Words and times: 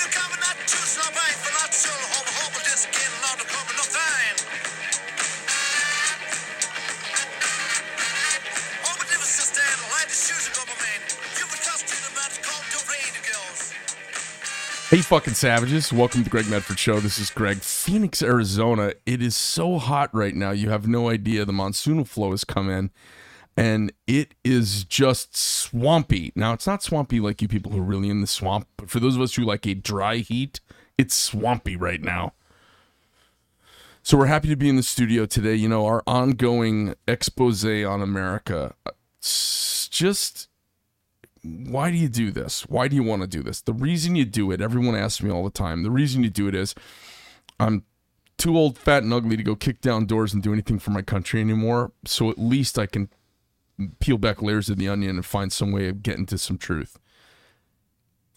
the 0.00 0.08
cover 0.12 0.36
not? 0.38 0.56
For 0.56 1.52
not 1.56 1.72
just 2.64 2.86
getting 2.92 3.20
the 3.38 3.44
cover, 3.48 3.72
no 3.76 3.84
time. 3.88 4.36
Light 9.90 10.08
the 10.08 10.16
and 10.46 10.54
go, 10.54 10.62
my 10.68 10.76
man. 10.84 11.00
You 11.38 11.44
were 11.46 11.60
tough 11.64 11.82
to 11.86 11.96
the 11.96 12.12
man, 12.14 12.30
called 12.42 12.66
the 12.70 12.80
radio 12.92 13.22
girls. 13.24 13.72
Hey, 14.90 15.00
fucking 15.00 15.34
savages. 15.34 15.92
Welcome 15.92 16.20
to 16.20 16.24
the 16.24 16.30
Greg 16.30 16.48
Medford 16.48 16.78
Show. 16.78 17.00
This 17.00 17.18
is 17.18 17.30
Greg, 17.30 17.58
Phoenix, 17.58 18.22
Arizona. 18.22 18.92
It 19.06 19.22
is 19.22 19.34
so 19.34 19.78
hot 19.78 20.14
right 20.14 20.34
now. 20.34 20.50
You 20.50 20.68
have 20.70 20.86
no 20.86 21.08
idea. 21.08 21.44
The 21.44 21.52
monsoonal 21.52 22.06
flow 22.06 22.32
has 22.32 22.44
come 22.44 22.68
in 22.68 22.90
and 23.56 23.92
it 24.06 24.34
is 24.44 24.84
just 24.84 25.36
swampy. 25.36 26.32
Now, 26.34 26.52
it's 26.52 26.66
not 26.66 26.82
swampy 26.82 27.20
like 27.20 27.42
you 27.42 27.48
people 27.48 27.72
who 27.72 27.78
are 27.78 27.84
really 27.84 28.08
in 28.08 28.20
the 28.20 28.26
swamp, 28.26 28.68
but 28.76 28.90
for 28.90 29.00
those 29.00 29.16
of 29.16 29.22
us 29.22 29.34
who 29.34 29.44
like 29.44 29.66
a 29.66 29.74
dry 29.74 30.16
heat, 30.16 30.60
it's 30.96 31.14
swampy 31.14 31.76
right 31.76 32.00
now. 32.00 32.34
So 34.02 34.16
we're 34.16 34.26
happy 34.26 34.48
to 34.48 34.56
be 34.56 34.68
in 34.68 34.76
the 34.76 34.82
studio 34.82 35.26
today. 35.26 35.54
You 35.54 35.68
know, 35.68 35.84
our 35.86 36.02
ongoing 36.06 36.94
expose 37.06 37.64
on 37.64 38.00
America. 38.00 38.74
Uh, 38.86 38.92
it's 39.18 39.88
just 39.88 40.48
why 41.42 41.90
do 41.90 41.96
you 41.96 42.08
do 42.08 42.30
this? 42.30 42.62
Why 42.62 42.88
do 42.88 42.96
you 42.96 43.02
want 43.02 43.22
to 43.22 43.28
do 43.28 43.42
this? 43.42 43.60
The 43.60 43.72
reason 43.72 44.16
you 44.16 44.24
do 44.24 44.50
it, 44.50 44.60
everyone 44.60 44.94
asks 44.94 45.22
me 45.22 45.30
all 45.30 45.44
the 45.44 45.50
time. 45.50 45.82
The 45.82 45.90
reason 45.90 46.22
you 46.22 46.30
do 46.30 46.48
it 46.48 46.54
is 46.54 46.74
I'm 47.58 47.84
too 48.36 48.56
old, 48.56 48.78
fat, 48.78 49.02
and 49.02 49.12
ugly 49.12 49.36
to 49.36 49.42
go 49.42 49.54
kick 49.54 49.80
down 49.80 50.06
doors 50.06 50.32
and 50.32 50.42
do 50.42 50.52
anything 50.52 50.78
for 50.78 50.90
my 50.90 51.02
country 51.02 51.40
anymore. 51.40 51.92
So 52.04 52.30
at 52.30 52.38
least 52.38 52.78
I 52.78 52.86
can 52.86 53.10
peel 53.98 54.18
back 54.18 54.42
layers 54.42 54.68
of 54.68 54.78
the 54.78 54.88
onion 54.88 55.16
and 55.16 55.26
find 55.26 55.52
some 55.52 55.72
way 55.72 55.88
of 55.88 56.02
getting 56.02 56.26
to 56.26 56.38
some 56.38 56.58
truth. 56.58 56.98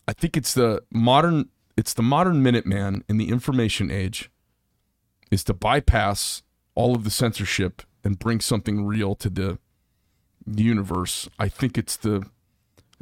I 0.07 0.13
think 0.13 0.35
it's 0.35 0.53
the 0.53 0.83
modern 0.91 1.49
it's 1.75 1.93
the 1.93 2.03
modern 2.03 2.43
Minuteman 2.43 3.01
in 3.09 3.17
the 3.17 3.29
information 3.29 3.89
age 3.89 4.29
is 5.31 5.43
to 5.45 5.53
bypass 5.53 6.43
all 6.75 6.95
of 6.95 7.03
the 7.03 7.09
censorship 7.09 7.81
and 8.03 8.19
bring 8.19 8.39
something 8.39 8.85
real 8.85 9.15
to 9.15 9.29
the, 9.29 9.59
universe. 10.45 11.29
I 11.39 11.47
think 11.47 11.77
it's 11.77 11.95
the 11.95 12.25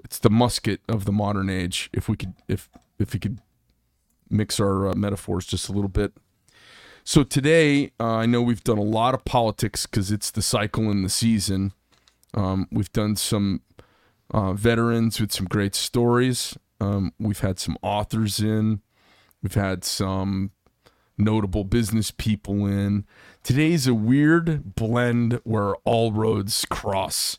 it's 0.03 0.19
the 0.19 0.29
musket 0.29 0.79
of 0.87 1.05
the 1.05 1.11
modern 1.11 1.49
age. 1.49 1.89
If 1.91 2.07
we 2.07 2.15
could 2.15 2.33
if 2.47 2.69
if 2.99 3.13
we 3.13 3.19
could 3.19 3.39
mix 4.29 4.59
our 4.59 4.89
uh, 4.89 4.93
metaphors 4.93 5.47
just 5.47 5.67
a 5.67 5.71
little 5.71 5.89
bit. 5.89 6.13
So 7.03 7.23
today, 7.23 7.91
uh, 7.99 8.05
I 8.05 8.25
know 8.27 8.43
we've 8.43 8.63
done 8.63 8.77
a 8.77 8.83
lot 8.83 9.15
of 9.15 9.25
politics 9.25 9.87
because 9.87 10.11
it's 10.11 10.29
the 10.29 10.43
cycle 10.43 10.91
in 10.91 11.01
the 11.01 11.09
season. 11.09 11.73
Um, 12.33 12.67
we've 12.71 12.91
done 12.91 13.15
some 13.15 13.61
uh, 14.31 14.53
veterans 14.53 15.19
with 15.19 15.31
some 15.31 15.45
great 15.45 15.75
stories. 15.75 16.57
Um, 16.79 17.13
we've 17.19 17.39
had 17.39 17.59
some 17.59 17.77
authors 17.81 18.39
in. 18.39 18.81
We've 19.43 19.53
had 19.53 19.83
some 19.83 20.51
notable 21.17 21.63
business 21.63 22.11
people 22.11 22.65
in. 22.65 23.05
Today's 23.43 23.87
a 23.87 23.93
weird 23.93 24.75
blend 24.75 25.39
where 25.43 25.75
all 25.77 26.11
roads 26.11 26.65
cross. 26.69 27.37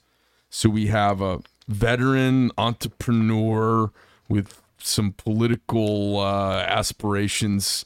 So 0.51 0.69
we 0.69 0.89
have 0.89 1.21
a 1.21 1.41
veteran 1.69 2.51
entrepreneur 2.59 3.91
with 4.29 4.63
some 4.79 5.13
political 5.13 6.19
uh, 6.19 6.59
aspirations 6.69 7.85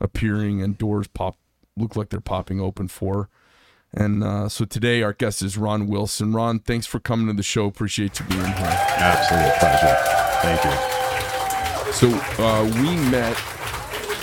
appearing 0.00 0.60
and 0.60 0.76
doors 0.76 1.06
pop 1.06 1.36
look 1.76 1.96
like 1.96 2.10
they're 2.10 2.20
popping 2.20 2.60
open 2.60 2.88
for. 2.88 3.28
And 3.94 4.24
uh, 4.24 4.48
so 4.48 4.64
today 4.64 5.02
our 5.02 5.12
guest 5.12 5.42
is 5.42 5.58
Ron 5.58 5.86
Wilson. 5.86 6.32
Ron, 6.32 6.60
thanks 6.60 6.86
for 6.86 6.98
coming 6.98 7.26
to 7.26 7.34
the 7.34 7.42
show. 7.42 7.66
Appreciate 7.66 8.18
you 8.18 8.26
being 8.26 8.40
here. 8.40 8.54
Absolute 8.56 9.54
pleasure. 9.58 9.96
Thank 10.42 10.64
you. 10.64 11.92
So 11.92 12.08
uh, 12.42 12.64
we 12.64 12.96
met. 13.10 13.36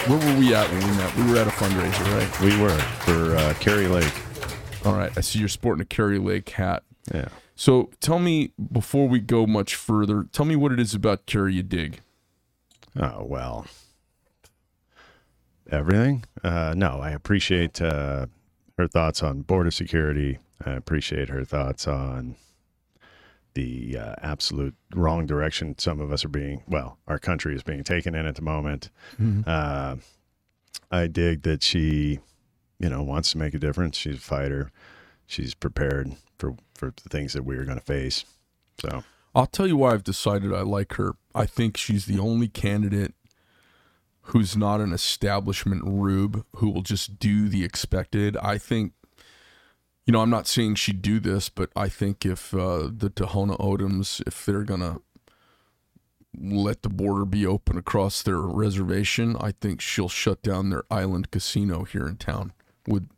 Where 0.08 0.18
were 0.18 0.40
we 0.40 0.56
at 0.56 0.68
when 0.72 0.80
we 0.80 0.98
met? 0.98 1.16
We 1.18 1.32
were 1.32 1.38
at 1.38 1.48
a 1.48 1.52
fundraiser, 1.52 2.18
right? 2.18 2.42
We 2.42 2.60
were 2.60 2.78
for 3.06 3.36
uh, 3.36 3.54
Kari 3.60 3.88
Lake. 3.88 4.14
All 4.86 4.96
right. 4.96 5.16
I 5.16 5.22
see 5.22 5.40
you're 5.40 5.48
sporting 5.48 5.82
a 5.82 5.86
Kari 5.86 6.18
Lake 6.18 6.50
hat. 6.50 6.84
Yeah. 7.14 7.28
So 7.56 7.92
tell 8.00 8.18
me 8.18 8.54
before 8.72 9.08
we 9.08 9.20
go 9.20 9.46
much 9.46 9.76
further, 9.76 10.26
tell 10.32 10.46
me 10.46 10.56
what 10.56 10.72
it 10.72 10.80
is 10.80 10.96
about 10.96 11.26
Kari 11.26 11.54
you 11.54 11.64
dig. 11.64 12.00
Oh 13.00 13.24
well. 13.24 13.68
Everything? 15.70 16.24
Uh, 16.44 16.74
no, 16.76 17.00
I 17.00 17.12
appreciate 17.12 17.80
uh, 17.82 18.26
her 18.80 18.88
thoughts 18.88 19.22
on 19.22 19.42
border 19.42 19.72
security. 19.72 20.40
I 20.66 20.72
appreciate 20.72 21.28
her 21.30 21.44
thoughts 21.44 21.86
on 21.86 22.36
the 23.54 23.98
uh, 23.98 24.16
absolute 24.22 24.74
wrong 24.96 25.26
direction 25.26 25.78
some 25.78 26.00
of 26.00 26.14
us 26.14 26.24
are 26.24 26.30
being. 26.30 26.64
Well, 26.66 26.98
our 27.06 27.20
country 27.20 27.54
is 27.54 27.62
being 27.62 27.84
taken 27.84 28.16
in 28.16 28.26
at 28.26 28.36
the 28.36 28.42
moment. 28.42 28.90
Uh, 29.46 29.98
I 30.90 31.08
dig 31.08 31.42
that 31.44 31.62
she, 31.62 32.20
you 32.80 32.90
know, 32.90 33.04
wants 33.04 33.32
to 33.34 33.38
make 33.38 33.54
a 33.54 33.60
difference. 33.60 33.98
She's 33.98 34.16
a 34.16 34.22
fighter. 34.22 34.72
She's 35.28 35.54
prepared 35.54 36.14
for 36.38 36.56
for 36.74 36.94
the 37.04 37.10
things 37.10 37.34
that 37.34 37.44
we 37.44 37.58
are 37.58 37.66
going 37.66 37.78
to 37.80 37.86
face. 37.86 38.24
So 38.80 39.04
I'll 39.36 39.46
tell 39.46 39.68
you 39.68 39.76
why 39.76 39.92
I've 39.92 40.06
decided 40.06 40.54
I 40.54 40.62
like 40.62 40.94
her. 40.94 41.16
I 41.36 41.46
think 41.46 41.76
she's 41.76 42.06
the 42.06 42.18
only 42.18 42.48
candidate 42.48 43.14
who's 44.30 44.56
not 44.56 44.80
an 44.80 44.94
establishment 44.94 45.82
rube 45.86 46.46
who 46.58 46.70
will 46.70 46.84
just 46.84 47.18
do 47.18 47.50
the 47.50 47.64
expected. 47.64 48.38
I 48.38 48.60
think, 48.60 48.94
you 50.06 50.12
know, 50.12 50.22
I'm 50.22 50.30
not 50.30 50.48
saying 50.48 50.76
she'd 50.76 51.02
do 51.02 51.20
this, 51.20 51.50
but 51.50 51.72
I 51.76 51.90
think 51.90 52.26
if 52.26 52.54
uh, 52.54 52.90
the 52.92 53.10
Tohono 53.10 53.60
O'odhams, 53.60 54.22
if 54.28 54.46
they're 54.46 54.64
going 54.64 54.82
to 54.82 55.02
let 56.40 56.84
the 56.84 56.90
border 56.90 57.26
be 57.26 57.44
open 57.44 57.76
across 57.76 58.22
their 58.22 58.38
reservation, 58.38 59.36
I 59.40 59.52
think 59.52 59.82
she'll 59.82 60.10
shut 60.10 60.44
down 60.44 60.70
their 60.70 60.84
island 60.92 61.32
casino 61.32 61.84
here 61.84 62.08
in 62.08 62.18
town 62.18 62.54
with, 62.88 63.10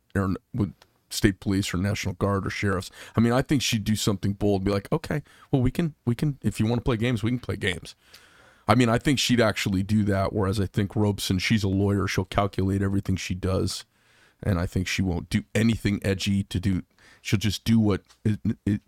with 0.54 0.74
state 1.10 1.42
police 1.42 1.74
or 1.74 1.78
national 1.78 2.16
guard 2.16 2.48
or 2.48 2.50
sheriffs. 2.50 2.90
I 3.18 3.20
mean, 3.20 3.34
I 3.34 3.42
think 3.42 3.62
she'd 3.62 3.84
do 3.84 3.98
something 3.98 4.32
bold, 4.32 4.64
be 4.64 4.72
like, 4.72 4.90
okay, 4.94 5.24
well, 5.52 5.62
we 5.62 5.72
can, 5.72 5.94
we 6.06 6.16
can, 6.16 6.38
if 6.42 6.58
you 6.58 6.68
want 6.68 6.80
to 6.80 6.86
play 6.86 6.96
games, 6.96 7.22
we 7.22 7.32
can 7.32 7.40
play 7.40 7.58
games. 7.58 7.96
I 8.68 8.76
mean, 8.76 8.90
I 8.90 8.98
think 8.98 9.20
she'd 9.20 9.42
actually 9.42 9.84
do 9.84 10.04
that. 10.06 10.34
Whereas 10.34 10.60
I 10.60 10.66
think 10.66 10.96
Robson, 10.96 11.40
she's 11.40 11.64
a 11.64 11.70
lawyer. 11.70 12.08
She'll 12.08 12.26
calculate 12.26 12.82
everything 12.82 13.16
she 13.16 13.36
does. 13.36 13.86
And 14.44 14.60
I 14.60 14.66
think 14.66 14.88
she 14.88 15.02
won't 15.02 15.30
do 15.30 15.44
anything 15.54 16.00
edgy 16.04 16.44
to 16.44 16.60
do. 16.60 16.84
She'll 17.22 17.40
just 17.40 17.64
do 17.64 17.80
what 17.80 18.02
it, 18.26 18.40
it, 18.66 18.82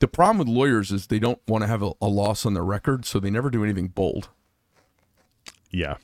the 0.00 0.08
problem 0.08 0.38
with 0.38 0.48
lawyers 0.48 0.92
is 0.92 1.06
they 1.06 1.18
don't 1.18 1.40
want 1.48 1.62
to 1.62 1.68
have 1.68 1.82
a, 1.82 1.92
a 2.00 2.06
loss 2.06 2.46
on 2.46 2.54
their 2.54 2.64
record. 2.64 3.04
So 3.04 3.18
they 3.18 3.30
never 3.30 3.50
do 3.50 3.64
anything 3.64 3.88
bold. 3.88 4.28
Yeah, 5.70 5.96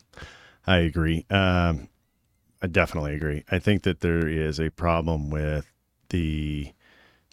I 0.67 0.79
agree. 0.79 1.27
Um, 1.31 1.89
I 2.63 2.67
definitely 2.67 3.15
agree. 3.15 3.45
I 3.51 3.59
think 3.59 3.85
that 3.85 4.01
there 4.01 4.27
is 4.27 4.59
a 4.59 4.71
problem 4.71 5.31
with 5.31 5.71
the 6.09 6.73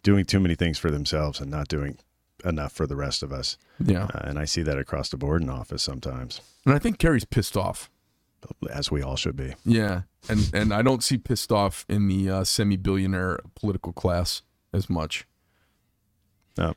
doing 0.03 0.25
too 0.25 0.39
many 0.39 0.55
things 0.55 0.77
for 0.77 0.91
themselves 0.91 1.41
and 1.41 1.49
not 1.49 1.67
doing 1.67 1.97
enough 2.47 2.71
for 2.71 2.87
the 2.87 2.95
rest 2.95 3.21
of 3.23 3.31
us. 3.31 3.57
Yeah. 3.83 4.05
Uh, 4.13 4.21
and 4.23 4.39
I 4.39 4.45
see 4.45 4.61
that 4.63 4.77
across 4.77 5.09
the 5.09 5.17
board 5.17 5.41
in 5.41 5.49
office 5.49 5.83
sometimes, 5.83 6.41
And 6.65 6.73
I 6.73 6.79
think 6.79 6.97
Kari's 6.97 7.25
pissed 7.25 7.55
off. 7.57 7.89
as 8.71 8.89
we 8.91 9.01
all 9.01 9.15
should 9.15 9.35
be. 9.35 9.53
Yeah. 9.65 10.01
And, 10.29 10.49
and 10.53 10.73
I 10.73 10.81
don't 10.81 11.03
see 11.03 11.17
pissed 11.17 11.51
off 11.51 11.85
in 11.89 12.07
the 12.07 12.29
uh, 12.29 12.43
semi 12.43 12.77
billionaire 12.77 13.39
political 13.55 13.93
class 13.93 14.41
as 14.73 14.89
much. 14.89 15.25
No, 16.57 16.73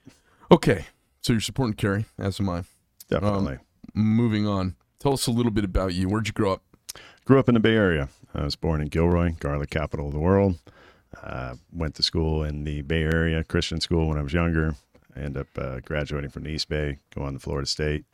Okay. 0.50 0.86
So 1.22 1.32
you're 1.34 1.40
supporting 1.40 1.74
Kerry, 1.74 2.06
as 2.18 2.40
am 2.40 2.48
I. 2.48 2.64
definitely. 3.08 3.58
Moving 3.94 4.46
on. 4.46 4.76
Tell 4.98 5.12
us 5.12 5.26
a 5.26 5.30
little 5.30 5.52
bit 5.52 5.64
about 5.64 5.94
you. 5.94 6.08
Where'd 6.08 6.26
you 6.26 6.32
grow 6.32 6.52
up? 6.52 6.62
Grew 7.24 7.38
up 7.38 7.48
in 7.48 7.54
the 7.54 7.60
Bay 7.60 7.74
Area. 7.74 8.08
I 8.34 8.44
was 8.44 8.56
born 8.56 8.80
in 8.80 8.88
Gilroy, 8.88 9.34
garlic 9.38 9.70
capital 9.70 10.06
of 10.08 10.12
the 10.12 10.18
world. 10.18 10.58
Uh, 11.22 11.56
went 11.72 11.94
to 11.96 12.02
school 12.02 12.42
in 12.44 12.64
the 12.64 12.82
Bay 12.82 13.02
Area 13.02 13.42
Christian 13.44 13.80
school 13.80 14.08
when 14.08 14.16
I 14.18 14.22
was 14.22 14.32
younger. 14.32 14.74
I 15.16 15.20
ended 15.20 15.42
up 15.42 15.58
uh, 15.58 15.80
graduating 15.80 16.30
from 16.30 16.44
the 16.44 16.50
East 16.50 16.68
Bay, 16.68 16.98
going 17.14 17.34
to 17.34 17.38
Florida 17.40 17.66
State, 17.66 18.04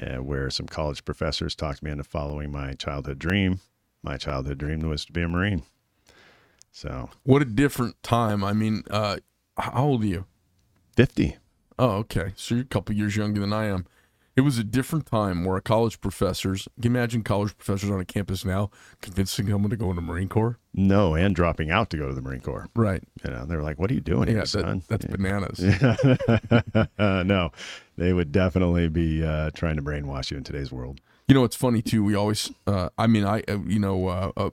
uh, 0.00 0.16
where 0.16 0.50
some 0.50 0.66
college 0.66 1.04
professors 1.04 1.54
talked 1.54 1.82
me 1.82 1.90
into 1.90 2.04
following 2.04 2.52
my 2.52 2.74
childhood 2.74 3.18
dream. 3.18 3.60
My 4.02 4.16
childhood 4.16 4.58
dream 4.58 4.80
was 4.80 5.04
to 5.06 5.12
be 5.12 5.22
a 5.22 5.28
Marine. 5.28 5.62
So, 6.70 7.10
What 7.24 7.42
a 7.42 7.46
different 7.46 8.00
time. 8.02 8.44
I 8.44 8.52
mean, 8.52 8.84
uh, 8.90 9.16
how 9.56 9.86
old 9.86 10.02
are 10.04 10.06
you? 10.06 10.26
50. 10.96 11.36
Oh, 11.78 11.90
okay. 11.90 12.32
So 12.36 12.54
you're 12.56 12.62
a 12.64 12.68
couple 12.68 12.94
years 12.94 13.16
younger 13.16 13.40
than 13.40 13.52
I 13.52 13.66
am. 13.66 13.86
It 14.38 14.42
was 14.42 14.56
a 14.56 14.62
different 14.62 15.04
time 15.06 15.44
where 15.44 15.60
college 15.60 16.00
professors, 16.00 16.68
can 16.80 16.92
you 16.92 16.96
imagine 16.96 17.24
college 17.24 17.56
professors 17.58 17.90
on 17.90 17.98
a 17.98 18.04
campus 18.04 18.44
now 18.44 18.70
convincing 19.02 19.48
someone 19.48 19.68
to 19.70 19.76
go 19.76 19.86
into 19.90 19.96
the 19.96 20.06
Marine 20.06 20.28
Corps? 20.28 20.60
No, 20.72 21.16
and 21.16 21.34
dropping 21.34 21.72
out 21.72 21.90
to 21.90 21.96
go 21.96 22.06
to 22.06 22.14
the 22.14 22.22
Marine 22.22 22.40
Corps. 22.42 22.68
Right. 22.76 23.02
You 23.24 23.32
know, 23.32 23.44
they 23.46 23.56
were 23.56 23.64
like, 23.64 23.80
what 23.80 23.90
are 23.90 23.94
you 23.94 24.00
doing 24.00 24.28
Yeah, 24.28 24.34
here, 24.34 24.40
that, 24.42 24.48
son? 24.48 24.82
that's 24.86 25.06
bananas. 25.06 25.58
uh, 25.60 27.22
no, 27.26 27.50
they 27.96 28.12
would 28.12 28.30
definitely 28.30 28.88
be 28.88 29.24
uh, 29.24 29.50
trying 29.56 29.74
to 29.74 29.82
brainwash 29.82 30.30
you 30.30 30.36
in 30.36 30.44
today's 30.44 30.70
world. 30.70 31.00
You 31.26 31.34
know, 31.34 31.42
it's 31.42 31.56
funny 31.56 31.82
too. 31.82 32.04
We 32.04 32.14
always, 32.14 32.48
uh, 32.68 32.90
I 32.96 33.08
mean, 33.08 33.24
I, 33.24 33.42
uh, 33.48 33.58
you 33.66 33.80
know, 33.80 34.06
uh, 34.06 34.30
uh, 34.36 34.50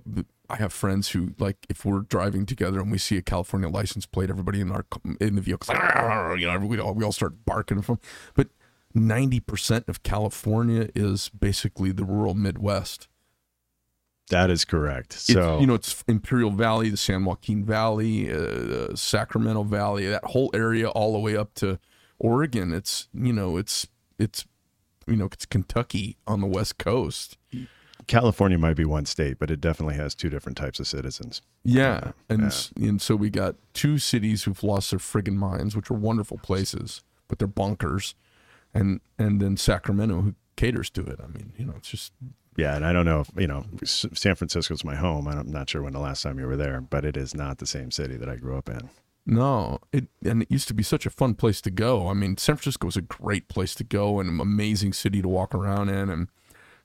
I 0.50 0.56
have 0.58 0.74
friends 0.74 1.10
who 1.10 1.34
like 1.40 1.58
if 1.70 1.86
we're 1.86 2.02
driving 2.02 2.46
together 2.46 2.80
and 2.80 2.92
we 2.92 2.98
see 2.98 3.18
a 3.18 3.22
California 3.22 3.70
license 3.70 4.06
plate, 4.06 4.30
everybody 4.30 4.62
in 4.62 4.72
our 4.72 4.86
in 5.20 5.36
the 5.36 5.42
vehicle, 5.42 5.74
you 6.38 6.48
know, 6.48 6.60
we 6.68 6.80
all 6.80 6.94
we 6.94 7.04
all 7.04 7.12
start 7.12 7.46
barking 7.46 7.82
from. 7.82 8.00
But 8.36 8.50
ninety 8.96 9.40
percent 9.40 9.88
of 9.88 10.04
California 10.04 10.90
is 10.96 11.30
basically 11.30 11.92
the 11.92 12.06
rural 12.06 12.34
Midwest. 12.34 13.08
That 14.30 14.50
is 14.50 14.66
correct. 14.66 15.14
It's, 15.14 15.26
So 15.26 15.60
you 15.60 15.68
know, 15.68 15.76
it's 15.76 16.04
Imperial 16.08 16.52
Valley, 16.52 16.90
the 16.90 16.98
San 16.98 17.26
Joaquin 17.26 17.64
Valley, 17.64 18.32
uh, 18.32 18.96
Sacramento 18.96 19.64
Valley, 19.64 20.08
that 20.08 20.24
whole 20.24 20.50
area, 20.54 20.90
all 20.90 21.14
the 21.14 21.20
way 21.20 21.38
up 21.38 21.54
to 21.56 21.80
Oregon. 22.18 22.74
It's 22.74 23.08
you 23.14 23.34
know, 23.34 23.58
it's 23.58 23.88
it's 24.18 24.46
you 25.08 25.16
know, 25.16 25.26
it's 25.26 25.46
Kentucky 25.46 26.18
on 26.26 26.42
the 26.42 26.48
west 26.48 26.78
coast. 26.78 27.38
California 28.08 28.58
might 28.58 28.76
be 28.76 28.86
one 28.86 29.06
state, 29.06 29.40
but 29.40 29.50
it 29.50 29.62
definitely 29.62 29.96
has 29.96 30.14
two 30.14 30.30
different 30.30 30.58
types 30.58 30.80
of 30.80 30.88
citizens. 30.88 31.42
Yeah, 31.64 32.12
and 32.30 32.44
yeah. 32.78 32.88
and 32.90 33.02
so 33.02 33.16
we 33.16 33.30
got 33.30 33.56
two 33.74 33.98
cities 33.98 34.44
who've 34.44 34.64
lost 34.64 34.92
their 34.92 35.00
friggin' 35.00 35.36
minds, 35.36 35.76
which 35.76 35.90
are 35.90 35.96
wonderful 35.96 36.38
places, 36.38 37.04
but 37.28 37.40
they're 37.40 37.48
bunkers, 37.48 38.16
and 38.76 39.00
and 39.18 39.42
then 39.42 39.58
Sacramento 39.58 40.22
who 40.22 40.36
caters 40.56 40.90
to 40.92 41.02
it. 41.02 41.20
I 41.24 41.28
mean, 41.28 41.54
you 41.58 41.66
know, 41.66 41.74
it's 41.78 41.90
just 41.90 42.14
Yeah, 42.58 42.76
and 42.76 42.86
I 42.86 42.94
don't 42.94 43.06
know 43.06 43.22
if 43.22 43.32
you 43.38 43.48
know 43.48 43.66
San 43.84 44.36
Francisco's 44.36 44.84
my 44.84 44.96
home. 44.96 45.28
I'm 45.28 45.52
not 45.52 45.70
sure 45.70 45.82
when 45.82 45.94
the 45.94 46.00
last 46.00 46.22
time 46.22 46.38
you 46.40 46.46
were 46.46 46.56
there, 46.58 46.80
but 46.82 47.04
it 47.06 47.18
is 47.18 47.34
not 47.34 47.58
the 47.58 47.66
same 47.66 47.90
city 47.92 48.18
that 48.18 48.30
I 48.30 48.36
grew 48.36 48.58
up 48.58 48.70
in. 48.70 48.90
no. 49.26 49.80
It 49.92 50.08
and 50.24 50.44
it 50.44 50.52
used 50.52 50.68
to 50.68 50.74
be 50.74 50.84
such 50.84 51.06
a 51.06 51.10
fun 51.10 51.34
place 51.36 51.62
to 51.62 51.72
go. 51.72 52.08
I 52.10 52.14
mean, 52.14 52.38
San 52.38 52.58
Francisco 52.58 52.86
was 52.86 52.98
a 52.98 53.02
great 53.02 53.48
place 53.48 53.74
to 53.76 53.84
go 53.84 54.20
and 54.20 54.30
an 54.30 54.40
amazing 54.40 54.94
city 54.94 55.22
to 55.22 55.28
walk 55.28 55.56
around 55.56 55.90
in, 55.90 56.10
and 56.10 56.30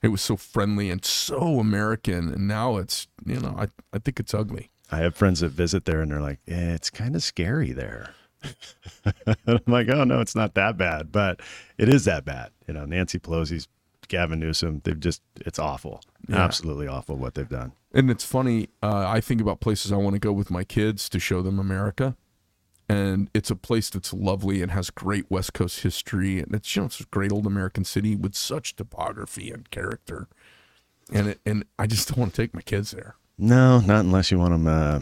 it 0.03 0.09
was 0.09 0.23
so 0.23 0.37
friendly 0.37 0.89
and 0.91 1.05
so 1.05 1.61
American. 1.61 2.33
And 2.33 2.49
now 2.49 2.77
it's 2.79 3.09
you 3.27 3.39
know, 3.41 3.55
I 3.59 3.69
I 3.93 3.99
think 3.99 4.19
it's 4.21 4.35
ugly. 4.35 4.71
I 4.93 4.99
have 4.99 5.15
friends 5.15 5.39
that 5.41 5.51
visit 5.51 5.85
there, 5.85 6.01
and 6.03 6.11
they're 6.11 6.21
like, 6.21 6.41
eh, 6.49 6.75
"It's 6.75 6.91
kind 6.91 7.15
of 7.15 7.23
scary 7.23 7.73
there." 7.73 8.15
and 9.05 9.37
I'm 9.47 9.61
like, 9.67 9.89
"Oh 9.89 10.05
no, 10.05 10.21
it's 10.21 10.35
not 10.35 10.55
that 10.55 10.77
bad, 10.77 11.13
but 11.13 11.41
it 11.79 11.89
is 11.89 12.05
that 12.07 12.25
bad." 12.25 12.51
You 12.67 12.75
know, 12.75 12.85
Nancy 12.85 13.19
Pelosi's, 13.19 13.69
Gavin 14.09 14.41
Newsom, 14.41 14.81
they've 14.85 14.99
just—it's 14.99 15.59
awful, 15.59 16.03
Yeah. 16.29 16.37
absolutely 16.45 16.87
awful 16.89 17.17
what 17.17 17.35
they've 17.35 17.49
done. 17.49 17.73
And 17.93 18.11
it's 18.11 18.25
funny. 18.25 18.69
Uh, 18.83 19.05
I 19.09 19.21
think 19.21 19.41
about 19.41 19.61
places 19.61 19.93
I 19.93 19.97
want 19.97 20.15
to 20.15 20.21
go 20.21 20.33
with 20.33 20.51
my 20.51 20.65
kids 20.65 21.09
to 21.11 21.19
show 21.19 21.43
them 21.43 21.59
America, 21.59 22.17
and 22.89 23.29
it's 23.35 23.51
a 23.51 23.57
place 23.57 23.91
that's 23.91 24.13
lovely 24.13 24.63
and 24.63 24.71
has 24.73 24.91
great 24.91 25.31
West 25.31 25.53
Coast 25.55 25.81
history, 25.81 26.39
and 26.41 26.55
it's 26.55 26.75
you 26.77 26.83
know 26.83 26.87
it's 26.87 27.01
a 27.01 27.05
great 27.05 27.33
old 27.33 27.47
American 27.47 27.85
city 27.85 28.17
with 28.17 28.35
such 28.35 28.77
topography 28.77 29.51
and 29.51 29.71
character, 29.71 30.29
and 31.13 31.29
it, 31.29 31.41
and 31.45 31.65
I 31.79 31.87
just 31.87 32.09
don't 32.09 32.19
want 32.19 32.35
to 32.35 32.43
take 32.43 32.55
my 32.55 32.63
kids 32.63 32.93
there. 32.93 33.17
No, 33.39 33.81
not 33.81 34.01
unless 34.05 34.31
you 34.31 34.39
want 34.39 34.53
them 34.53 34.67
uh, 34.67 35.01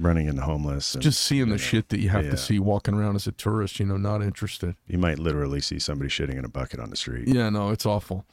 running 0.00 0.26
into 0.28 0.42
homeless. 0.42 0.94
and 0.94 1.02
Just 1.02 1.20
seeing 1.20 1.48
the 1.50 1.58
shit 1.58 1.88
that 1.90 2.00
you 2.00 2.08
have 2.08 2.24
Yeah. 2.24 2.30
to 2.32 2.36
see 2.36 2.58
walking 2.58 2.94
around 2.94 3.16
as 3.16 3.26
a 3.26 3.32
tourist, 3.32 3.78
you 3.80 3.86
know, 3.86 3.96
not 3.96 4.22
interested. 4.22 4.74
you 4.86 4.98
might 4.98 5.18
literally 5.18 5.60
see 5.60 5.78
somebody 5.78 6.08
shitting 6.10 6.36
in 6.38 6.44
a 6.44 6.48
bucket 6.48 6.80
on 6.80 6.90
the 6.90 6.96
street. 6.96 7.28
Yeah, 7.28 7.50
no, 7.50 7.70
it's 7.70 7.84
awful. 7.86 8.24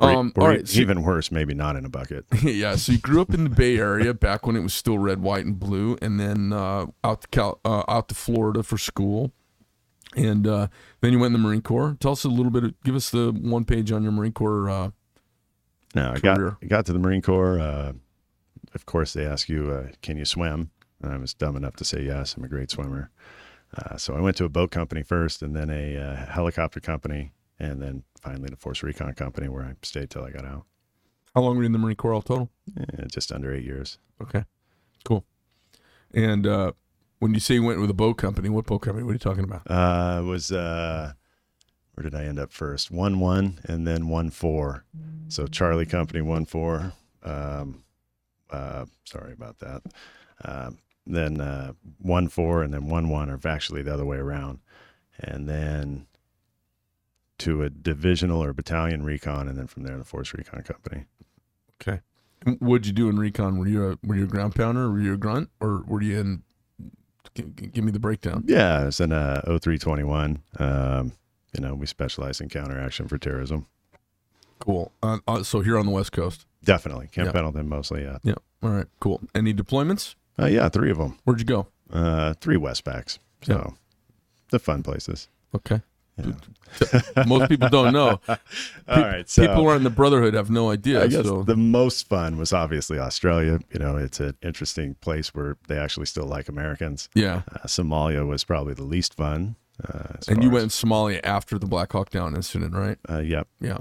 Or, 0.00 0.10
Um, 0.10 0.32
or 0.36 0.42
all 0.42 0.48
right, 0.48 0.66
so- 0.66 0.80
even 0.80 1.02
worse, 1.02 1.30
maybe 1.30 1.54
not 1.54 1.76
in 1.76 1.84
a 1.84 1.88
bucket. 1.88 2.24
yeah, 2.42 2.74
so 2.76 2.92
you 2.92 2.98
grew 2.98 3.20
up 3.20 3.32
in 3.32 3.44
the 3.44 3.50
Bay 3.50 3.78
Area 3.78 4.12
back 4.12 4.44
when 4.46 4.56
it 4.56 4.60
was 4.62 4.74
still 4.74 4.98
red, 4.98 5.20
white, 5.20 5.44
and 5.46 5.58
blue, 5.58 5.96
and 6.02 6.18
then 6.18 6.52
uh, 6.52 6.86
out 7.04 7.20
to 7.22 7.28
Cal- 7.28 7.60
uh, 7.64 7.84
out 7.86 8.08
to 8.08 8.14
Florida 8.16 8.62
for 8.64 8.76
school, 8.76 9.30
and 10.16 10.46
uh, 10.48 10.66
then 11.00 11.12
you 11.12 11.18
went 11.20 11.34
in 11.34 11.40
the 11.40 11.46
Marine 11.48 11.62
Corps. 11.62 11.96
Tell 12.00 12.12
us 12.12 12.24
a 12.24 12.28
little 12.28 12.50
bit. 12.50 12.64
Of, 12.64 12.74
give 12.82 12.96
us 12.96 13.10
the 13.10 13.30
one 13.30 13.64
page 13.64 13.92
on 13.92 14.02
your 14.02 14.10
Marine 14.12 14.32
Corps. 14.32 14.68
Uh, 14.68 14.90
No, 15.94 16.10
I 16.12 16.18
got 16.18 16.40
I 16.40 16.66
got 16.66 16.86
to 16.86 16.92
the 16.92 16.98
Marine 16.98 17.22
Corps. 17.22 17.60
Uh, 17.60 17.92
of 18.74 18.86
course, 18.86 19.12
they 19.12 19.24
ask 19.24 19.48
you, 19.48 19.70
uh, 19.70 19.90
"Can 20.02 20.16
you 20.16 20.24
swim?" 20.24 20.70
And 21.04 21.12
I 21.12 21.18
was 21.18 21.34
dumb 21.34 21.54
enough 21.54 21.76
to 21.76 21.84
say 21.84 22.02
yes. 22.02 22.34
I'm 22.34 22.44
a 22.44 22.48
great 22.48 22.70
swimmer. 22.70 23.10
Uh, 23.76 23.96
so 23.96 24.14
I 24.14 24.20
went 24.20 24.36
to 24.38 24.44
a 24.44 24.48
boat 24.48 24.70
company 24.70 25.02
first, 25.02 25.42
and 25.42 25.54
then 25.54 25.68
a 25.68 25.98
uh, 25.98 26.26
helicopter 26.32 26.80
company, 26.80 27.32
and 27.58 27.82
then 27.82 28.04
finally 28.20 28.48
the 28.48 28.56
Force 28.56 28.82
Recon 28.82 29.12
company, 29.14 29.48
where 29.48 29.64
I 29.64 29.74
stayed 29.82 30.10
till 30.10 30.24
I 30.24 30.30
got 30.30 30.44
out. 30.46 30.64
how 31.34 31.42
long 31.42 31.56
were 31.56 31.62
you 31.62 31.66
in 31.66 31.72
the 31.72 31.78
Marine 31.78 31.96
Corps 31.96 32.14
all 32.14 32.22
total? 32.22 32.50
Eh, 32.78 33.04
just 33.08 33.32
under 33.32 33.52
eight 33.52 33.64
years. 33.64 33.98
Okay, 34.22 34.44
cool. 35.04 35.24
And 36.14 36.46
uh, 36.46 36.72
when 37.18 37.34
you 37.34 37.40
say 37.40 37.54
you 37.54 37.64
went 37.64 37.80
with 37.80 37.90
a 37.90 37.94
boat 37.94 38.14
company, 38.14 38.48
what 38.48 38.64
boat 38.64 38.78
company? 38.78 39.04
What 39.04 39.10
are 39.10 39.14
you 39.14 39.18
talking 39.18 39.44
about? 39.44 39.68
Uh, 39.68 40.20
it 40.20 40.24
was 40.24 40.52
uh, 40.52 41.12
where 41.94 42.04
did 42.04 42.14
I 42.14 42.24
end 42.24 42.38
up 42.38 42.52
first? 42.52 42.90
One 42.90 43.18
one, 43.20 43.58
and 43.64 43.86
then 43.86 44.08
one 44.08 44.30
four. 44.30 44.84
So 45.28 45.46
Charlie 45.46 45.86
Company 45.86 46.22
one 46.22 46.46
four. 46.46 46.92
Um, 47.22 47.84
uh, 48.50 48.86
sorry 49.04 49.32
about 49.32 49.58
that. 49.58 49.82
Um, 50.44 50.78
then 51.06 51.40
uh, 51.40 51.72
one 52.00 52.28
four, 52.28 52.62
and 52.62 52.72
then 52.72 52.86
one 52.88 53.08
one, 53.08 53.30
or 53.30 53.38
actually 53.46 53.82
the 53.82 53.92
other 53.92 54.04
way 54.04 54.16
around, 54.16 54.60
and 55.18 55.48
then 55.48 56.06
to 57.38 57.62
a 57.62 57.68
divisional 57.70 58.42
or 58.42 58.52
battalion 58.52 59.02
recon, 59.04 59.48
and 59.48 59.58
then 59.58 59.66
from 59.66 59.82
there 59.82 59.98
the 59.98 60.04
Force 60.04 60.32
Recon 60.32 60.62
Company. 60.62 61.04
Okay. 61.82 62.00
What'd 62.58 62.86
you 62.86 62.92
do 62.92 63.08
in 63.08 63.18
recon? 63.18 63.58
Were 63.58 63.66
you 63.66 63.90
a 63.90 63.98
were 64.06 64.16
you 64.16 64.24
a 64.24 64.28
ground 64.28 64.54
pounder? 64.54 64.90
Were 64.90 65.00
you 65.00 65.14
a 65.14 65.16
grunt, 65.16 65.50
or 65.60 65.82
were 65.86 66.02
you 66.02 66.18
in? 66.20 66.42
g- 67.34 67.44
g- 67.56 67.66
Give 67.66 67.84
me 67.84 67.90
the 67.90 67.98
breakdown. 67.98 68.44
Yeah, 68.46 68.80
I 68.80 68.84
was 68.84 69.00
in 69.00 69.12
uh, 69.12 69.40
0321. 69.46 70.42
Um, 70.58 71.12
you 71.54 71.60
know, 71.62 71.74
we 71.74 71.86
specialize 71.86 72.40
in 72.40 72.48
counteraction 72.48 73.08
for 73.08 73.16
terrorism. 73.18 73.66
Cool. 74.58 74.92
Uh, 75.02 75.18
uh, 75.26 75.42
so 75.42 75.60
here 75.60 75.78
on 75.78 75.86
the 75.86 75.92
West 75.92 76.12
Coast. 76.12 76.46
Definitely, 76.64 77.08
Camp 77.08 77.26
Yeah. 77.26 77.32
Pendleton 77.32 77.68
mostly. 77.68 78.02
Yeah, 78.02 78.18
Yeah. 78.22 78.34
All 78.62 78.70
right. 78.70 78.86
Cool. 79.00 79.20
Any 79.34 79.52
deployments? 79.54 80.14
Uh, 80.38 80.46
yeah, 80.46 80.68
three 80.68 80.90
of 80.90 80.98
them. 80.98 81.18
Where'd 81.24 81.40
you 81.40 81.46
go? 81.46 81.66
Uh, 81.92 82.34
three 82.40 82.56
WestPacs. 82.56 83.18
So 83.42 83.74
the 84.50 84.58
fun 84.58 84.82
places. 84.82 85.28
Okay. 85.54 85.80
Yeah. 86.16 86.32
Most 87.26 87.48
people 87.48 87.68
don't 87.68 87.92
know. 87.92 88.20
All 88.28 88.36
right. 88.88 89.28
So 89.28 89.42
people 89.42 89.56
who 89.62 89.66
are 89.68 89.76
in 89.76 89.82
the 89.82 89.90
Brotherhood 89.90 90.34
have 90.34 90.48
no 90.50 90.70
idea. 90.70 91.02
I 91.02 91.08
guess 91.08 91.24
so 91.26 91.42
the 91.42 91.56
most 91.56 92.08
fun 92.08 92.36
was 92.38 92.52
obviously 92.52 92.98
Australia. 93.00 93.58
You 93.72 93.80
know, 93.80 93.96
it's 93.96 94.20
an 94.20 94.36
interesting 94.42 94.94
place 95.00 95.34
where 95.34 95.56
they 95.68 95.76
actually 95.76 96.06
still 96.06 96.26
like 96.26 96.48
Americans. 96.48 97.08
yeah. 97.14 97.42
Uh, 97.52 97.66
Somalia 97.66 98.26
was 98.26 98.44
probably 98.44 98.74
the 98.74 98.84
least 98.84 99.14
fun. 99.14 99.56
Uh, 99.88 100.14
And 100.28 100.42
you 100.42 100.50
far 100.50 100.54
went 100.54 100.62
in 100.64 100.68
Somalia 100.70 101.20
after 101.24 101.58
the 101.58 101.66
Black 101.66 101.90
Hawk 101.92 102.10
Down 102.10 102.36
incident, 102.36 102.74
right? 102.74 102.98
Uh, 103.10 103.18
yep. 103.18 103.48
Yeah. 103.60 103.78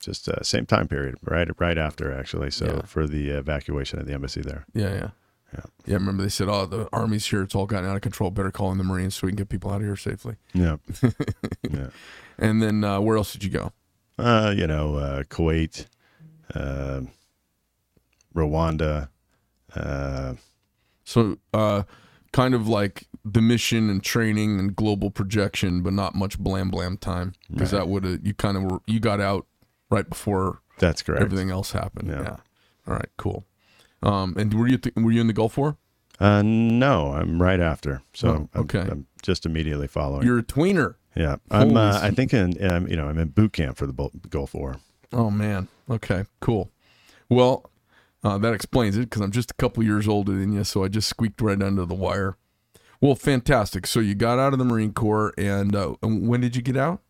Just 0.00 0.28
uh, 0.28 0.42
same 0.42 0.66
time 0.66 0.86
period, 0.86 1.16
right? 1.22 1.48
Right 1.58 1.78
after, 1.78 2.12
actually. 2.12 2.50
So 2.50 2.66
Yeah. 2.66 2.82
for 2.86 3.06
the 3.06 3.30
evacuation 3.30 3.98
of 3.98 4.06
the 4.06 4.12
embassy 4.12 4.42
there. 4.42 4.66
Yeah. 4.74 4.92
Yeah. 4.94 5.10
Yeah. 5.54 5.60
Yeah. 5.86 5.94
Remember 5.94 6.22
they 6.22 6.28
said, 6.28 6.48
"Oh, 6.48 6.66
the 6.66 6.88
army's 6.92 7.26
here. 7.26 7.42
It's 7.42 7.54
all 7.54 7.66
gotten 7.66 7.88
out 7.88 7.96
of 7.96 8.02
control. 8.02 8.30
Better 8.30 8.50
call 8.50 8.70
in 8.72 8.78
the 8.78 8.84
Marines 8.84 9.14
so 9.14 9.26
we 9.26 9.30
can 9.32 9.36
get 9.36 9.48
people 9.48 9.70
out 9.70 9.76
of 9.80 9.86
here 9.86 9.96
safely." 9.96 10.36
Yeah. 10.52 10.76
yeah. 11.70 11.88
And 12.38 12.62
then 12.62 12.84
uh, 12.84 13.00
where 13.00 13.16
else 13.16 13.32
did 13.32 13.42
you 13.44 13.50
go? 13.50 13.72
Uh, 14.18 14.52
you 14.56 14.66
know, 14.66 14.96
uh, 14.96 15.22
Kuwait, 15.24 15.86
uh, 16.54 17.00
Rwanda. 18.34 19.08
Uh, 19.74 20.34
So, 21.04 21.38
uh, 21.54 21.84
kind 22.32 22.54
of 22.54 22.68
like 22.68 23.08
the 23.24 23.40
mission 23.40 23.88
and 23.88 24.02
training 24.02 24.58
and 24.58 24.76
global 24.76 25.10
projection, 25.10 25.82
but 25.82 25.92
not 25.94 26.14
much 26.14 26.38
blam 26.38 26.70
blam 26.70 26.96
time 26.98 27.32
because 27.50 27.72
Right. 27.72 27.78
that 27.80 27.88
would 27.88 28.04
have 28.04 28.26
you 28.26 28.34
kind 28.34 28.56
of 28.56 28.62
were 28.64 28.80
you 28.86 29.00
got 29.00 29.20
out 29.20 29.46
right 29.90 30.08
before 30.08 30.60
that's 30.78 31.02
correct. 31.02 31.22
everything 31.22 31.50
else 31.50 31.72
happened. 31.72 32.08
Yeah. 32.08 32.22
Yeah. 32.22 32.36
All 32.86 32.94
right. 32.94 33.08
Cool. 33.16 33.44
Um, 34.02 34.34
and 34.38 34.52
were 34.54 34.68
you 34.68 34.78
th- 34.78 34.94
were 34.96 35.10
you 35.12 35.20
in 35.20 35.26
the 35.26 35.32
Gulf 35.32 35.56
War? 35.58 35.76
Uh, 36.20 36.42
no, 36.42 37.12
I'm 37.12 37.40
right 37.40 37.60
after. 37.60 38.02
So 38.12 38.28
Oh, 38.28 38.32
I'm, 38.32 38.48
I'm- 38.54 38.64
okay. 38.64 38.80
I'm, 38.80 39.06
just 39.22 39.44
immediately 39.44 39.88
following. 39.88 40.24
You're 40.24 40.38
a 40.38 40.42
tweener. 40.44 40.94
yeah, 41.16 41.36
I'm. 41.50 41.76
Uh, 41.76 41.98
I 42.00 42.10
think 42.12 42.32
in 42.32 42.54
um, 42.70 42.86
you 42.86 42.96
know 42.96 43.08
I'm 43.08 43.18
in 43.18 43.28
boot 43.28 43.52
camp 43.52 43.76
for 43.76 43.86
the 43.86 44.10
Gulf 44.30 44.54
War. 44.54 44.76
Oh 45.12 45.28
man. 45.30 45.66
Okay. 45.90 46.24
Cool. 46.40 46.70
Well, 47.28 47.68
uh, 48.22 48.38
that 48.38 48.54
explains 48.54 48.96
it 48.96 49.00
because 49.10 49.20
I'm 49.22 49.32
just 49.32 49.50
a 49.50 49.54
couple 49.54 49.82
years 49.82 50.06
older 50.06 50.32
than 50.32 50.52
you, 50.52 50.62
so 50.64 50.84
I 50.84 50.88
just 50.88 51.08
squeaked 51.08 51.40
right 51.40 51.60
under 51.60 51.84
the 51.84 51.94
wire. 51.96 52.36
Well, 53.00 53.14
fantastic. 53.16 53.86
So 53.88 53.98
you 54.00 54.14
got 54.14 54.38
out 54.38 54.52
of 54.52 54.58
the 54.60 54.64
Marine 54.64 54.92
Corps, 54.92 55.32
and 55.36 55.74
uh, 55.74 55.94
when 56.02 56.40
did 56.40 56.54
you 56.54 56.62
get 56.62 56.76
out? 56.76 57.00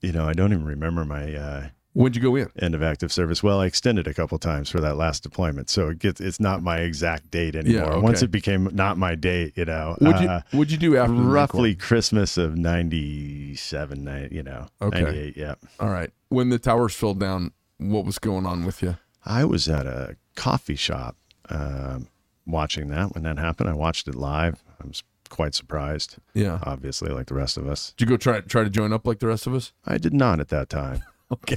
You 0.00 0.12
know, 0.12 0.28
I 0.28 0.32
don't 0.32 0.52
even 0.52 0.64
remember 0.66 1.04
my 1.04 1.34
uh, 1.34 1.66
When'd 1.96 2.14
you 2.14 2.20
go 2.20 2.36
in? 2.36 2.50
end 2.58 2.74
of 2.74 2.82
active 2.82 3.10
service. 3.10 3.42
Well, 3.42 3.60
I 3.60 3.66
extended 3.66 4.06
a 4.06 4.12
couple 4.12 4.36
times 4.38 4.68
for 4.68 4.80
that 4.80 4.98
last 4.98 5.22
deployment, 5.22 5.70
so 5.70 5.88
it 5.88 5.98
gets 5.98 6.20
it's 6.20 6.38
not 6.38 6.62
my 6.62 6.76
exact 6.80 7.30
date 7.30 7.56
anymore. 7.56 7.92
okay. 7.94 8.00
Once 8.00 8.20
it 8.20 8.30
became 8.30 8.68
not 8.72 8.98
my 8.98 9.14
date, 9.14 9.54
you 9.56 9.64
know, 9.64 9.96
What'd 10.00 10.20
you 10.20 10.28
uh, 10.28 10.40
What'd 10.50 10.70
you 10.72 10.76
do 10.76 10.98
after 10.98 11.14
roughly 11.14 11.74
Christmas 11.74 12.36
of 12.36 12.54
'97, 12.56 14.04
ni- 14.04 14.28
you 14.30 14.42
know, 14.42 14.66
Okay. 14.82 15.00
'98. 15.02 15.36
Yeah. 15.36 15.54
All 15.80 15.88
right. 15.88 16.10
When 16.28 16.50
the 16.50 16.58
towers 16.58 16.94
fell 16.94 17.14
down, 17.14 17.52
what 17.78 18.04
was 18.04 18.18
going 18.18 18.46
on 18.46 18.64
with 18.66 18.82
you? 18.82 18.96
I 19.24 19.44
was 19.44 19.68
at 19.68 19.86
a 19.86 20.16
coffee 20.34 20.76
shop 20.76 21.16
um, 21.48 22.08
watching 22.46 22.88
that 22.88 23.14
when 23.14 23.24
that 23.24 23.38
happened. 23.38 23.70
I 23.70 23.74
watched 23.74 24.06
it 24.08 24.14
live. 24.14 24.62
I 24.82 24.86
was 24.86 25.02
quite 25.28 25.54
surprised, 25.54 26.16
Yeah. 26.34 26.58
obviously, 26.62 27.10
like 27.10 27.26
the 27.26 27.34
rest 27.34 27.56
of 27.56 27.66
us. 27.66 27.92
Did 27.96 28.04
you 28.04 28.10
go 28.10 28.16
try 28.16 28.40
try 28.40 28.62
to 28.64 28.70
join 28.70 28.92
up 28.92 29.06
like 29.06 29.18
the 29.18 29.26
rest 29.26 29.46
of 29.46 29.54
us? 29.54 29.72
I 29.84 29.98
did 29.98 30.12
not 30.14 30.40
at 30.40 30.48
that 30.48 30.68
time. 30.68 31.02
Okay. 31.32 31.56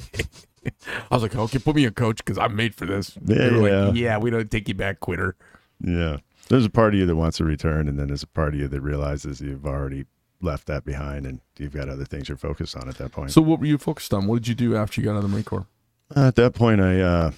I 1.10 1.14
was 1.14 1.22
like, 1.22 1.34
okay, 1.34 1.58
put 1.58 1.74
me 1.76 1.86
a 1.86 1.90
coach 1.90 2.18
because 2.18 2.36
I'm 2.36 2.54
made 2.54 2.74
for 2.74 2.84
this. 2.84 3.16
Yeah, 3.24 3.50
yeah. 3.50 3.84
like, 3.84 3.94
yeah, 3.96 4.18
we 4.18 4.30
don't 4.30 4.50
take 4.50 4.68
you 4.68 4.74
back, 4.74 5.00
quitter. 5.00 5.36
Yeah. 5.82 6.18
There's 6.48 6.66
a 6.66 6.70
part 6.70 6.92
of 6.92 7.00
you 7.00 7.06
that 7.06 7.16
wants 7.16 7.38
to 7.38 7.44
return, 7.44 7.88
and 7.88 7.98
then 7.98 8.08
there's 8.08 8.24
a 8.24 8.26
part 8.26 8.54
of 8.54 8.60
you 8.60 8.68
that 8.68 8.80
realizes 8.80 9.40
you've 9.40 9.64
already 9.64 10.04
left 10.42 10.66
that 10.66 10.84
behind 10.84 11.26
and 11.26 11.40
you've 11.58 11.72
got 11.72 11.88
other 11.88 12.04
things 12.04 12.28
you're 12.28 12.36
focused 12.36 12.76
on 12.76 12.88
at 12.88 12.96
that 12.96 13.12
point. 13.12 13.30
So, 13.30 13.40
what 13.40 13.60
were 13.60 13.66
you 13.66 13.78
focused 13.78 14.12
on? 14.12 14.26
What 14.26 14.36
did 14.36 14.48
you 14.48 14.54
do 14.54 14.76
after 14.76 15.00
you 15.00 15.04
got 15.04 15.12
out 15.12 15.18
of 15.18 15.22
the 15.22 15.28
Marine 15.28 15.44
Corps? 15.44 15.66
Uh, 16.14 16.26
at 16.28 16.34
that 16.36 16.54
point, 16.54 16.80
I, 16.80 17.00
uh, 17.00 17.30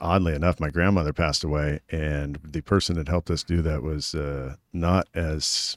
oddly 0.00 0.34
enough, 0.34 0.60
my 0.60 0.70
grandmother 0.70 1.12
passed 1.12 1.44
away, 1.44 1.80
and 1.90 2.38
the 2.44 2.60
person 2.60 2.96
that 2.96 3.08
helped 3.08 3.30
us 3.30 3.42
do 3.42 3.62
that 3.62 3.82
was 3.82 4.14
uh, 4.14 4.56
not 4.72 5.08
as 5.14 5.76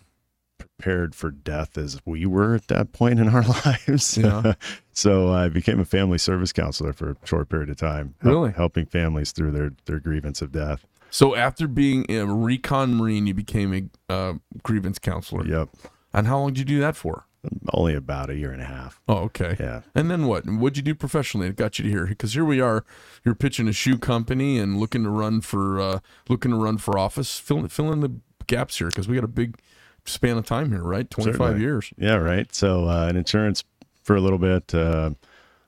prepared 0.77 1.15
for 1.15 1.31
death 1.31 1.77
as 1.77 1.99
we 2.05 2.25
were 2.25 2.55
at 2.55 2.67
that 2.67 2.91
point 2.91 3.19
in 3.19 3.27
our 3.29 3.43
lives. 3.65 4.17
Yeah. 4.17 4.53
so 4.93 5.29
I 5.29 5.49
became 5.49 5.79
a 5.79 5.85
family 5.85 6.17
service 6.17 6.51
counselor 6.53 6.93
for 6.93 7.11
a 7.11 7.15
short 7.25 7.49
period 7.49 7.69
of 7.69 7.77
time, 7.77 8.15
Really? 8.21 8.51
helping 8.51 8.85
families 8.85 9.31
through 9.31 9.51
their, 9.51 9.71
their 9.85 9.99
grievance 9.99 10.41
of 10.41 10.51
death. 10.51 10.85
So, 11.13 11.35
after 11.35 11.67
being 11.67 12.09
a 12.09 12.25
recon 12.25 12.95
Marine, 12.95 13.27
you 13.27 13.33
became 13.33 13.91
a 14.09 14.13
uh, 14.13 14.33
grievance 14.63 14.97
counselor. 14.97 15.45
Yep. 15.45 15.69
And 16.13 16.25
how 16.25 16.39
long 16.39 16.53
did 16.53 16.59
you 16.59 16.65
do 16.65 16.79
that 16.79 16.95
for? 16.95 17.25
Only 17.73 17.95
about 17.95 18.29
a 18.29 18.35
year 18.35 18.51
and 18.51 18.61
a 18.61 18.65
half. 18.65 19.01
Oh, 19.09 19.15
okay. 19.23 19.57
Yeah. 19.59 19.81
And 19.95 20.09
then 20.11 20.27
what? 20.27 20.45
What'd 20.45 20.77
you 20.77 20.83
do 20.83 20.93
professionally 20.95 21.47
that 21.47 21.57
got 21.57 21.79
you 21.79 21.85
to 21.85 21.89
here? 21.89 22.05
Because 22.05 22.33
here 22.33 22.45
we 22.45 22.61
are, 22.61 22.85
you're 23.25 23.35
pitching 23.35 23.67
a 23.67 23.73
shoe 23.73 23.97
company 23.97 24.57
and 24.59 24.79
looking 24.79 25.03
to 25.03 25.09
run 25.09 25.41
for 25.41 25.81
uh, 25.81 25.99
looking 26.29 26.51
to 26.51 26.57
run 26.57 26.77
for 26.77 26.97
office. 26.99 27.39
Fill 27.39 27.67
fill 27.67 27.91
in 27.91 27.99
the 28.01 28.13
gaps 28.47 28.77
here 28.77 28.87
because 28.87 29.07
we 29.07 29.15
got 29.15 29.23
a 29.23 29.27
big 29.27 29.57
span 30.05 30.37
of 30.37 30.45
time 30.45 30.71
here, 30.71 30.83
right? 30.83 31.09
Twenty 31.09 31.31
five 31.31 31.39
Certainly. 31.39 31.61
years. 31.61 31.93
Yeah, 31.97 32.15
right. 32.15 32.53
So 32.53 32.87
uh, 32.89 33.07
in 33.07 33.15
insurance 33.15 33.63
for 34.03 34.15
a 34.15 34.21
little 34.21 34.39
bit, 34.39 34.73
uh, 34.73 35.11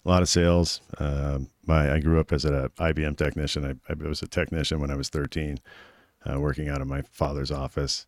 a 0.05 0.09
lot 0.09 0.21
of 0.21 0.29
sales. 0.29 0.81
Um 0.99 1.49
my 1.65 1.93
I 1.93 1.99
grew 1.99 2.19
up 2.19 2.31
as 2.31 2.45
an 2.45 2.69
IBM 2.77 3.17
technician. 3.17 3.65
I, 3.65 3.91
I 3.91 4.07
was 4.07 4.21
a 4.21 4.27
technician 4.27 4.79
when 4.79 4.91
I 4.91 4.95
was 4.95 5.09
13, 5.09 5.59
uh, 6.29 6.39
working 6.39 6.69
out 6.69 6.81
of 6.81 6.87
my 6.87 7.01
father's 7.03 7.51
office. 7.51 8.05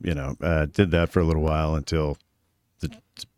You 0.00 0.14
know, 0.14 0.36
uh, 0.40 0.66
did 0.66 0.90
that 0.92 1.08
for 1.10 1.20
a 1.20 1.24
little 1.24 1.42
while 1.42 1.74
until 1.74 2.18
the 2.80 2.90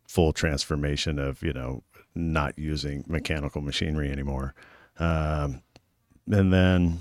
full 0.07 0.33
transformation 0.33 1.17
of 1.17 1.41
you 1.41 1.53
know 1.53 1.83
not 2.15 2.57
using 2.59 3.03
mechanical 3.07 3.61
machinery 3.61 4.11
anymore, 4.11 4.53
um, 4.99 5.61
and 6.29 6.51
then 6.51 6.99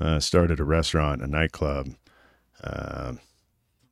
uh, 0.00 0.18
started 0.18 0.60
a 0.60 0.64
restaurant, 0.64 1.22
a 1.22 1.26
nightclub. 1.26 1.88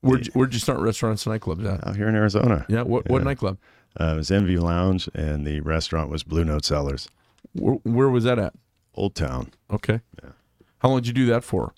Where'd 0.01 0.27
you, 0.27 0.33
where'd 0.33 0.53
you 0.53 0.61
start 0.61 0.79
restaurants 0.81 1.27
and 1.27 1.41
nightclubs 1.41 1.65
at? 1.67 1.87
out 1.87 1.97
here 1.97 2.09
in 2.09 2.15
Arizona. 2.15 2.65
Yeah. 2.69 2.83
What 2.83 3.09
what 3.09 3.25
nightclub? 3.25 3.59
Uh, 3.99 4.13
it 4.13 4.17
was 4.17 4.31
Envy 4.31 4.59
Lounge, 4.59 5.09
and 5.15 5.47
the 5.47 5.61
restaurant 5.61 6.11
was 6.11 6.23
Blue 6.23 6.45
Note 6.45 6.65
Cellars, 6.65 7.09
Where, 7.55 7.77
where 7.83 8.09
was 8.09 8.25
that 8.25 8.39
at? 8.39 8.55
Old 8.95 9.15
Town. 9.15 9.51
Okay. 9.71 10.01
Yeah. 10.23 10.31
How 10.79 10.91
long 10.91 10.99
did 10.99 11.09
you 11.09 11.13
do 11.15 11.27
that 11.27 11.43
for? 11.43 11.73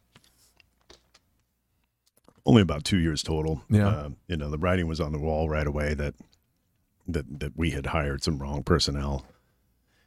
Only 2.44 2.62
about 2.62 2.84
two 2.84 2.98
years 2.98 3.22
total. 3.22 3.62
Yeah. 3.70 3.88
Um, 3.88 4.16
you 4.26 4.36
know, 4.36 4.50
the 4.50 4.58
writing 4.58 4.86
was 4.86 5.00
on 5.00 5.12
the 5.12 5.18
wall 5.18 5.48
right 5.48 5.66
away 5.66 5.94
that 5.94 6.14
that 7.06 7.40
that 7.40 7.56
we 7.56 7.70
had 7.70 7.86
hired 7.86 8.22
some 8.22 8.38
wrong 8.38 8.62
personnel, 8.62 9.24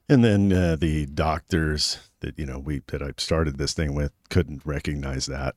and 0.10 0.24
then 0.24 0.52
uh, 0.52 0.76
the 0.76 1.06
doctors 1.06 2.00
that 2.20 2.38
you 2.38 2.46
know 2.46 2.60
we 2.60 2.82
that 2.88 3.02
I 3.02 3.12
started 3.18 3.58
this 3.58 3.74
thing 3.74 3.96
with 3.96 4.12
couldn't 4.30 4.62
recognize 4.66 5.26
that, 5.28 5.56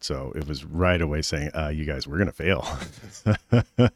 so 0.00 0.32
it 0.34 0.46
was 0.46 0.64
right 0.64 1.00
away 1.00 1.22
saying, 1.22 1.50
uh, 1.54 1.68
"You 1.68 1.84
guys, 1.84 2.06
we're 2.06 2.18
gonna 2.18 2.32
fail." 2.32 2.66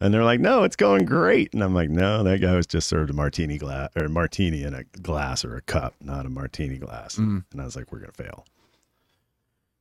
And 0.00 0.14
they're 0.14 0.24
like, 0.24 0.40
"No, 0.40 0.62
it's 0.62 0.76
going 0.76 1.04
great." 1.04 1.52
And 1.52 1.62
I'm 1.62 1.74
like, 1.74 1.90
"No, 1.90 2.22
that 2.22 2.40
guy 2.40 2.54
was 2.54 2.66
just 2.66 2.88
served 2.88 3.10
a 3.10 3.12
martini 3.12 3.58
glass 3.58 3.90
or 3.96 4.04
a 4.04 4.08
martini 4.08 4.62
in 4.62 4.74
a 4.74 4.84
glass 4.84 5.44
or 5.44 5.56
a 5.56 5.60
cup, 5.60 5.94
not 6.00 6.24
a 6.24 6.28
martini 6.28 6.78
glass." 6.78 7.16
Mm. 7.16 7.44
And 7.50 7.60
I 7.60 7.64
was 7.64 7.74
like, 7.74 7.90
"We're 7.90 7.98
gonna 7.98 8.12
fail." 8.12 8.44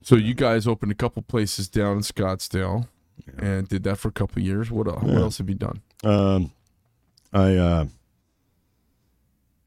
So 0.01 0.15
you 0.15 0.34
guys 0.34 0.67
opened 0.67 0.91
a 0.91 0.96
couple 0.96 1.22
places 1.22 1.67
down 1.67 1.98
in 1.98 2.03
Scottsdale, 2.03 2.88
and 3.38 3.67
did 3.67 3.84
that 3.84 3.98
for 3.98 4.07
a 4.07 4.12
couple 4.12 4.41
years. 4.41 4.72
What 4.72 4.88
uh, 4.88 4.93
what 4.93 5.17
else 5.17 5.38
have 5.38 5.50
you 5.50 5.55
done? 5.55 5.81
Um, 6.03 6.51
I 7.31 7.55
uh, 7.55 7.86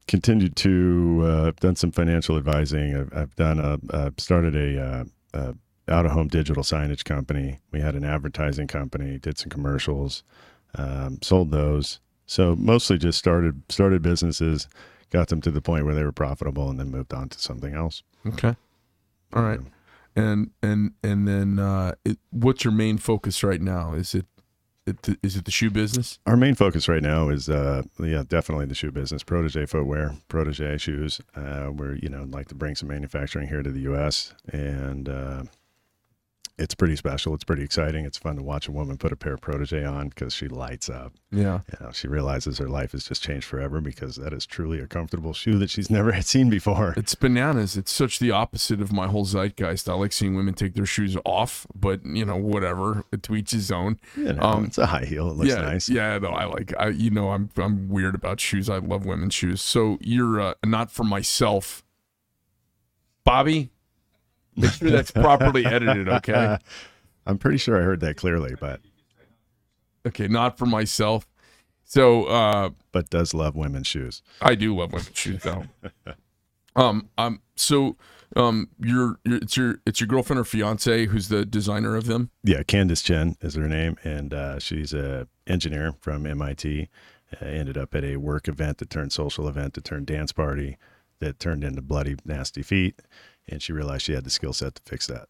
continued 0.07 0.57
to 0.57 1.21
uh, 1.23 1.47
I've 1.47 1.59
done 1.61 1.77
some 1.77 1.91
financial 1.91 2.35
advising. 2.35 2.97
I've, 2.97 3.13
I've 3.15 3.35
done 3.35 3.59
a 3.59 3.79
I've 3.95 4.19
started 4.19 4.55
a, 4.55 4.81
uh, 4.81 5.03
a 5.33 5.55
out 5.91 6.05
of 6.05 6.13
home 6.13 6.27
digital 6.27 6.63
signage 6.63 7.03
company. 7.03 7.59
We 7.71 7.81
had 7.81 7.95
an 7.95 8.03
advertising 8.03 8.67
company. 8.67 9.19
Did 9.19 9.37
some 9.37 9.49
commercials. 9.49 10.23
Um, 10.75 11.19
sold 11.21 11.51
those. 11.51 11.99
So 12.25 12.55
mostly 12.55 12.97
just 12.97 13.19
started 13.19 13.61
started 13.69 14.01
businesses, 14.01 14.67
got 15.09 15.27
them 15.27 15.41
to 15.41 15.51
the 15.51 15.61
point 15.61 15.85
where 15.85 15.93
they 15.93 16.03
were 16.03 16.13
profitable, 16.13 16.69
and 16.69 16.79
then 16.79 16.89
moved 16.89 17.13
on 17.13 17.29
to 17.29 17.39
something 17.39 17.73
else. 17.73 18.03
Okay. 18.25 18.55
All 19.33 19.43
right. 19.43 19.59
And 20.15 20.51
and 20.61 20.91
and 21.03 21.27
then 21.27 21.59
uh, 21.59 21.93
it, 22.05 22.17
what's 22.31 22.63
your 22.63 22.73
main 22.73 22.97
focus 22.97 23.43
right 23.43 23.61
now? 23.61 23.93
Is 23.93 24.15
it, 24.15 24.25
it 24.85 25.17
is 25.23 25.35
it 25.35 25.45
the 25.45 25.51
shoe 25.51 25.69
business? 25.69 26.19
Our 26.25 26.37
main 26.37 26.55
focus 26.55 26.87
right 26.87 27.03
now 27.03 27.29
is, 27.29 27.49
uh, 27.49 27.83
yeah, 27.99 28.23
definitely 28.27 28.65
the 28.65 28.75
shoe 28.75 28.91
business. 28.91 29.23
Protégé 29.23 29.67
footwear, 29.67 30.15
Protégé 30.29 30.79
shoes. 30.79 31.21
Uh, 31.35 31.69
we're 31.73 31.95
you 31.95 32.09
know 32.09 32.23
like 32.29 32.47
to 32.49 32.55
bring 32.55 32.75
some 32.75 32.89
manufacturing 32.89 33.47
here 33.47 33.63
to 33.63 33.71
the 33.71 33.81
U.S. 33.81 34.33
and 34.51 35.07
uh, 35.07 35.43
it's 36.57 36.75
pretty 36.75 36.95
special. 36.95 37.33
It's 37.33 37.43
pretty 37.43 37.63
exciting. 37.63 38.05
It's 38.05 38.17
fun 38.17 38.35
to 38.35 38.43
watch 38.43 38.67
a 38.67 38.71
woman 38.71 38.97
put 38.97 39.11
a 39.11 39.15
pair 39.15 39.33
of 39.33 39.41
Protégé 39.41 39.89
on 39.91 40.09
because 40.09 40.33
she 40.33 40.47
lights 40.47 40.89
up. 40.89 41.13
Yeah. 41.31 41.61
You 41.71 41.85
know, 41.85 41.91
she 41.91 42.07
realizes 42.07 42.57
her 42.59 42.67
life 42.69 42.91
has 42.91 43.05
just 43.05 43.23
changed 43.23 43.45
forever 43.47 43.81
because 43.81 44.17
that 44.17 44.33
is 44.33 44.45
truly 44.45 44.79
a 44.79 44.87
comfortable 44.87 45.33
shoe 45.33 45.57
that 45.59 45.69
she's 45.69 45.89
never 45.97 46.11
had 46.11 46.25
seen 46.25 46.49
before. 46.49 46.93
It's 46.97 47.15
bananas. 47.15 47.77
It's 47.77 47.91
such 47.91 48.19
the 48.19 48.31
opposite 48.31 48.81
of 48.81 48.91
my 48.91 49.07
whole 49.07 49.25
zeitgeist. 49.25 49.89
I 49.89 49.93
like 49.93 50.11
seeing 50.13 50.35
women 50.35 50.53
take 50.53 50.75
their 50.75 50.85
shoes 50.85 51.17
off, 51.25 51.65
but 51.73 52.05
you 52.05 52.25
know, 52.25 52.37
whatever. 52.37 53.05
To 53.21 53.35
each 53.35 53.51
his 53.51 53.71
own. 53.71 53.99
You 54.15 54.33
know, 54.33 54.41
Um, 54.41 54.65
it's 54.65 54.77
a 54.77 54.85
high 54.85 55.05
heel. 55.05 55.29
It 55.31 55.37
looks 55.37 55.49
yeah, 55.49 55.61
nice. 55.61 55.89
Yeah, 55.89 56.17
no, 56.19 56.29
I 56.29 56.45
like. 56.45 56.73
I 56.77 56.89
you 56.89 57.09
know, 57.09 57.29
I'm 57.31 57.49
I'm 57.57 57.89
weird 57.89 58.15
about 58.15 58.39
shoes. 58.39 58.69
I 58.69 58.77
love 58.77 59.05
women's 59.05 59.33
shoes. 59.33 59.61
So 59.61 59.97
you're 60.01 60.39
uh, 60.39 60.53
not 60.65 60.91
for 60.91 61.03
myself, 61.03 61.83
Bobby. 63.23 63.69
Make 64.55 64.71
sure 64.71 64.89
that's 64.89 65.11
properly 65.11 65.65
edited. 65.65 66.09
Okay. 66.09 66.57
I'm 67.25 67.37
pretty 67.37 67.57
sure 67.57 67.79
I 67.79 67.83
heard 67.83 67.99
that 68.01 68.17
clearly, 68.17 68.55
but 68.59 68.81
Okay, 70.05 70.27
not 70.27 70.57
for 70.57 70.65
myself. 70.65 71.27
So 71.83 72.25
uh 72.25 72.69
but 72.91 73.09
does 73.09 73.33
love 73.33 73.55
women's 73.55 73.87
shoes. 73.87 74.21
I 74.41 74.55
do 74.55 74.75
love 74.75 74.91
women's 74.91 75.17
shoes 75.17 75.43
though. 75.43 75.65
um 76.75 77.09
um 77.17 77.41
so 77.55 77.97
um 78.35 78.69
your 78.79 79.19
your 79.23 79.37
it's 79.37 79.57
your 79.57 79.75
it's 79.85 79.99
your 79.99 80.07
girlfriend 80.07 80.39
or 80.39 80.45
fiance 80.45 81.05
who's 81.07 81.27
the 81.27 81.45
designer 81.45 81.95
of 81.95 82.05
them? 82.05 82.31
Yeah, 82.43 82.63
Candace 82.63 83.01
Chen 83.01 83.35
is 83.41 83.55
her 83.55 83.67
name, 83.67 83.97
and 84.03 84.33
uh, 84.33 84.59
she's 84.59 84.93
a 84.93 85.27
engineer 85.47 85.93
from 85.99 86.25
MIT. 86.25 86.89
Uh, 87.41 87.45
ended 87.45 87.77
up 87.77 87.95
at 87.95 88.03
a 88.03 88.17
work 88.17 88.47
event 88.47 88.77
that 88.79 88.89
turned 88.89 89.13
social 89.13 89.47
event 89.47 89.73
that 89.75 89.83
turned 89.85 90.05
dance 90.05 90.31
party 90.31 90.77
that 91.19 91.39
turned 91.39 91.63
into 91.63 91.81
bloody 91.81 92.15
nasty 92.25 92.61
feet, 92.63 92.99
and 93.47 93.61
she 93.61 93.73
realized 93.73 94.03
she 94.03 94.13
had 94.13 94.23
the 94.23 94.29
skill 94.29 94.53
set 94.53 94.75
to 94.75 94.81
fix 94.85 95.07
that. 95.07 95.27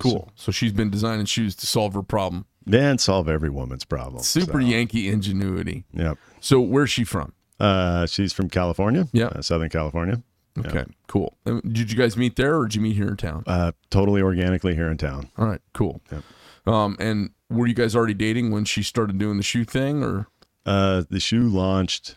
Cool. 0.00 0.30
So 0.34 0.50
she's 0.52 0.72
been 0.72 0.90
designing 0.90 1.26
shoes 1.26 1.54
to 1.56 1.66
solve 1.66 1.94
her 1.94 2.02
problem. 2.02 2.46
Then 2.64 2.98
solve 2.98 3.28
every 3.28 3.50
woman's 3.50 3.84
problem. 3.84 4.22
Super 4.22 4.52
So, 4.60 4.66
Yankee 4.66 5.08
ingenuity. 5.08 5.84
Yep. 5.92 6.18
So 6.40 6.60
where's 6.60 6.90
she 6.90 7.04
from? 7.04 7.32
Uh, 7.58 8.06
she's 8.06 8.32
from 8.32 8.48
California. 8.48 9.08
Yeah. 9.12 9.26
uh, 9.26 9.42
Southern 9.42 9.68
California. 9.68 10.22
Okay, 10.58 10.84
cool. 11.06 11.36
Did 11.46 11.90
you 11.92 11.96
guys 11.96 12.16
meet 12.16 12.36
there 12.36 12.58
or 12.58 12.66
did 12.66 12.74
you 12.74 12.80
meet 12.82 12.96
here 12.96 13.08
in 13.08 13.16
town? 13.16 13.44
Uh, 13.46 13.72
totally 13.88 14.20
organically 14.20 14.74
here 14.74 14.90
in 14.90 14.98
town. 14.98 15.30
All 15.38 15.46
right, 15.46 15.60
cool. 15.74 16.00
Yep. 16.10 16.22
Um, 16.66 16.96
and 16.98 17.30
were 17.48 17.66
you 17.66 17.72
guys 17.74 17.94
already 17.96 18.14
dating 18.14 18.50
when 18.50 18.64
she 18.64 18.82
started 18.82 19.16
doing 19.18 19.36
the 19.36 19.42
shoe 19.42 19.64
thing, 19.64 20.02
or 20.02 20.26
Uh, 20.66 21.04
the 21.08 21.20
shoe 21.20 21.48
launched 21.48 22.16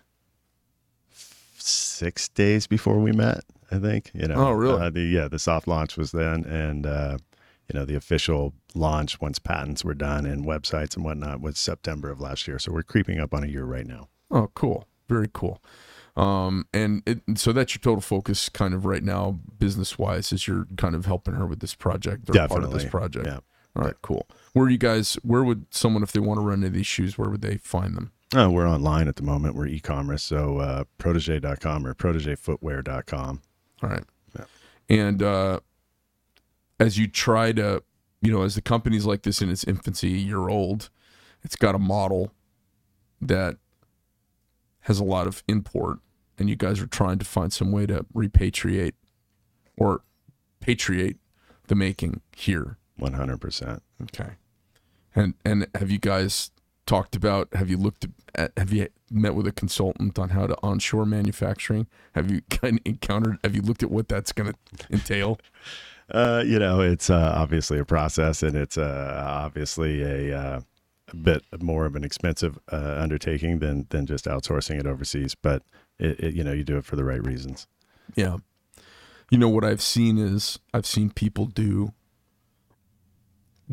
six 1.57 2.27
days 2.29 2.67
before 2.67 2.99
we 2.99 3.11
met. 3.11 3.43
I 3.73 3.79
think 3.79 4.11
you 4.13 4.27
know. 4.27 4.35
Oh, 4.35 4.51
really? 4.51 4.81
Uh, 4.81 4.89
the 4.89 5.01
yeah, 5.01 5.27
the 5.27 5.39
soft 5.39 5.67
launch 5.67 5.97
was 5.97 6.11
then, 6.11 6.45
and 6.45 6.85
uh, 6.85 7.17
you 7.71 7.79
know 7.79 7.85
the 7.85 7.95
official 7.95 8.53
launch 8.75 9.19
once 9.21 9.39
patents 9.39 9.83
were 9.83 9.93
done 9.93 10.25
and 10.25 10.45
websites 10.45 10.95
and 10.95 11.03
whatnot 11.05 11.41
was 11.41 11.57
September 11.57 12.09
of 12.11 12.19
last 12.19 12.47
year. 12.47 12.59
So 12.59 12.71
we're 12.71 12.83
creeping 12.83 13.19
up 13.19 13.33
on 13.33 13.43
a 13.43 13.47
year 13.47 13.65
right 13.65 13.85
now. 13.87 14.09
oh, 14.31 14.49
cool, 14.55 14.87
very 15.07 15.29
cool. 15.33 15.61
Um, 16.15 16.67
and 16.73 17.01
it, 17.07 17.21
so 17.35 17.51
that's 17.53 17.73
your 17.73 17.79
total 17.79 18.01
focus, 18.01 18.47
kind 18.47 18.75
of 18.75 18.85
right 18.85 19.03
now, 19.03 19.39
business 19.57 19.97
wise, 19.97 20.31
is 20.31 20.47
you're 20.47 20.67
kind 20.77 20.93
of 20.93 21.05
helping 21.07 21.33
her 21.33 21.47
with 21.47 21.59
this 21.59 21.73
project 21.73 22.29
or 22.29 22.33
part 22.47 22.63
of 22.63 22.71
this 22.71 22.85
project. 22.85 23.25
Yeah. 23.25 23.39
All 23.75 23.83
right, 23.83 23.95
cool. 24.03 24.27
Where 24.53 24.69
you 24.69 24.77
guys? 24.77 25.15
Where 25.23 25.43
would 25.43 25.65
someone, 25.73 26.03
if 26.03 26.11
they 26.11 26.19
want 26.19 26.37
to 26.39 26.45
run 26.45 26.59
into 26.63 26.69
these 26.69 26.85
shoes, 26.85 27.17
where 27.17 27.31
would 27.31 27.41
they 27.41 27.57
find 27.57 27.97
them? 27.97 28.11
Uh, 28.35 28.49
we're 28.51 28.67
online 28.69 29.07
at 29.07 29.15
the 29.15 29.23
moment. 29.23 29.55
We're 29.55 29.65
e-commerce, 29.67 30.21
so 30.23 30.57
uh, 30.59 30.83
protege.com 30.99 31.85
or 31.87 31.93
protegefootwear.com. 31.95 33.41
Right. 33.83 34.03
Yeah. 34.37 34.45
And 34.89 35.21
uh, 35.21 35.59
as 36.79 36.97
you 36.97 37.07
try 37.07 37.51
to, 37.51 37.83
you 38.21 38.31
know, 38.31 38.43
as 38.43 38.55
the 38.55 38.61
company's 38.61 39.05
like 39.05 39.23
this 39.23 39.41
in 39.41 39.49
its 39.49 39.63
infancy, 39.65 40.09
year 40.09 40.47
old, 40.47 40.89
it's 41.43 41.55
got 41.55 41.75
a 41.75 41.79
model 41.79 42.31
that 43.21 43.57
has 44.81 44.99
a 44.99 45.03
lot 45.03 45.27
of 45.27 45.43
import 45.47 45.99
and 46.37 46.49
you 46.49 46.55
guys 46.55 46.81
are 46.81 46.87
trying 46.87 47.19
to 47.19 47.25
find 47.25 47.53
some 47.53 47.71
way 47.71 47.85
to 47.85 48.05
repatriate 48.13 48.93
or 49.77 50.01
patriate 50.59 51.17
the 51.67 51.75
making 51.75 52.21
here. 52.35 52.77
One 52.97 53.13
hundred 53.13 53.41
percent. 53.41 53.83
Okay. 54.01 54.33
And 55.15 55.33
and 55.43 55.67
have 55.75 55.91
you 55.91 55.99
guys 55.99 56.51
talked 56.85 57.15
about? 57.15 57.49
Have 57.53 57.69
you 57.69 57.77
looked 57.77 58.07
at? 58.35 58.51
Have 58.57 58.73
you 58.73 58.87
met 59.11 59.35
with 59.35 59.47
a 59.47 59.51
consultant 59.51 60.17
on 60.17 60.29
how 60.29 60.47
to 60.47 60.57
onshore 60.63 61.05
manufacturing? 61.05 61.87
Have 62.13 62.31
you 62.31 62.41
kind 62.49 62.79
of 62.79 62.81
encountered? 62.85 63.37
Have 63.43 63.55
you 63.55 63.61
looked 63.61 63.83
at 63.83 63.91
what 63.91 64.07
that's 64.07 64.31
going 64.31 64.53
to 64.53 64.85
entail? 64.89 65.39
Uh, 66.11 66.43
you 66.45 66.59
know, 66.59 66.81
it's 66.81 67.09
uh, 67.09 67.33
obviously 67.33 67.79
a 67.79 67.85
process, 67.85 68.43
and 68.43 68.57
it's 68.57 68.77
uh, 68.77 69.23
obviously 69.25 70.03
a, 70.03 70.37
uh, 70.37 70.61
a 71.07 71.15
bit 71.15 71.43
more 71.61 71.85
of 71.85 71.95
an 71.95 72.03
expensive 72.03 72.59
uh, 72.71 72.97
undertaking 72.99 73.59
than 73.59 73.87
than 73.89 74.05
just 74.05 74.25
outsourcing 74.25 74.77
it 74.77 74.85
overseas. 74.85 75.33
But 75.33 75.63
it, 75.99 76.19
it, 76.19 76.33
you 76.35 76.43
know, 76.43 76.51
you 76.51 76.65
do 76.65 76.77
it 76.77 76.83
for 76.83 76.97
the 76.97 77.05
right 77.05 77.25
reasons. 77.25 77.67
Yeah. 78.15 78.37
You 79.31 79.37
know 79.37 79.49
what 79.49 79.63
I've 79.63 79.81
seen 79.81 80.17
is 80.17 80.59
I've 80.73 80.85
seen 80.85 81.09
people 81.09 81.45
do 81.45 81.93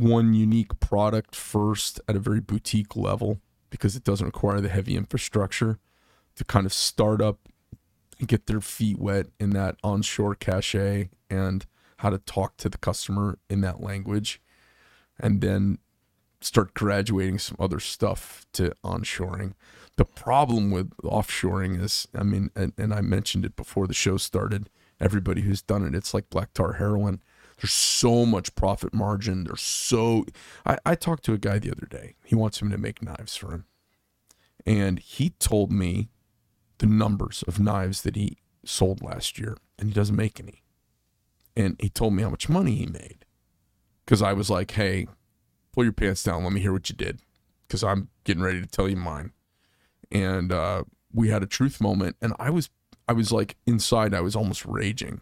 one 0.01 0.35
unique 0.35 0.81
product 0.81 1.35
first 1.35 2.01
at 2.09 2.17
a 2.17 2.21
very 2.21 2.41
boutique 2.41 2.97
level 2.97 3.41
because 3.69 3.95
it 3.95 4.05
doesn't 4.05 4.27
require 4.27 4.61
the 4.61 4.69
heavy 4.69 4.97
infrastructure 4.97 5.79
to 6.37 6.45
kind 6.45 6.67
of 6.67 6.73
start 6.73 7.21
up 7.21 7.39
and 8.19 8.29
get 8.29 8.47
their 8.47 8.61
feet 8.61 8.99
wet 8.99 9.27
in 9.39 9.51
that 9.51 9.77
onshore 9.83 10.35
cachet 10.35 11.11
and 11.29 11.67
how 11.99 12.11
to 12.11 12.19
talk 12.19 12.57
to 12.57 12.69
the 12.69 12.79
customer 12.79 13.39
in 13.49 13.61
that 13.61 13.81
language 13.81 14.41
and 15.19 15.41
then 15.41 15.79
start 16.41 16.73
graduating 16.73 17.39
some 17.39 17.57
other 17.61 17.79
stuff 17.79 18.47
to 18.53 18.73
onshoring. 18.83 19.53
The 19.97 20.07
problem 20.07 20.71
with 20.71 20.97
offshoring 20.99 21.81
is, 21.81 22.09
I 22.15 22.23
mean, 22.23 22.51
and, 22.57 22.73
and 22.79 22.95
I 22.95 23.03
mentioned 23.03 23.45
it 23.45 23.55
before 23.55 23.87
the 23.87 23.95
show 23.95 24.17
started, 24.17 24.71
everybody 24.99 25.43
who's 25.43 25.61
done 25.61 25.85
it, 25.85 25.95
it's 25.95 26.15
like 26.15 26.31
black 26.31 26.55
tar 26.55 26.75
heroin. 26.75 27.21
There's 27.61 27.73
so 27.73 28.25
much 28.25 28.55
profit 28.55 28.95
margin. 28.95 29.45
There's 29.45 29.61
so. 29.61 30.25
I, 30.65 30.79
I 30.87 30.95
talked 30.95 31.25
to 31.25 31.35
a 31.35 31.39
guy 31.39 31.59
the 31.59 31.71
other 31.71 31.87
day. 31.87 32.15
He 32.25 32.35
wants 32.35 32.63
him 32.63 32.71
to 32.71 32.79
make 32.79 33.03
knives 33.03 33.37
for 33.37 33.53
him. 33.53 33.67
And 34.65 34.99
he 34.99 35.31
told 35.31 35.71
me 35.71 36.09
the 36.79 36.87
numbers 36.87 37.45
of 37.47 37.61
knives 37.61 38.01
that 38.03 38.17
he 38.17 38.39
sold 38.65 39.03
last 39.03 39.39
year, 39.39 39.59
and 39.79 39.89
he 39.89 39.95
doesn't 39.95 40.17
make 40.17 40.41
any. 40.41 40.63
And 41.55 41.77
he 41.81 41.91
told 41.91 42.15
me 42.15 42.23
how 42.23 42.31
much 42.31 42.49
money 42.49 42.77
he 42.77 42.87
made. 42.87 43.27
Because 44.05 44.23
I 44.23 44.33
was 44.33 44.49
like, 44.49 44.71
hey, 44.71 45.07
pull 45.73 45.85
your 45.85 45.93
pants 45.93 46.23
down. 46.23 46.45
Let 46.45 46.55
me 46.55 46.61
hear 46.61 46.73
what 46.73 46.89
you 46.89 46.97
did. 46.97 47.21
Because 47.69 47.85
I'm 47.85 48.09
getting 48.25 48.43
ready 48.43 48.61
to 48.63 48.67
tell 48.67 48.89
you 48.89 48.97
mine. 48.97 49.33
And 50.11 50.51
uh, 50.51 50.85
we 51.13 51.29
had 51.29 51.43
a 51.43 51.47
truth 51.47 51.79
moment, 51.79 52.17
and 52.23 52.33
I 52.39 52.49
was, 52.49 52.71
I 53.07 53.13
was 53.13 53.33
like 53.33 53.57
inside, 53.67 54.15
I 54.15 54.23
was 54.23 54.35
almost 54.35 54.65
raging 54.65 55.21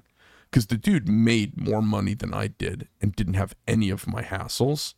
because 0.51 0.67
the 0.67 0.77
dude 0.77 1.09
made 1.09 1.61
more 1.61 1.83
money 1.83 2.15
than 2.15 2.33
I 2.35 2.49
did 2.49 2.89
and 3.01 3.15
didn't 3.15 3.35
have 3.35 3.55
any 3.67 3.91
of 3.91 4.07
my 4.07 4.23
hassles, 4.23 4.95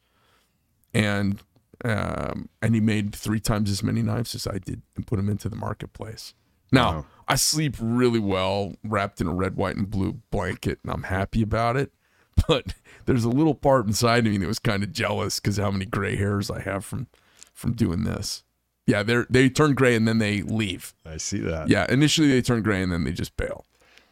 and 0.95 1.41
um, 1.85 2.49
and 2.61 2.75
he 2.75 2.81
made 2.81 3.15
three 3.15 3.41
times 3.41 3.71
as 3.71 3.83
many 3.83 4.03
knives 4.03 4.35
as 4.35 4.47
I 4.47 4.59
did 4.59 4.83
and 4.97 5.07
put 5.07 5.17
them 5.17 5.29
into 5.29 5.49
the 5.49 5.57
marketplace. 5.57 6.35
Now 6.73 6.93
Wow. 6.93 7.07
I 7.27 7.35
sleep 7.37 7.77
really 7.81 8.19
well 8.19 8.75
wrapped 8.85 9.21
in 9.21 9.27
a 9.27 9.33
red, 9.35 9.57
white, 9.57 9.77
and 9.77 9.89
blue 9.91 10.21
blanket, 10.31 10.79
and 10.83 10.93
I'm 10.93 11.05
happy 11.05 11.43
about 11.43 11.77
it. 11.77 11.93
But 12.49 12.75
there's 13.05 13.25
a 13.25 13.29
little 13.29 13.55
part 13.55 13.87
inside 13.87 14.25
of 14.27 14.33
me 14.33 14.39
that 14.39 14.47
was 14.47 14.59
kind 14.59 14.83
of 14.83 14.93
jealous 14.93 15.41
because 15.41 15.59
how 15.59 15.71
many 15.71 15.85
gray 15.85 16.17
hairs 16.17 16.51
I 16.51 16.61
have 16.61 16.85
from 16.85 17.07
from 17.53 17.73
doing 17.73 18.05
this. 18.05 18.45
Yeah, 18.87 19.03
they 19.03 19.25
they 19.29 19.49
turn 19.51 19.75
gray 19.75 19.95
and 19.95 20.09
then 20.09 20.19
they 20.19 20.41
leave. 20.43 20.95
I 21.05 21.19
see 21.19 21.39
that. 21.41 21.69
Yeah, 21.69 21.87
initially 21.91 22.29
they 22.29 22.41
turn 22.41 22.63
gray 22.63 22.83
and 22.83 22.91
then 22.93 23.05
they 23.05 23.13
just 23.13 23.37
bail. 23.37 23.67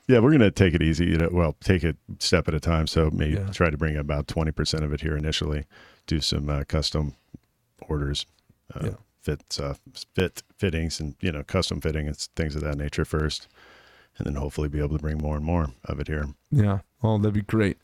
Yeah, 0.08 0.20
we're 0.20 0.32
gonna 0.32 0.50
take 0.50 0.74
it 0.74 0.82
easy. 0.82 1.06
You 1.06 1.18
know, 1.18 1.28
well, 1.30 1.56
take 1.60 1.84
it 1.84 1.96
step 2.18 2.48
at 2.48 2.54
a 2.54 2.60
time. 2.60 2.86
So 2.86 3.10
maybe 3.10 3.34
Yeah. 3.34 3.50
try 3.52 3.68
to 3.70 3.76
bring 3.76 3.96
about 3.96 4.26
twenty 4.26 4.50
percent 4.52 4.82
of 4.84 4.92
it 4.92 5.02
here 5.02 5.16
initially. 5.16 5.64
Do 6.06 6.20
some 6.20 6.48
uh, 6.48 6.64
custom 6.64 7.14
orders, 7.82 8.24
uh, 8.74 8.80
Yeah. 8.86 8.94
fits, 9.20 9.60
uh, 9.60 9.74
fit 10.14 10.42
fittings, 10.56 10.98
and 10.98 11.14
you 11.20 11.30
know, 11.30 11.42
custom 11.44 11.80
fitting 11.82 12.06
and 12.08 12.16
things 12.36 12.56
of 12.56 12.62
that 12.62 12.78
nature 12.78 13.04
first, 13.04 13.48
and 14.16 14.26
then 14.26 14.34
hopefully 14.36 14.68
be 14.68 14.78
able 14.78 14.96
to 14.96 15.02
bring 15.02 15.18
more 15.18 15.36
and 15.36 15.44
more 15.44 15.68
of 15.84 16.00
it 16.00 16.08
here. 16.08 16.26
Yeah. 16.50 16.80
Oh, 17.02 17.18
that'd 17.18 17.34
be 17.34 17.42
great. 17.42 17.76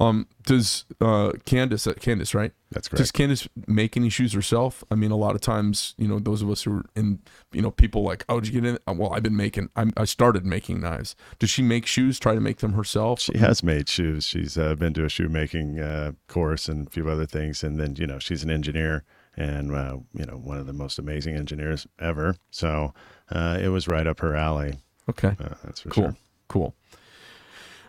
Um, 0.00 0.28
does 0.44 0.84
uh 1.00 1.32
Candace 1.44 1.86
uh, 1.88 1.94
Candace, 1.94 2.32
right? 2.32 2.52
That's 2.70 2.86
correct. 2.86 2.98
Does. 2.98 3.10
Candace 3.10 3.48
make 3.66 3.96
any 3.96 4.08
shoes 4.10 4.32
herself? 4.32 4.84
I 4.92 4.94
mean, 4.94 5.10
a 5.10 5.16
lot 5.16 5.34
of 5.34 5.40
times, 5.40 5.94
you 5.98 6.06
know, 6.06 6.18
those 6.20 6.40
of 6.40 6.48
us 6.50 6.62
who 6.62 6.78
are 6.78 6.84
in, 6.94 7.18
you 7.52 7.60
know, 7.62 7.70
people 7.72 8.02
like, 8.02 8.24
oh, 8.28 8.38
did 8.40 8.52
you 8.54 8.60
get 8.60 8.68
in? 8.68 8.78
Uh, 8.86 8.92
Well, 8.96 9.12
I've 9.12 9.24
been 9.24 9.36
making. 9.36 9.70
I'm, 9.74 9.92
I 9.96 10.04
started 10.04 10.46
making 10.46 10.80
knives. 10.80 11.16
Does 11.40 11.50
she 11.50 11.62
make 11.62 11.84
shoes? 11.86 12.18
Try 12.20 12.34
to 12.34 12.40
make 12.40 12.58
them 12.58 12.74
herself? 12.74 13.20
She 13.20 13.36
has 13.38 13.62
made 13.64 13.88
shoes. 13.88 14.24
She's 14.24 14.56
uh, 14.56 14.76
been 14.76 14.94
to 14.94 15.04
a 15.04 15.08
shoemaking 15.08 15.80
uh, 15.80 16.12
course 16.28 16.68
and 16.68 16.86
a 16.86 16.90
few 16.90 17.08
other 17.10 17.26
things, 17.26 17.64
and 17.64 17.80
then 17.80 17.96
you 17.96 18.06
know 18.06 18.18
she's 18.20 18.44
an 18.44 18.50
engineer 18.50 19.04
and 19.36 19.74
uh, 19.74 19.96
you 20.14 20.26
know 20.26 20.36
one 20.36 20.58
of 20.58 20.66
the 20.66 20.72
most 20.72 20.98
amazing 21.00 21.34
engineers 21.34 21.86
ever. 21.98 22.36
So 22.50 22.94
uh, 23.32 23.58
it 23.60 23.68
was 23.68 23.88
right 23.88 24.06
up 24.06 24.20
her 24.20 24.36
alley. 24.36 24.74
Okay. 25.10 25.34
Uh, 25.40 25.54
that's 25.64 25.80
for 25.80 25.88
Cool. 25.88 26.04
sure. 26.04 26.16
Cool. 26.48 26.74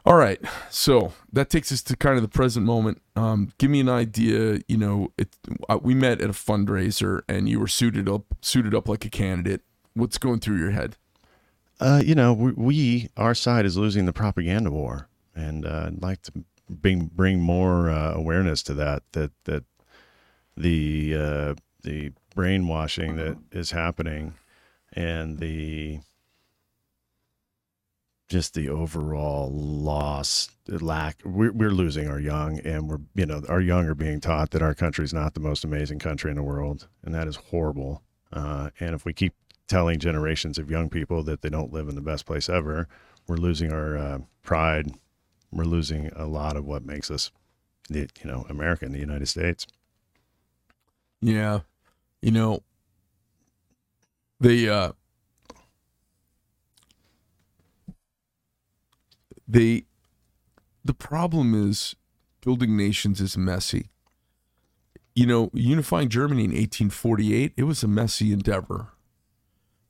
All 0.05 0.15
right. 0.15 0.39
So 0.69 1.13
that 1.31 1.49
takes 1.49 1.71
us 1.71 1.81
to 1.83 1.97
kind 1.97 2.15
of 2.15 2.21
the 2.21 2.29
present 2.29 2.65
moment. 2.65 3.01
Um, 3.15 3.51
give 3.57 3.69
me 3.69 3.79
an 3.79 3.89
idea. 3.89 4.59
You 4.67 4.77
know, 4.77 5.11
it, 5.17 5.35
uh, 5.67 5.79
we 5.81 5.93
met 5.93 6.21
at 6.21 6.29
a 6.29 6.33
fundraiser 6.33 7.21
and 7.27 7.49
you 7.49 7.59
were 7.59 7.67
suited 7.67 8.07
up, 8.07 8.23
suited 8.41 8.73
up 8.73 8.87
like 8.87 9.05
a 9.05 9.09
candidate. 9.09 9.61
What's 9.93 10.17
going 10.17 10.39
through 10.39 10.57
your 10.57 10.71
head? 10.71 10.95
Uh, 11.79 12.01
you 12.05 12.15
know, 12.15 12.33
we, 12.33 12.51
we 12.51 13.09
our 13.15 13.33
side 13.33 13.65
is 13.65 13.77
losing 13.77 14.05
the 14.05 14.13
propaganda 14.13 14.69
war, 14.69 15.07
and 15.33 15.65
uh, 15.65 15.85
I'd 15.87 16.01
like 16.01 16.21
to 16.23 16.43
bring 16.69 17.09
bring 17.13 17.39
more 17.39 17.89
uh, 17.89 18.13
awareness 18.13 18.61
to 18.63 18.73
that. 18.75 19.03
That 19.13 19.31
that 19.45 19.63
the 20.57 21.15
uh, 21.15 21.55
the 21.83 22.11
brainwashing 22.35 23.15
that 23.15 23.37
is 23.51 23.71
happening, 23.71 24.33
and 24.93 25.39
the 25.39 25.99
just 28.29 28.53
the 28.53 28.69
overall 28.69 29.51
loss, 29.51 30.49
lack. 30.67 31.17
We're 31.25 31.51
we're 31.51 31.71
losing 31.71 32.07
our 32.07 32.19
young, 32.19 32.59
and 32.59 32.87
we're 32.87 32.99
you 33.15 33.25
know 33.25 33.41
our 33.49 33.59
young 33.59 33.87
are 33.87 33.95
being 33.95 34.21
taught 34.21 34.51
that 34.51 34.61
our 34.61 34.75
country 34.75 35.03
is 35.03 35.13
not 35.13 35.33
the 35.33 35.39
most 35.39 35.63
amazing 35.63 35.99
country 35.99 36.29
in 36.29 36.37
the 36.37 36.43
world, 36.43 36.87
and 37.03 37.13
that 37.13 37.27
is 37.27 37.35
horrible. 37.35 38.03
Uh, 38.31 38.69
and 38.79 38.93
if 38.93 39.03
we 39.03 39.13
keep 39.13 39.33
telling 39.67 39.99
generations 39.99 40.57
of 40.57 40.69
young 40.69 40.89
people 40.89 41.23
that 41.23 41.41
they 41.41 41.49
don't 41.49 41.73
live 41.73 41.89
in 41.89 41.95
the 41.95 42.01
best 42.01 42.25
place 42.25 42.47
ever, 42.47 42.87
we're 43.27 43.35
losing 43.35 43.71
our 43.71 43.97
uh, 43.97 44.19
pride. 44.43 44.91
We're 45.51 45.63
losing 45.63 46.11
a 46.15 46.25
lot 46.25 46.55
of 46.55 46.65
what 46.65 46.85
makes 46.85 47.09
us, 47.09 47.31
the 47.89 48.07
you 48.23 48.29
know, 48.29 48.45
america 48.47 48.51
American, 48.51 48.91
the 48.91 48.99
United 48.99 49.27
States. 49.27 49.65
Yeah. 51.21 51.61
You 52.21 52.31
know, 52.31 52.63
the 54.39 54.69
uh 54.69 54.91
they 59.49 59.85
the 60.85 60.93
problem 60.93 61.53
is 61.69 61.95
building 62.41 62.77
nations 62.77 63.19
is 63.19 63.37
messy. 63.37 63.89
You 65.15 65.25
know, 65.25 65.49
unifying 65.53 66.07
Germany 66.07 66.45
in 66.45 66.51
1848, 66.51 67.53
it 67.57 67.63
was 67.63 67.83
a 67.83 67.87
messy 67.87 68.31
endeavor. 68.31 68.89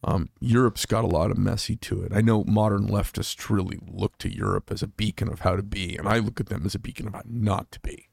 Um, 0.03 0.29
Europe's 0.39 0.85
got 0.85 1.03
a 1.03 1.07
lot 1.07 1.29
of 1.29 1.37
messy 1.37 1.75
to 1.75 2.01
it. 2.01 2.13
I 2.15 2.21
know 2.21 2.45
modern 2.45 2.87
leftists 2.87 3.49
really 3.49 3.77
look 3.85 4.17
to 4.19 4.33
Europe 4.33 4.71
as 4.71 4.81
a 4.81 4.87
beacon 4.87 5.27
of 5.27 5.41
how 5.41 5.57
to 5.57 5.61
be, 5.61 5.97
and 5.97 6.07
I 6.07 6.19
look 6.19 6.39
at 6.39 6.47
them 6.47 6.65
as 6.65 6.73
a 6.73 6.79
beacon 6.79 7.07
of 7.07 7.13
how 7.13 7.21
not 7.25 7.69
to 7.73 7.81
be. 7.81 8.07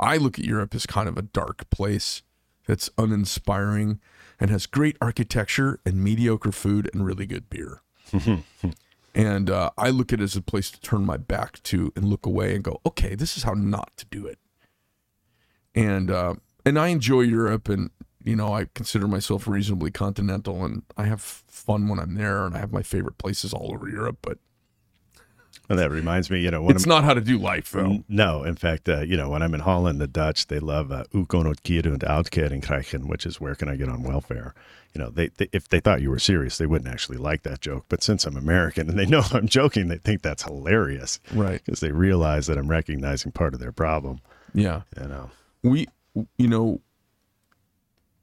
I 0.00 0.16
look 0.16 0.38
at 0.38 0.46
Europe 0.46 0.74
as 0.74 0.86
kind 0.86 1.08
of 1.08 1.18
a 1.18 1.22
dark 1.22 1.68
place 1.70 2.22
that's 2.66 2.90
uninspiring 2.96 4.00
and 4.40 4.50
has 4.50 4.66
great 4.66 4.96
architecture 5.00 5.78
and 5.84 6.02
mediocre 6.02 6.52
food 6.52 6.90
and 6.92 7.04
really 7.04 7.26
good 7.26 7.48
beer. 7.50 7.82
and 9.16 9.48
uh, 9.48 9.70
I 9.78 9.88
look 9.88 10.12
at 10.12 10.20
it 10.20 10.24
as 10.24 10.36
a 10.36 10.42
place 10.42 10.70
to 10.70 10.80
turn 10.80 11.06
my 11.06 11.16
back 11.16 11.62
to 11.64 11.90
and 11.96 12.04
look 12.04 12.26
away 12.26 12.54
and 12.54 12.62
go, 12.62 12.82
okay, 12.84 13.14
this 13.14 13.38
is 13.38 13.44
how 13.44 13.54
not 13.54 13.96
to 13.96 14.04
do 14.04 14.26
it. 14.26 14.38
And 15.74 16.10
uh, 16.10 16.34
and 16.66 16.78
I 16.78 16.88
enjoy 16.88 17.22
Europe, 17.22 17.70
and 17.70 17.90
you 18.22 18.36
know 18.36 18.52
I 18.52 18.66
consider 18.74 19.08
myself 19.08 19.48
reasonably 19.48 19.90
continental, 19.90 20.64
and 20.66 20.82
I 20.98 21.04
have 21.04 21.22
fun 21.22 21.88
when 21.88 21.98
I'm 21.98 22.14
there, 22.14 22.44
and 22.44 22.54
I 22.54 22.58
have 22.58 22.72
my 22.72 22.82
favorite 22.82 23.16
places 23.16 23.54
all 23.54 23.72
over 23.72 23.88
Europe. 23.88 24.18
But 24.20 24.38
And 25.68 25.78
that 25.78 25.90
reminds 25.90 26.30
me, 26.30 26.40
you 26.40 26.50
know, 26.50 26.68
it's 26.70 26.84
I'm, 26.84 26.88
not 26.88 27.04
how 27.04 27.14
to 27.14 27.20
do 27.20 27.38
life, 27.38 27.70
though. 27.70 27.84
N- 27.84 28.04
No, 28.08 28.44
in 28.44 28.56
fact, 28.56 28.88
uh, 28.88 29.00
you 29.00 29.16
know, 29.16 29.28
when 29.30 29.42
I'm 29.42 29.54
in 29.54 29.60
Holland, 29.60 30.00
the 30.00 30.06
Dutch 30.06 30.46
they 30.46 30.58
love 30.60 30.90
uh, 30.92 31.04
"Hoe 31.12 31.26
kon 31.26 31.46
het 31.46 31.60
hier 31.64 31.86
und 31.90 32.02
uitkering 32.04 32.62
krijgen," 32.62 33.06
which 33.08 33.26
is 33.26 33.40
where 33.40 33.54
can 33.54 33.68
I 33.68 33.76
get 33.76 33.88
on 33.88 34.02
welfare? 34.02 34.54
You 34.94 35.02
know, 35.02 35.10
they, 35.10 35.28
they 35.36 35.48
if 35.52 35.68
they 35.68 35.80
thought 35.80 36.00
you 36.00 36.10
were 36.10 36.18
serious, 36.18 36.56
they 36.56 36.66
wouldn't 36.66 36.90
actually 36.92 37.18
like 37.18 37.42
that 37.42 37.60
joke. 37.60 37.84
But 37.88 38.02
since 38.02 38.24
I'm 38.26 38.36
American 38.36 38.88
and 38.88 38.98
they 38.98 39.06
know 39.06 39.22
I'm 39.32 39.46
joking, 39.48 39.88
they 39.88 39.98
think 39.98 40.22
that's 40.22 40.42
hilarious 40.44 41.20
Right? 41.34 41.60
because 41.64 41.80
they 41.80 41.92
realize 41.92 42.46
that 42.46 42.56
I'm 42.58 42.68
recognizing 42.70 43.32
part 43.32 43.52
of 43.54 43.60
their 43.60 43.72
problem. 43.72 44.20
Yeah. 44.54 44.82
You 45.00 45.08
know, 45.08 45.30
we 45.62 45.86
you 46.38 46.48
know 46.48 46.80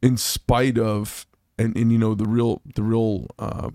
in 0.02 0.18
spite 0.18 0.78
of 0.80 1.26
and 1.58 1.78
and 1.78 1.92
you 1.92 1.98
know 2.00 2.16
the 2.16 2.26
real 2.26 2.62
the 2.76 2.82
real 2.84 3.28
uh, 3.38 3.70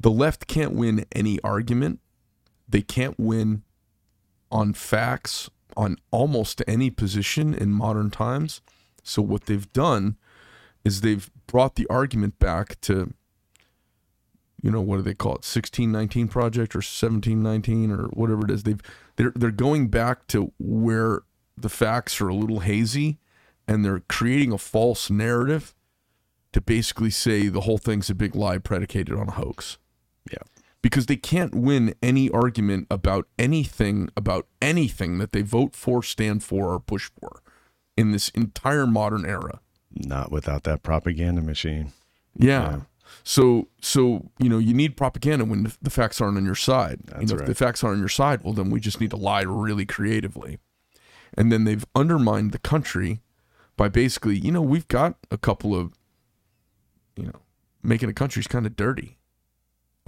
the 0.00 0.10
left 0.10 0.46
can't 0.46 0.72
win 0.72 1.04
any 1.12 1.38
argument. 1.44 2.00
They 2.68 2.80
can't 2.80 3.18
win 3.20 3.62
on 4.50 4.72
facts 4.72 5.50
on 5.76 5.98
almost 6.10 6.62
any 6.66 6.90
position 6.90 7.54
in 7.54 7.70
modern 7.70 8.10
times. 8.10 8.62
So 9.02 9.22
what 9.22 9.46
they've 9.46 9.70
done 9.72 10.16
is 10.84 11.00
they've 11.00 11.30
brought 11.46 11.74
the 11.74 11.86
argument 11.88 12.38
back 12.38 12.80
to 12.82 13.12
you 14.62 14.70
know 14.70 14.80
what 14.80 14.96
do 14.96 15.02
they 15.02 15.14
call 15.14 15.32
it 15.32 15.46
1619 15.46 16.28
project 16.28 16.74
or 16.74 16.78
1719 16.78 17.90
or 17.90 18.04
whatever 18.08 18.44
it 18.44 18.50
is 18.50 18.62
they've 18.62 18.82
they're 19.16 19.32
they're 19.34 19.50
going 19.50 19.88
back 19.88 20.26
to 20.26 20.52
where 20.58 21.20
the 21.56 21.70
facts 21.70 22.20
are 22.20 22.28
a 22.28 22.34
little 22.34 22.60
hazy 22.60 23.18
and 23.66 23.84
they're 23.84 24.00
creating 24.00 24.52
a 24.52 24.58
false 24.58 25.08
narrative 25.08 25.74
to 26.52 26.60
basically 26.60 27.10
say 27.10 27.48
the 27.48 27.62
whole 27.62 27.78
thing's 27.78 28.10
a 28.10 28.14
big 28.14 28.34
lie 28.34 28.58
predicated 28.58 29.16
on 29.16 29.28
a 29.28 29.32
hoax 29.32 29.78
Yeah. 30.30 30.38
because 30.82 31.06
they 31.06 31.16
can't 31.16 31.54
win 31.54 31.94
any 32.02 32.30
argument 32.30 32.86
about 32.90 33.26
anything 33.38 34.08
about 34.16 34.46
anything 34.62 35.18
that 35.18 35.32
they 35.32 35.42
vote 35.42 35.74
for, 35.76 36.02
stand 36.02 36.42
for, 36.42 36.72
or 36.72 36.80
push 36.80 37.10
for 37.20 37.42
in 37.96 38.12
this 38.12 38.28
entire 38.30 38.86
modern 38.86 39.26
era. 39.26 39.60
Not 39.94 40.30
without 40.30 40.62
that 40.64 40.82
propaganda 40.82 41.42
machine. 41.42 41.92
Yeah. 42.36 42.70
Yeah. 42.70 42.80
So 43.24 43.68
so 43.80 44.30
you 44.38 44.48
know 44.48 44.58
you 44.58 44.72
need 44.72 44.96
propaganda 44.96 45.44
when 45.44 45.72
the- 45.82 45.90
facts 45.90 46.20
aren't 46.20 46.36
on 46.38 46.44
your 46.44 46.54
side. 46.54 47.00
you 47.06 47.12
That's 47.14 47.30
know 47.30 47.34
if 47.34 47.40
right. 47.40 47.46
the 47.48 47.54
facts 47.56 47.82
aren't 47.82 47.94
on 47.96 48.00
your 48.00 48.08
side, 48.08 48.42
well 48.44 48.54
then 48.54 48.70
we 48.70 48.78
just 48.80 49.00
need 49.00 49.10
to 49.10 49.16
lie 49.16 49.42
really 49.42 49.84
creatively. 49.84 50.58
And 51.36 51.50
then 51.50 51.64
they've 51.64 51.84
undermined 51.94 52.52
the 52.52 52.58
country 52.58 53.20
by 53.76 53.88
basically, 53.88 54.36
you 54.38 54.52
know, 54.52 54.62
we've 54.62 54.88
got 54.88 55.16
a 55.30 55.38
couple 55.38 55.74
of 55.74 55.92
you 57.16 57.24
know, 57.26 57.40
making 57.82 58.08
the 58.08 58.14
country's 58.14 58.46
kind 58.46 58.64
of 58.66 58.76
dirty. 58.76 59.18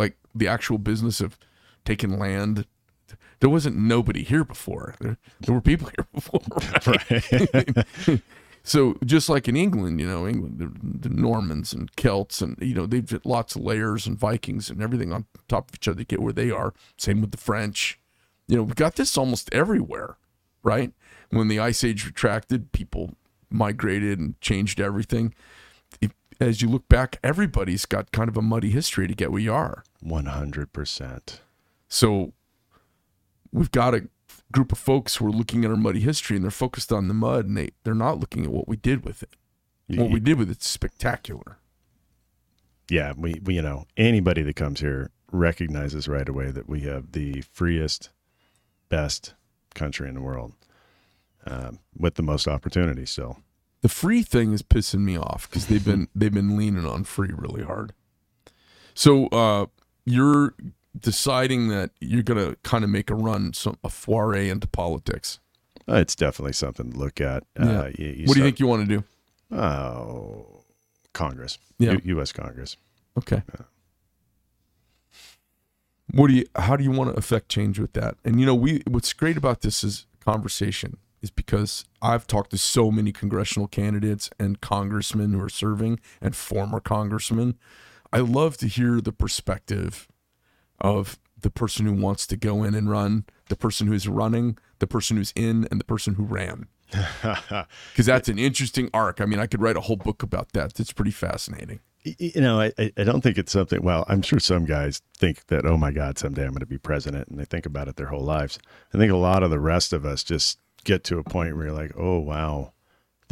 Like 0.02 0.16
the 0.34 0.48
actual 0.48 0.78
business 0.78 1.20
of 1.20 1.38
taking 1.84 2.18
land 2.18 2.66
there 3.40 3.50
wasn't 3.50 3.76
nobody 3.76 4.22
here 4.22 4.44
before. 4.44 4.94
There, 5.00 5.18
there 5.40 5.54
were 5.54 5.60
people 5.60 5.90
here 5.96 6.06
before. 6.14 6.40
right? 6.86 8.22
So 8.64 8.96
just 9.04 9.28
like 9.28 9.48
in 9.48 9.56
England, 9.56 10.00
you 10.00 10.06
know, 10.06 10.28
England, 10.28 10.58
the, 10.58 11.08
the 11.08 11.14
Normans 11.14 11.72
and 11.72 11.90
Celts, 11.96 12.40
and 12.40 12.56
you 12.60 12.74
know, 12.74 12.86
they've 12.86 13.04
got 13.04 13.26
lots 13.26 13.56
of 13.56 13.62
layers 13.62 14.06
and 14.06 14.16
Vikings 14.16 14.70
and 14.70 14.80
everything 14.80 15.12
on 15.12 15.26
top 15.48 15.68
of 15.68 15.74
each 15.74 15.88
other 15.88 15.98
to 15.98 16.04
get 16.04 16.22
where 16.22 16.32
they 16.32 16.50
are. 16.50 16.72
Same 16.96 17.20
with 17.20 17.32
the 17.32 17.38
French. 17.38 17.98
You 18.46 18.56
know, 18.56 18.62
we've 18.62 18.76
got 18.76 18.94
this 18.94 19.18
almost 19.18 19.52
everywhere, 19.52 20.16
right? 20.62 20.92
When 21.30 21.48
the 21.48 21.58
Ice 21.58 21.82
Age 21.82 22.06
retracted, 22.06 22.70
people 22.70 23.16
migrated 23.50 24.20
and 24.20 24.40
changed 24.40 24.80
everything. 24.80 25.34
If, 26.00 26.12
as 26.40 26.62
you 26.62 26.68
look 26.68 26.88
back, 26.88 27.18
everybody's 27.24 27.84
got 27.84 28.12
kind 28.12 28.28
of 28.28 28.36
a 28.36 28.42
muddy 28.42 28.70
history 28.70 29.08
to 29.08 29.14
get 29.14 29.32
where 29.32 29.40
you 29.40 29.52
are. 29.52 29.82
100%. 30.04 31.38
So 31.88 32.32
we've 33.52 33.70
got 33.70 33.94
a 33.94 34.08
group 34.50 34.72
of 34.72 34.78
folks 34.78 35.16
who 35.16 35.26
are 35.26 35.30
looking 35.32 35.64
at 35.64 35.70
our 35.70 35.76
muddy 35.76 36.00
history 36.00 36.36
and 36.36 36.44
they're 36.44 36.50
focused 36.50 36.92
on 36.92 37.08
the 37.08 37.14
mud 37.14 37.46
and 37.46 37.56
they, 37.56 37.70
they're 37.84 37.94
not 37.94 38.18
looking 38.18 38.44
at 38.44 38.50
what 38.50 38.68
we 38.68 38.76
did 38.76 39.04
with 39.04 39.22
it. 39.22 39.36
What 39.88 40.10
we 40.10 40.20
did 40.20 40.38
with 40.38 40.50
it's 40.50 40.66
spectacular. 40.66 41.58
yeah, 42.88 43.12
we, 43.16 43.40
we, 43.44 43.56
you 43.56 43.62
know, 43.62 43.84
anybody 43.96 44.42
that 44.42 44.56
comes 44.56 44.80
here 44.80 45.10
recognizes 45.30 46.08
right 46.08 46.28
away 46.28 46.50
that 46.50 46.68
we 46.68 46.80
have 46.82 47.12
the 47.12 47.42
freest, 47.52 48.10
best 48.88 49.34
country 49.74 50.08
in 50.08 50.14
the 50.14 50.20
world 50.20 50.52
um, 51.46 51.78
with 51.96 52.14
the 52.14 52.22
most 52.22 52.48
opportunity 52.48 53.04
still. 53.06 53.38
The 53.82 53.88
free 53.88 54.22
thing 54.22 54.52
is 54.52 54.62
pissing 54.62 55.00
me 55.00 55.16
off 55.16 55.48
because 55.48 55.66
they've 55.66 55.84
been 55.84 56.08
they've 56.14 56.32
been 56.32 56.56
leaning 56.56 56.86
on 56.86 57.04
free 57.04 57.30
really 57.34 57.64
hard. 57.64 57.92
So 58.94 59.26
uh, 59.28 59.66
you're 60.04 60.54
deciding 60.98 61.68
that 61.68 61.90
you're 62.00 62.22
gonna 62.22 62.56
kind 62.62 62.84
of 62.84 62.90
make 62.90 63.10
a 63.10 63.14
run, 63.14 63.52
some 63.52 63.78
a 63.84 63.88
foray 63.88 64.48
into 64.48 64.66
politics. 64.66 65.38
Uh, 65.88 65.94
It's 65.96 66.14
definitely 66.14 66.52
something 66.52 66.92
to 66.92 66.98
look 66.98 67.20
at. 67.20 67.44
Yeah. 67.58 67.80
Uh, 67.80 67.90
you, 67.98 68.06
you 68.08 68.24
what 68.26 68.34
do 68.34 68.40
you 68.40 68.44
think 68.44 68.60
you 68.60 68.66
want 68.66 68.88
to 68.88 68.96
do? 68.98 69.56
Oh, 69.56 70.64
Congress. 71.12 71.58
Yeah. 71.78 71.92
U- 71.92 72.00
U.S. 72.16 72.32
Congress. 72.32 72.76
Okay. 73.18 73.42
What 76.14 76.28
do 76.28 76.34
you? 76.34 76.44
How 76.56 76.76
do 76.76 76.84
you 76.84 76.90
want 76.90 77.10
to 77.10 77.16
affect 77.18 77.48
change 77.48 77.78
with 77.78 77.94
that? 77.94 78.16
And 78.24 78.38
you 78.38 78.46
know, 78.46 78.54
we 78.54 78.82
what's 78.86 79.12
great 79.12 79.36
about 79.36 79.62
this 79.62 79.82
is 79.82 80.06
conversation 80.20 80.98
is 81.22 81.30
because 81.30 81.84
I've 82.02 82.26
talked 82.26 82.50
to 82.50 82.58
so 82.58 82.90
many 82.90 83.12
congressional 83.12 83.66
candidates 83.68 84.28
and 84.38 84.60
congressmen 84.60 85.32
who 85.32 85.40
are 85.40 85.48
serving 85.48 86.00
and 86.20 86.34
former 86.36 86.80
congressmen. 86.80 87.56
I 88.12 88.18
love 88.18 88.56
to 88.58 88.66
hear 88.66 89.00
the 89.00 89.12
perspective 89.12 90.08
of 90.80 91.18
the 91.40 91.50
person 91.50 91.86
who 91.86 91.94
wants 91.94 92.26
to 92.28 92.36
go 92.36 92.62
in 92.62 92.74
and 92.74 92.90
run, 92.90 93.24
the 93.48 93.56
person 93.56 93.86
who's 93.86 94.08
running, 94.08 94.58
the 94.78 94.86
person 94.86 95.16
who's 95.16 95.32
in, 95.34 95.66
and 95.70 95.80
the 95.80 95.84
person 95.84 96.14
who 96.14 96.24
ran. 96.24 96.66
Because 97.92 98.06
that's 98.06 98.28
an 98.28 98.38
interesting 98.38 98.90
arc. 98.92 99.20
I 99.20 99.24
mean, 99.24 99.38
I 99.38 99.46
could 99.46 99.60
write 99.60 99.76
a 99.76 99.80
whole 99.80 99.96
book 99.96 100.22
about 100.22 100.52
that. 100.52 100.74
That's 100.74 100.92
pretty 100.92 101.10
fascinating. 101.10 101.80
You 102.04 102.40
know, 102.40 102.60
I, 102.60 102.72
I 102.78 102.92
I 102.96 103.04
don't 103.04 103.20
think 103.20 103.38
it's 103.38 103.52
something. 103.52 103.80
Well, 103.82 104.04
I'm 104.08 104.22
sure 104.22 104.40
some 104.40 104.64
guys 104.64 105.02
think 105.16 105.46
that, 105.46 105.64
oh 105.64 105.76
my 105.76 105.92
God, 105.92 106.18
someday 106.18 106.42
I'm 106.42 106.50
going 106.50 106.60
to 106.60 106.66
be 106.66 106.78
president, 106.78 107.28
and 107.28 107.38
they 107.38 107.44
think 107.44 107.64
about 107.64 107.86
it 107.88 107.96
their 107.96 108.08
whole 108.08 108.24
lives. 108.24 108.58
I 108.92 108.98
think 108.98 109.12
a 109.12 109.16
lot 109.16 109.42
of 109.42 109.50
the 109.50 109.60
rest 109.60 109.92
of 109.92 110.04
us 110.04 110.24
just 110.24 110.58
get 110.84 111.04
to 111.04 111.18
a 111.18 111.22
point 111.24 111.56
where 111.56 111.66
you're 111.66 111.74
like, 111.74 111.92
oh 111.96 112.18
wow, 112.18 112.72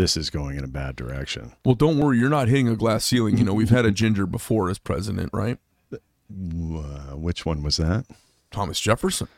this 0.00 0.16
is 0.16 0.30
going 0.30 0.56
in 0.56 0.64
a 0.64 0.68
bad 0.68 0.96
direction. 0.96 1.52
Well, 1.64 1.74
don't 1.74 1.98
worry, 1.98 2.18
you're 2.18 2.30
not 2.30 2.48
hitting 2.48 2.68
a 2.68 2.76
glass 2.76 3.04
ceiling. 3.04 3.36
You 3.36 3.44
know, 3.44 3.52
we've 3.52 3.68
had 3.70 3.84
a 3.84 3.90
ginger 3.90 4.24
before 4.24 4.70
as 4.70 4.78
president, 4.78 5.28
right? 5.32 5.58
Uh, 5.92 7.16
which 7.16 7.44
one 7.44 7.62
was 7.62 7.76
that? 7.76 8.06
Thomas 8.50 8.80
Jefferson. 8.80 9.28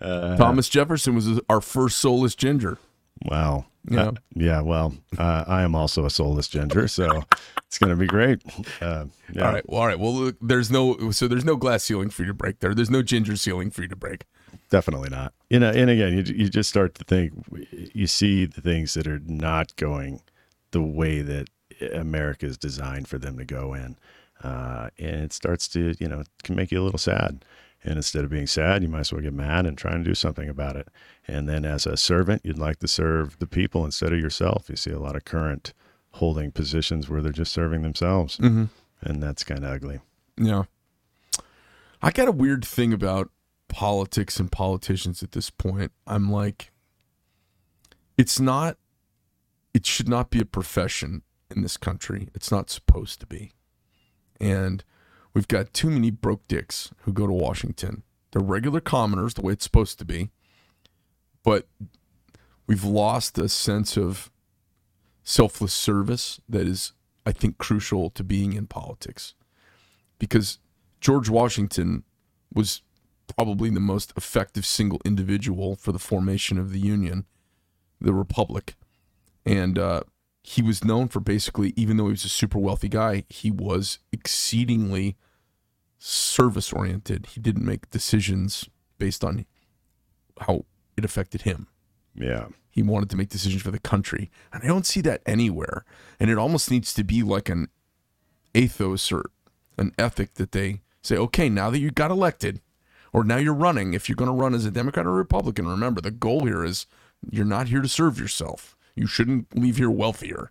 Thomas 0.00 0.68
Jefferson 0.68 1.14
was 1.16 1.40
our 1.48 1.60
first 1.60 1.98
soulless 1.98 2.36
ginger. 2.36 2.78
Wow. 3.24 3.66
Yeah. 3.90 4.00
Uh, 4.02 4.12
yeah. 4.34 4.60
Well, 4.60 4.94
uh, 5.18 5.44
I 5.48 5.62
am 5.62 5.74
also 5.74 6.04
a 6.04 6.10
soulless 6.10 6.46
ginger, 6.46 6.86
so 6.86 7.24
it's 7.66 7.78
going 7.78 7.90
to 7.90 7.96
be 7.96 8.06
great. 8.06 8.40
Uh, 8.80 9.06
yeah. 9.32 9.46
All 9.46 9.52
right. 9.52 9.68
Well, 9.68 9.80
all 9.80 9.86
right. 9.86 9.98
Well, 9.98 10.14
look, 10.14 10.36
there's 10.40 10.70
no 10.70 11.10
so 11.10 11.26
there's 11.26 11.44
no 11.44 11.56
glass 11.56 11.82
ceiling 11.84 12.10
for 12.10 12.22
you 12.22 12.28
to 12.28 12.34
break 12.34 12.60
there. 12.60 12.74
There's 12.74 12.90
no 12.90 13.02
ginger 13.02 13.34
ceiling 13.36 13.70
for 13.70 13.82
you 13.82 13.88
to 13.88 13.96
break. 13.96 14.24
Definitely 14.70 15.10
not. 15.10 15.32
You 15.50 15.58
know, 15.60 15.70
and 15.70 15.90
again, 15.90 16.12
you, 16.12 16.34
you 16.34 16.48
just 16.48 16.68
start 16.68 16.94
to 16.96 17.04
think, 17.04 17.32
you 17.70 18.06
see 18.06 18.44
the 18.44 18.60
things 18.60 18.94
that 18.94 19.06
are 19.06 19.20
not 19.24 19.74
going 19.76 20.20
the 20.70 20.82
way 20.82 21.22
that 21.22 21.48
America 21.94 22.46
is 22.46 22.58
designed 22.58 23.08
for 23.08 23.18
them 23.18 23.38
to 23.38 23.44
go 23.44 23.74
in. 23.74 23.96
Uh, 24.42 24.90
and 24.98 25.22
it 25.22 25.32
starts 25.32 25.68
to, 25.68 25.94
you 25.98 26.08
know, 26.08 26.22
can 26.42 26.54
make 26.54 26.70
you 26.70 26.80
a 26.80 26.84
little 26.84 26.98
sad. 26.98 27.44
And 27.84 27.96
instead 27.96 28.24
of 28.24 28.30
being 28.30 28.46
sad, 28.46 28.82
you 28.82 28.88
might 28.88 29.00
as 29.00 29.12
well 29.12 29.22
get 29.22 29.32
mad 29.32 29.64
and 29.64 29.78
try 29.78 29.92
and 29.92 30.04
do 30.04 30.14
something 30.14 30.48
about 30.48 30.76
it. 30.76 30.88
And 31.26 31.48
then 31.48 31.64
as 31.64 31.86
a 31.86 31.96
servant, 31.96 32.42
you'd 32.44 32.58
like 32.58 32.80
to 32.80 32.88
serve 32.88 33.38
the 33.38 33.46
people 33.46 33.84
instead 33.84 34.12
of 34.12 34.18
yourself. 34.18 34.68
You 34.68 34.76
see 34.76 34.90
a 34.90 34.98
lot 34.98 35.16
of 35.16 35.24
current 35.24 35.72
holding 36.12 36.50
positions 36.50 37.08
where 37.08 37.22
they're 37.22 37.32
just 37.32 37.52
serving 37.52 37.82
themselves. 37.82 38.36
Mm-hmm. 38.38 38.64
And 39.00 39.22
that's 39.22 39.44
kind 39.44 39.64
of 39.64 39.70
ugly. 39.70 40.00
Yeah. 40.36 40.64
I 42.02 42.10
got 42.10 42.28
a 42.28 42.32
weird 42.32 42.64
thing 42.64 42.92
about 42.92 43.30
politics 43.68 44.40
and 44.40 44.50
politicians 44.50 45.22
at 45.22 45.32
this 45.32 45.50
point. 45.50 45.92
I'm 46.06 46.30
like, 46.30 46.72
it's 48.16 48.40
not, 48.40 48.76
it 49.72 49.86
should 49.86 50.08
not 50.08 50.30
be 50.30 50.40
a 50.40 50.44
profession 50.44 51.22
in 51.54 51.62
this 51.62 51.76
country. 51.76 52.28
It's 52.34 52.50
not 52.50 52.70
supposed 52.70 53.20
to 53.20 53.26
be. 53.26 53.52
And 54.40 54.84
we've 55.34 55.48
got 55.48 55.72
too 55.72 55.90
many 55.90 56.10
broke 56.10 56.46
dicks 56.48 56.90
who 57.02 57.12
go 57.12 57.26
to 57.26 57.32
Washington. 57.32 58.02
They're 58.32 58.42
regular 58.42 58.80
commoners, 58.80 59.34
the 59.34 59.42
way 59.42 59.52
it's 59.52 59.64
supposed 59.64 59.98
to 60.00 60.04
be. 60.04 60.30
But 61.42 61.66
we've 62.66 62.84
lost 62.84 63.38
a 63.38 63.48
sense 63.48 63.96
of 63.96 64.30
selfless 65.22 65.72
service 65.72 66.40
that 66.48 66.66
is, 66.66 66.92
I 67.24 67.32
think, 67.32 67.58
crucial 67.58 68.10
to 68.10 68.24
being 68.24 68.52
in 68.52 68.66
politics 68.66 69.34
because 70.18 70.58
George 71.00 71.28
Washington 71.28 72.02
was 72.52 72.82
probably 73.28 73.70
the 73.70 73.80
most 73.80 74.12
effective 74.16 74.66
single 74.66 75.00
individual 75.04 75.76
for 75.76 75.92
the 75.92 75.98
formation 75.98 76.58
of 76.58 76.72
the 76.72 76.80
Union, 76.80 77.26
the 78.00 78.14
Republic. 78.14 78.74
And 79.46 79.78
uh, 79.78 80.02
he 80.42 80.62
was 80.62 80.84
known 80.84 81.08
for 81.08 81.20
basically, 81.20 81.72
even 81.76 81.96
though 81.96 82.06
he 82.06 82.12
was 82.12 82.24
a 82.24 82.28
super 82.28 82.58
wealthy 82.58 82.88
guy, 82.88 83.24
he 83.28 83.50
was 83.50 83.98
exceedingly 84.12 85.16
service 85.98 86.72
oriented. 86.72 87.26
He 87.26 87.40
didn't 87.40 87.64
make 87.64 87.90
decisions 87.90 88.68
based 88.98 89.24
on 89.24 89.46
how 90.40 90.64
it 90.96 91.04
affected 91.04 91.42
him. 91.42 91.66
Yeah. 92.14 92.46
He 92.70 92.82
wanted 92.82 93.10
to 93.10 93.16
make 93.16 93.28
decisions 93.28 93.62
for 93.62 93.70
the 93.70 93.78
country. 93.78 94.30
And 94.52 94.62
I 94.62 94.66
don't 94.66 94.86
see 94.86 95.00
that 95.02 95.22
anywhere. 95.26 95.84
And 96.20 96.30
it 96.30 96.38
almost 96.38 96.70
needs 96.70 96.94
to 96.94 97.04
be 97.04 97.22
like 97.22 97.48
an 97.48 97.68
ethos 98.54 99.10
or 99.10 99.30
an 99.76 99.92
ethic 99.98 100.34
that 100.34 100.52
they 100.52 100.80
say, 101.02 101.16
okay, 101.16 101.48
now 101.48 101.70
that 101.70 101.78
you 101.78 101.90
got 101.90 102.10
elected, 102.10 102.60
or 103.12 103.24
now 103.24 103.36
you're 103.36 103.54
running, 103.54 103.94
if 103.94 104.08
you're 104.08 104.16
going 104.16 104.28
to 104.30 104.32
run 104.42 104.54
as 104.54 104.64
a 104.64 104.70
Democrat 104.70 105.06
or 105.06 105.12
Republican, 105.12 105.66
remember 105.66 106.00
the 106.00 106.10
goal 106.10 106.44
here 106.44 106.64
is 106.64 106.86
you're 107.30 107.44
not 107.44 107.68
here 107.68 107.80
to 107.80 107.88
serve 107.88 108.18
yourself. 108.18 108.76
You 108.94 109.06
shouldn't 109.06 109.56
leave 109.58 109.76
here 109.76 109.90
wealthier. 109.90 110.50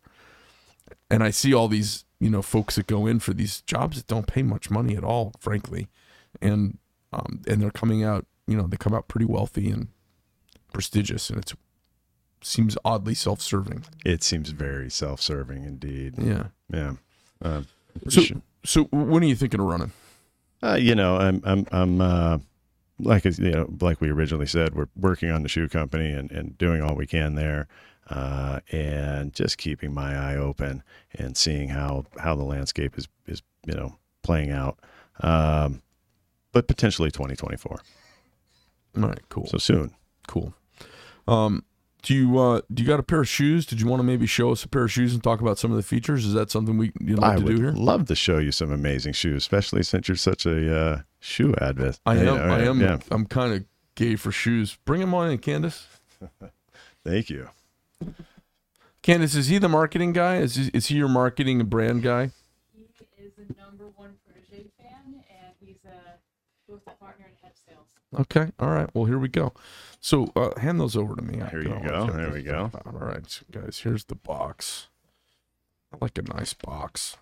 And 1.10 1.24
I 1.24 1.32
see 1.32 1.54
all 1.54 1.68
these 1.68 2.06
you 2.20 2.30
know 2.30 2.42
folks 2.42 2.76
that 2.76 2.88
go 2.88 3.06
in 3.06 3.20
for 3.20 3.34
these 3.34 3.62
jobs 3.62 3.98
that 3.98 4.08
don't 4.08 4.28
pay 4.28 4.42
much 4.44 4.70
money 4.70 4.96
at 4.98 5.04
all, 5.04 5.34
frankly, 5.40 5.88
and 6.42 6.78
um, 7.14 7.42
and 7.48 7.62
they're 7.62 7.72
coming 7.72 8.04
out, 8.04 8.26
you 8.48 8.58
know, 8.58 8.68
they 8.68 8.76
come 8.78 8.94
out 8.94 9.08
pretty 9.08 9.26
wealthy 9.26 9.70
and 9.70 9.88
prestigious, 10.74 11.30
and 11.30 11.40
it 11.40 11.54
seems 12.42 12.78
oddly 12.84 13.14
self-serving. 13.14 13.86
It 14.06 14.24
seems 14.24 14.50
very 14.50 14.90
self-serving 14.90 15.64
indeed. 15.64 16.16
Yeah. 16.18 16.48
Yeah. 16.72 16.94
Uh, 17.42 17.62
So, 18.10 18.22
sh- 18.22 18.32
so 18.66 18.84
when 18.92 19.24
are 19.24 19.28
you 19.28 19.36
thinking 19.36 19.60
of 19.60 19.66
running? 19.68 19.92
Uh, 20.64 20.78
you 20.80 20.96
know, 20.96 21.18
I'm 21.18 21.42
I'm 21.46 21.68
I'm 21.72 22.02
uh, 22.02 22.38
like 23.00 23.26
you 23.26 23.52
know, 23.52 23.70
like 23.82 24.02
we 24.02 24.10
originally 24.10 24.48
said, 24.48 24.76
we're 24.76 24.88
working 24.96 25.30
on 25.32 25.44
the 25.44 25.50
shoe 25.50 25.68
company 25.70 26.12
and, 26.12 26.32
and 26.32 26.58
doing 26.58 26.82
all 26.82 26.96
we 26.96 27.06
can 27.08 27.36
there, 27.36 27.68
uh, 28.10 28.60
and 28.72 29.34
just 29.34 29.58
keeping 29.58 29.94
my 29.94 30.16
eye 30.16 30.36
open 30.36 30.84
and 31.14 31.38
seeing 31.38 31.70
how 31.70 32.06
how 32.20 32.36
the 32.36 32.44
landscape 32.44 32.98
is 32.98 33.08
is 33.28 33.42
you 33.66 33.74
know 33.76 33.96
playing 34.24 34.52
out. 34.52 34.80
Um, 35.22 35.82
but 36.52 36.68
potentially 36.68 37.12
2024. 37.12 37.80
All 38.98 39.04
right, 39.04 39.20
cool, 39.30 39.46
So 39.46 39.58
soon. 39.60 39.94
cool. 40.28 40.54
Um, 41.28 41.64
do 42.08 42.14
you 42.16 42.40
uh, 42.40 42.62
do 42.74 42.82
you 42.84 42.88
got 42.88 43.02
a 43.02 43.04
pair 43.04 43.20
of 43.20 43.28
shoes? 43.28 43.66
Did 43.66 43.82
you 43.82 43.88
want 43.88 44.00
to 44.00 44.04
maybe 44.06 44.26
show 44.26 44.52
us 44.52 44.64
a 44.64 44.70
pair 44.70 44.84
of 44.86 44.92
shoes 44.94 45.14
and 45.14 45.22
talk 45.22 45.42
about 45.42 45.58
some 45.60 45.72
of 45.72 45.78
the 45.78 45.84
features? 45.84 46.24
Is 46.26 46.34
that 46.34 46.50
something 46.50 46.78
we 46.78 46.94
you'd 47.02 47.20
like 47.20 47.34
I 47.34 47.36
to 47.36 47.44
would 47.44 47.56
do 47.58 47.62
here? 47.62 47.72
love 47.74 48.06
to 48.06 48.16
show 48.16 48.38
you 48.38 48.54
some 48.54 48.72
amazing 48.72 49.12
shoes, 49.12 49.36
especially 49.44 49.84
since 49.84 50.08
you're 50.08 50.16
such 50.16 50.46
a 50.46 50.74
uh, 50.78 51.02
shoe 51.20 51.54
advocate. 51.60 52.00
I 52.06 52.14
You 52.14 52.20
am. 52.22 52.26
know, 52.26 52.36
I 52.38 52.60
am. 52.62 52.80
Yeah. 52.80 53.00
I'm 53.12 53.26
kind 53.26 53.54
of 53.56 53.66
gay 53.96 54.16
for 54.16 54.32
shoes. 54.32 54.78
Bring 54.86 55.02
them 55.02 55.14
on 55.14 55.32
in, 55.32 55.38
Candace. 55.40 55.86
Thank 57.04 57.30
you. 57.30 57.50
Candace, 59.02 59.36
is 59.36 59.48
he 59.48 59.58
the 59.58 59.68
marketing 59.70 60.14
guy? 60.14 60.38
Is 60.38 60.56
he, 60.56 60.70
is 60.74 60.88
he 60.88 60.96
your 60.96 61.08
marketing 61.10 61.60
and 61.60 61.70
brand 61.70 62.04
guy? 62.04 62.32
He 62.74 62.84
is 63.26 63.32
the 63.38 63.54
number 63.62 63.86
one 63.96 64.16
protege 64.26 64.66
fan, 64.78 65.24
and 65.30 65.54
he's 65.60 65.84
a 65.86 66.18
both 66.70 66.82
a 66.88 66.92
partner 67.04 67.26
in 67.26 67.32
head 67.42 67.54
sales. 67.68 67.88
Okay. 68.18 68.52
All 68.60 68.70
right. 68.70 68.90
Well, 68.94 69.06
here 69.06 69.20
we 69.20 69.28
go. 69.28 69.54
So 70.00 70.32
uh, 70.36 70.58
hand 70.60 70.80
those 70.80 70.96
over 70.96 71.16
to 71.16 71.22
me. 71.22 71.42
Here 71.52 71.62
you 71.62 71.80
go. 71.88 72.08
There 72.08 72.32
we 72.32 72.42
go. 72.42 72.72
All 72.86 72.92
right, 72.94 73.42
guys. 73.52 73.80
Here's 73.84 74.06
the 74.06 74.16
box. 74.16 74.88
I 75.94 75.98
like 76.02 76.18
a 76.18 76.22
nice 76.22 76.54
box. 76.54 77.18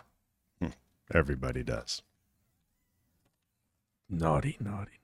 Everybody 1.14 1.62
does. 1.64 2.02
Naughty, 4.10 4.58
naughty. 4.60 5.00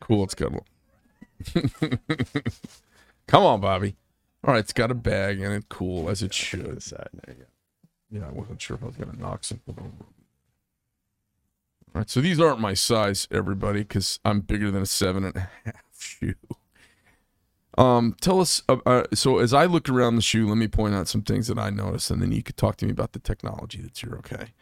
Cool. 0.00 0.24
It's 0.24 0.34
got. 0.34 0.52
Come 3.28 3.44
on, 3.44 3.60
Bobby. 3.60 3.96
All 4.44 4.54
right, 4.54 4.60
it's 4.60 4.72
got 4.72 4.90
a 4.90 4.94
bag 4.94 5.40
in 5.40 5.52
it. 5.52 5.68
Cool, 5.68 6.10
as 6.10 6.22
it 6.22 6.34
should. 6.34 6.76
This 6.76 6.86
side. 6.86 7.08
There 7.12 7.36
you 7.36 7.44
go. 7.44 7.46
Yeah, 8.10 8.28
I 8.28 8.32
wasn't 8.32 8.60
sure 8.60 8.76
if 8.76 8.82
I 8.82 8.86
was 8.86 8.96
gonna 8.96 9.16
knock 9.16 9.44
something 9.44 9.76
over. 9.78 10.06
All 11.94 12.00
right, 12.00 12.10
so 12.10 12.20
these 12.22 12.40
aren't 12.40 12.60
my 12.60 12.72
size, 12.72 13.28
everybody, 13.30 13.80
because 13.80 14.18
I'm 14.24 14.40
bigger 14.40 14.70
than 14.70 14.82
a 14.82 14.86
seven 14.86 15.24
and 15.24 15.36
a 15.36 15.48
half 15.64 15.82
shoe. 15.98 16.34
Um, 17.76 18.16
tell 18.20 18.40
us. 18.40 18.62
Uh, 18.68 18.78
uh, 18.86 19.04
so 19.12 19.38
as 19.38 19.52
I 19.52 19.66
look 19.66 19.88
around 19.88 20.16
the 20.16 20.22
shoe, 20.22 20.48
let 20.48 20.56
me 20.56 20.68
point 20.68 20.94
out 20.94 21.08
some 21.08 21.22
things 21.22 21.48
that 21.48 21.58
I 21.58 21.70
noticed, 21.70 22.10
and 22.10 22.22
then 22.22 22.32
you 22.32 22.42
could 22.42 22.56
talk 22.56 22.76
to 22.78 22.86
me 22.86 22.92
about 22.92 23.12
the 23.12 23.18
technology 23.18 23.80
that's 23.82 24.00
here. 24.00 24.14
Okay. 24.18 24.52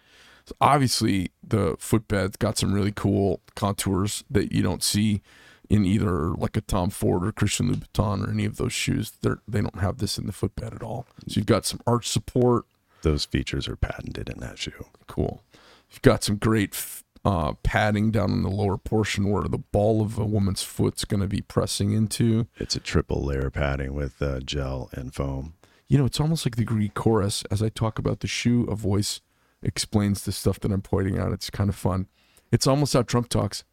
So 0.45 0.55
obviously, 0.61 1.31
the 1.47 1.77
footbed's 1.79 2.37
got 2.37 2.59
some 2.59 2.73
really 2.73 2.93
cool 2.93 3.41
contours 3.55 4.25
that 4.31 4.53
you 4.53 4.63
don't 4.63 4.83
see 4.83 5.23
in 5.69 5.85
either 5.85 6.31
like 6.31 6.57
a 6.57 6.61
Tom 6.61 6.91
Ford 6.91 7.25
or 7.25 7.31
Christian 7.31 7.73
Louboutin 7.73 8.27
or 8.27 8.31
any 8.31 8.45
of 8.45 8.57
those 8.57 8.73
shoes. 8.73 9.13
They're 9.23 9.39
they 9.47 9.61
don't 9.61 9.79
have 9.79 9.99
this 9.99 10.19
in 10.19 10.27
the 10.27 10.33
footbed 10.33 10.75
at 10.75 10.83
all. 10.83 11.07
So 11.29 11.39
you've 11.39 11.47
got 11.47 11.65
some 11.65 11.81
arch 11.87 12.09
support. 12.09 12.65
Those 13.03 13.25
features 13.25 13.69
are 13.69 13.77
patented 13.77 14.29
in 14.29 14.41
that 14.41 14.59
shoe. 14.59 14.87
Cool. 15.07 15.45
You've 15.91 16.03
got 16.03 16.23
some 16.23 16.37
great 16.37 16.75
f- 16.75 17.05
uh, 17.25 17.53
padding 17.63 18.11
down 18.11 18.31
in 18.31 18.43
the 18.43 18.51
lower 18.51 18.79
portion 18.79 19.31
where 19.31 19.43
the 19.45 19.59
ball 19.59 20.03
of 20.03 20.19
a 20.19 20.25
woman's 20.25 20.63
foot's 20.63 21.05
going 21.05 21.21
to 21.21 21.29
be 21.29 21.41
pressing 21.41 21.93
into. 21.93 22.47
It's 22.59 22.77
a 22.77 22.81
triple 22.81 23.23
layer 23.23 23.51
padding 23.51 23.95
with 23.95 24.21
uh, 24.23 24.41
gel 24.41 24.89
and 24.93 25.15
foam. 25.15 25.55
You 25.89 25.99
know, 25.99 26.05
it's 26.05 26.21
almost 26.21 26.47
like 26.47 26.57
the 26.57 26.65
Greek 26.65 26.95
chorus. 26.95 27.45
As 27.51 27.63
I 27.63 27.69
talk 27.69 27.99
about 27.99 28.21
the 28.21 28.29
shoe, 28.29 28.65
a 28.65 28.77
voice 28.77 29.21
explains 29.63 30.25
the 30.25 30.33
stuff 30.33 30.61
that 30.61 30.73
I'm 30.73 30.83
pointing 30.83 31.19
out. 31.19 31.33
It's 31.33 31.51
kind 31.51 31.69
of 31.69 31.77
fun. 31.77 32.07
It's 32.53 32.67
almost 32.67 32.93
how 32.95 33.03
Trump 33.03 33.29
talks. 33.29 33.65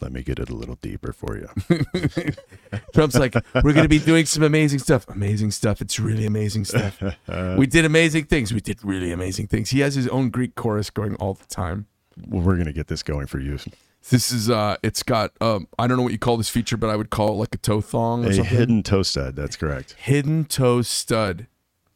Let 0.00 0.12
me 0.12 0.22
get 0.22 0.38
it 0.38 0.50
a 0.50 0.54
little 0.54 0.74
deeper 0.76 1.12
for 1.12 1.38
you. 1.38 1.48
Trump's 2.94 3.16
like, 3.16 3.34
we're 3.62 3.72
going 3.72 3.84
to 3.84 3.88
be 3.88 3.98
doing 3.98 4.26
some 4.26 4.42
amazing 4.42 4.78
stuff. 4.78 5.08
Amazing 5.08 5.52
stuff. 5.52 5.80
It's 5.80 5.98
really 5.98 6.26
amazing 6.26 6.64
stuff. 6.64 7.00
we 7.56 7.66
did 7.66 7.84
amazing 7.84 8.24
things. 8.24 8.52
We 8.52 8.60
did 8.60 8.84
really 8.84 9.12
amazing 9.12 9.46
things. 9.46 9.70
He 9.70 9.80
has 9.80 9.94
his 9.94 10.08
own 10.08 10.30
Greek 10.30 10.54
chorus 10.54 10.90
going 10.90 11.14
all 11.16 11.34
the 11.34 11.46
time. 11.46 11.86
We're 12.28 12.56
gonna 12.56 12.72
get 12.72 12.86
this 12.88 13.02
going 13.02 13.26
for 13.26 13.38
you. 13.38 13.58
This 14.10 14.30
is 14.30 14.48
uh 14.48 14.76
it's 14.82 15.02
got 15.02 15.32
um 15.40 15.66
I 15.78 15.86
don't 15.86 15.96
know 15.96 16.02
what 16.02 16.12
you 16.12 16.18
call 16.18 16.36
this 16.36 16.48
feature, 16.48 16.76
but 16.76 16.90
I 16.90 16.96
would 16.96 17.10
call 17.10 17.30
it 17.30 17.36
like 17.36 17.54
a 17.54 17.58
toe 17.58 17.80
thong 17.80 18.24
or 18.24 18.28
A 18.30 18.34
something. 18.34 18.56
hidden 18.56 18.82
toe 18.82 19.02
stud. 19.02 19.36
That's 19.36 19.56
correct. 19.56 19.94
hidden 19.98 20.44
toe 20.44 20.82
stud. 20.82 21.46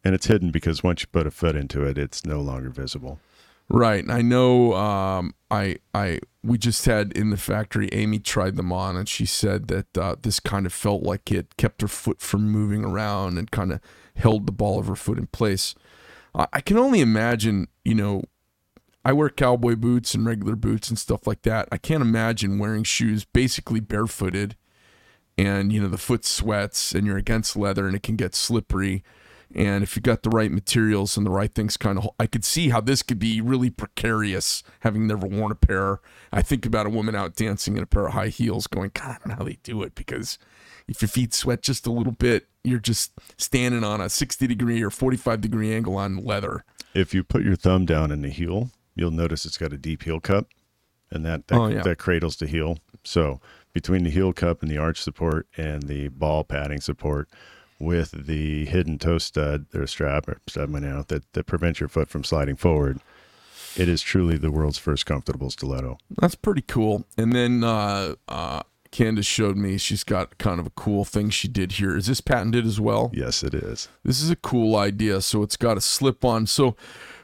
And 0.03 0.15
it's 0.15 0.27
hidden 0.27 0.51
because 0.51 0.83
once 0.83 1.03
you 1.03 1.09
put 1.13 1.27
a 1.27 1.31
foot 1.31 1.55
into 1.57 1.85
it, 1.85 1.99
it's 1.99 2.25
no 2.25 2.41
longer 2.41 2.71
visible. 2.71 3.21
Right. 3.69 4.03
And 4.03 4.13
I 4.13 4.23
know 4.23 4.75
um 4.75 5.35
I 5.51 5.77
I 5.95 6.19
we 6.43 6.59
just 6.59 6.85
had 6.87 7.13
in 7.13 7.31
the 7.31 7.37
factory 7.37 7.89
Amy 7.93 8.19
tried 8.19 8.57
them 8.57 8.73
on 8.73 8.97
and 8.97 9.09
she 9.09 9.27
said 9.27 9.69
that 9.69 9.97
uh, 9.99 10.17
this 10.21 10.41
kind 10.41 10.65
of 10.67 10.73
felt 10.73 11.03
like 11.03 11.31
it 11.31 11.57
kept 11.59 11.83
her 11.83 11.89
foot 11.89 12.21
from 12.21 12.49
moving 12.51 12.83
around 12.85 13.37
and 13.39 13.51
kind 13.51 13.73
of 13.73 13.81
held 14.17 14.47
the 14.47 14.53
ball 14.53 14.79
of 14.81 14.87
her 14.87 14.97
foot 14.97 15.19
in 15.19 15.27
place. 15.29 15.75
I 16.35 16.61
can 16.61 16.79
only 16.79 17.01
imagine, 17.01 17.67
you 17.85 17.95
know, 17.95 18.23
I 19.05 19.13
wear 19.13 19.31
cowboy 19.31 19.77
boots 19.77 20.15
and 20.15 20.27
regular 20.27 20.57
boots 20.57 20.91
and 20.91 20.99
stuff 20.99 21.27
like 21.27 21.43
that. 21.43 21.69
I 21.73 21.79
can't 21.79 22.03
imagine 22.03 22.59
wearing 22.59 22.85
shoes 22.85 23.25
basically 23.25 23.81
barefooted 23.81 24.57
and 25.39 25.73
you 25.73 25.81
know 25.81 25.89
the 25.89 25.97
foot 25.97 26.25
sweats 26.25 26.93
and 26.93 27.07
you're 27.07 27.17
against 27.17 27.57
leather 27.57 27.87
and 27.87 27.97
it 27.97 28.03
can 28.03 28.17
get 28.17 28.35
slippery. 28.35 29.03
And 29.55 29.83
if 29.83 29.97
you 29.97 30.03
got 30.03 30.23
the 30.23 30.31
right 30.31 30.53
materials 30.53 31.17
and 31.17 31.27
the 31.27 31.31
right 31.31 31.53
things 31.53 31.77
kind 31.77 31.99
of 31.99 32.09
i 32.21 32.27
could 32.27 32.45
see 32.45 32.69
how 32.69 32.81
this 32.81 33.03
could 33.03 33.19
be 33.19 33.41
really 33.41 33.71
precarious 33.71 34.63
having 34.81 35.07
never 35.07 35.27
worn 35.27 35.51
a 35.51 35.57
pair. 35.57 36.01
I 36.31 36.43
think 36.43 36.67
about 36.67 36.87
a 36.87 36.91
woman 36.91 37.15
out 37.15 37.37
dancing 37.37 37.77
in 37.77 37.83
a 37.83 37.87
pair 37.87 38.07
of 38.07 38.13
high 38.13 38.29
heels 38.29 38.67
going 38.67 38.91
god 38.93 39.09
i 39.09 39.13
don't 39.15 39.29
know 39.29 39.35
how 39.37 39.45
they 39.45 39.59
do 39.63 39.83
it 39.83 39.95
because 39.95 40.39
if 40.87 41.01
your 41.01 41.09
feet 41.09 41.33
sweat 41.33 41.63
just 41.63 41.87
a 41.87 41.93
little 41.93 42.13
bit 42.13 42.49
you're 42.65 42.79
just 42.79 43.13
standing 43.39 43.85
on 43.85 44.01
a 44.01 44.09
60 44.09 44.47
degree 44.47 44.83
or 44.83 44.91
45 44.91 45.41
degree 45.41 45.75
angle 45.75 45.97
on 45.97 46.25
leather. 46.25 46.65
If 46.95 47.15
you 47.15 47.23
put 47.23 47.45
your 47.45 47.57
thumb 47.57 47.87
down 47.87 48.11
in 48.11 48.23
the 48.23 48.29
heel, 48.29 48.71
you'll 48.95 49.11
notice 49.11 49.45
it's 49.45 49.59
got 49.59 49.73
a 49.73 49.79
deep 49.79 50.03
heel 50.03 50.21
cup, 50.21 50.49
and 51.11 51.25
that 51.25 51.49
that, 51.49 51.59
Oh, 51.59 51.67
yeah. 51.69 51.83
that 51.83 51.99
cradles 51.99 52.37
the 52.37 52.47
heel. 52.47 52.79
So 53.05 53.41
between 53.73 54.05
the 54.05 54.11
heel 54.11 54.33
cup 54.33 54.63
and 54.63 54.71
the 54.71 54.79
arch 54.79 55.01
support 55.01 55.47
and 55.57 55.85
the 55.85 56.09
ball 56.09 56.45
padding 56.45 56.81
support, 56.81 57.29
with 57.79 58.27
the 58.27 58.67
hidden 58.67 58.99
toe 58.99 59.19
stud 59.19 59.65
or 59.75 59.87
strap 59.87 60.29
or 60.29 60.39
stud 60.47 60.71
you 60.71 60.81
know, 60.81 61.03
that 61.09 61.33
that 61.33 61.45
prevents 61.47 61.81
your 61.81 61.89
foot 61.89 62.11
from 62.11 62.23
sliding 62.23 62.57
forward, 62.57 63.01
it 63.77 63.89
is 63.89 64.03
truly 64.03 64.37
the 64.37 64.51
world's 64.51 64.79
first 64.79 65.07
comfortable 65.07 65.51
stiletto. 65.51 65.97
That's 66.21 66.35
pretty 66.35 66.63
cool. 66.63 67.07
And 67.17 67.33
then 67.33 67.65
uh, 67.65 68.17
uh, 68.29 68.63
Candace 68.91 69.25
showed 69.27 69.57
me 69.57 69.79
she's 69.79 70.05
got 70.05 70.37
kind 70.39 70.61
of 70.61 70.67
a 70.67 70.71
cool 70.71 71.05
thing 71.07 71.31
she 71.31 71.49
did 71.49 71.73
here. 71.73 71.97
Is 71.97 72.07
this 72.07 72.21
patented 72.21 72.67
as 72.67 72.79
well? 72.81 73.11
Yes, 73.15 73.43
it 73.43 73.55
is. 73.55 73.89
This 74.05 74.21
is 74.21 74.29
a 74.31 74.37
cool 74.37 74.77
idea. 74.77 75.21
So 75.23 75.43
it's 75.43 75.57
got 75.57 75.79
a 75.79 75.81
slip 75.81 76.25
on. 76.25 76.47
So 76.47 76.77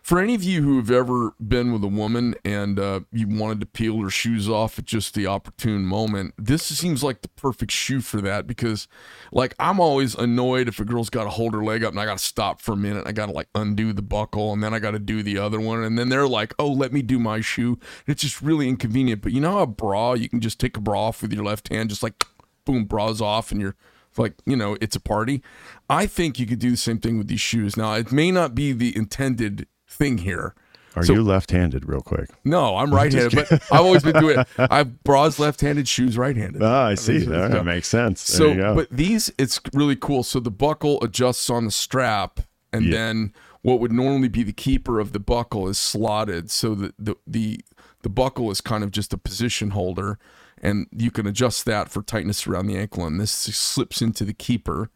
for 0.07 0.21
any 0.21 0.37
of 0.37 0.45
you 0.45 0.63
who 0.63 0.77
have 0.77 0.89
ever 0.89 1.35
been 1.41 1.73
with 1.73 1.83
a 1.83 1.89
woman 1.89 2.37
and 2.45 2.79
uh, 2.79 3.01
you 3.11 3.27
wanted 3.27 3.59
to 3.59 3.67
peel 3.67 4.01
her 4.01 4.09
shoes 4.09 4.49
off 4.49 4.79
at 4.79 4.85
just 4.85 5.15
the 5.15 5.27
opportune 5.27 5.85
moment, 5.85 6.33
this 6.39 6.63
seems 6.63 7.03
like 7.03 7.23
the 7.23 7.29
perfect 7.31 7.73
shoe 7.73 8.01
for 8.01 8.21
that 8.21 8.47
because, 8.47 8.87
like, 9.33 9.57
I'm 9.59 9.81
always 9.81 10.15
annoyed 10.15 10.69
if 10.69 10.79
a 10.79 10.85
girl's 10.85 11.11
got 11.11 11.25
to 11.25 11.31
hold 11.31 11.55
her 11.55 11.65
leg 11.65 11.83
up 11.83 11.91
and 11.91 11.99
I 11.99 12.05
got 12.05 12.19
to 12.19 12.25
stop 12.25 12.61
for 12.61 12.71
a 12.71 12.77
minute. 12.77 13.03
I 13.05 13.11
got 13.11 13.27
to 13.27 13.33
like 13.33 13.49
undo 13.57 13.93
the 13.93 14.01
buckle 14.01 14.53
and 14.53 14.63
then 14.63 14.73
I 14.73 14.79
got 14.79 14.93
to 14.93 15.01
do 15.01 15.25
the 15.25 15.39
other 15.39 15.59
one. 15.59 15.83
And 15.83 15.99
then 15.99 16.09
they're 16.09 16.29
like, 16.29 16.55
oh, 16.57 16.71
let 16.71 16.93
me 16.93 17.03
do 17.03 17.19
my 17.19 17.41
shoe. 17.41 17.77
It's 18.07 18.23
just 18.23 18.41
really 18.41 18.69
inconvenient. 18.69 19.23
But 19.23 19.33
you 19.33 19.41
know 19.41 19.55
how 19.55 19.63
a 19.63 19.67
bra, 19.67 20.13
you 20.13 20.29
can 20.29 20.41
just 20.41 20.61
take 20.61 20.77
a 20.77 20.81
bra 20.81 21.07
off 21.09 21.21
with 21.21 21.33
your 21.33 21.43
left 21.43 21.67
hand, 21.67 21.91
just 21.91 22.05
like 22.05 22.25
boom, 22.65 22.85
bras 22.85 23.21
off 23.21 23.51
and 23.51 23.61
you're 23.61 23.75
like 24.19 24.35
you 24.47 24.57
know 24.57 24.79
it's 24.81 24.97
a 24.97 25.01
party 25.01 25.43
i 25.91 26.07
think 26.07 26.39
you 26.39 26.47
could 26.47 26.59
do 26.59 26.71
the 26.71 26.77
same 26.79 26.97
thing 26.97 27.19
with 27.19 27.29
these 27.29 27.39
shoes 27.39 27.77
now 27.77 27.93
it 27.93 28.11
may 28.11 28.31
not 28.31 28.55
be 28.55 28.73
the 28.73 28.97
intended 28.97 29.67
thing 29.89 30.19
here 30.19 30.55
Are 30.95 31.05
So- 31.05 31.15
you 31.15 31.23
left-handed? 31.23 31.89
Real 31.89 32.01
quick. 32.01 32.31
no 32.45 32.77
i'm 32.77 32.93
right-handed 33.01 33.35
but 33.35 33.53
i've 33.53 33.81
always 33.81 34.03
been 34.03 34.19
doing 34.21 34.39
it 34.41 34.49
i've 34.71 35.03
bras 35.05 35.39
left-handed 35.39 35.87
shoes 35.89 36.17
right-handed 36.19 36.63
Ah, 36.63 36.87
I 36.87 36.95
see. 36.95 37.13
makes 37.19 37.27
sense. 37.27 37.53
That 37.53 37.65
makes 37.65 37.89
sense. 37.89 38.21
So 38.23 38.75
but 38.75 38.89
these 38.91 39.33
it's 39.39 39.61
really 39.73 39.97
cool 39.97 40.23
so 40.23 40.41
the 40.41 40.51
buckle 40.51 41.03
adjusts 41.03 41.49
on 41.51 41.65
the 41.65 41.71
strap 41.71 42.41
and 42.73 42.85
Yeah. 42.87 42.91
then 42.93 43.33
what 43.63 43.81
would 43.81 43.93
normally 43.93 44.29
be 44.29 44.43
the 44.43 44.53
keeper 44.53 45.01
of 45.01 45.13
the 45.13 45.19
buckle 45.21 45.67
is 45.69 45.79
slotted 45.79 46.51
so 46.51 46.75
that 46.77 46.95
the 46.99 47.17
the 47.27 47.61
the 48.03 48.09
buckle 48.09 48.51
is 48.51 48.61
kind 48.61 48.85
of 48.85 48.91
just 48.93 49.13
a 49.13 49.19
position 49.19 49.71
holder 49.71 50.19
and 50.63 50.87
you 50.91 51.11
can 51.11 51.27
adjust 51.27 51.65
that 51.67 51.89
for 51.91 52.03
tightness 52.03 52.47
around 52.47 52.67
the 52.67 52.77
ankle 52.77 53.05
and 53.07 53.21
this 53.21 53.31
slips 53.33 54.01
into 54.01 54.25
the 54.25 54.33
keeper 54.33 54.91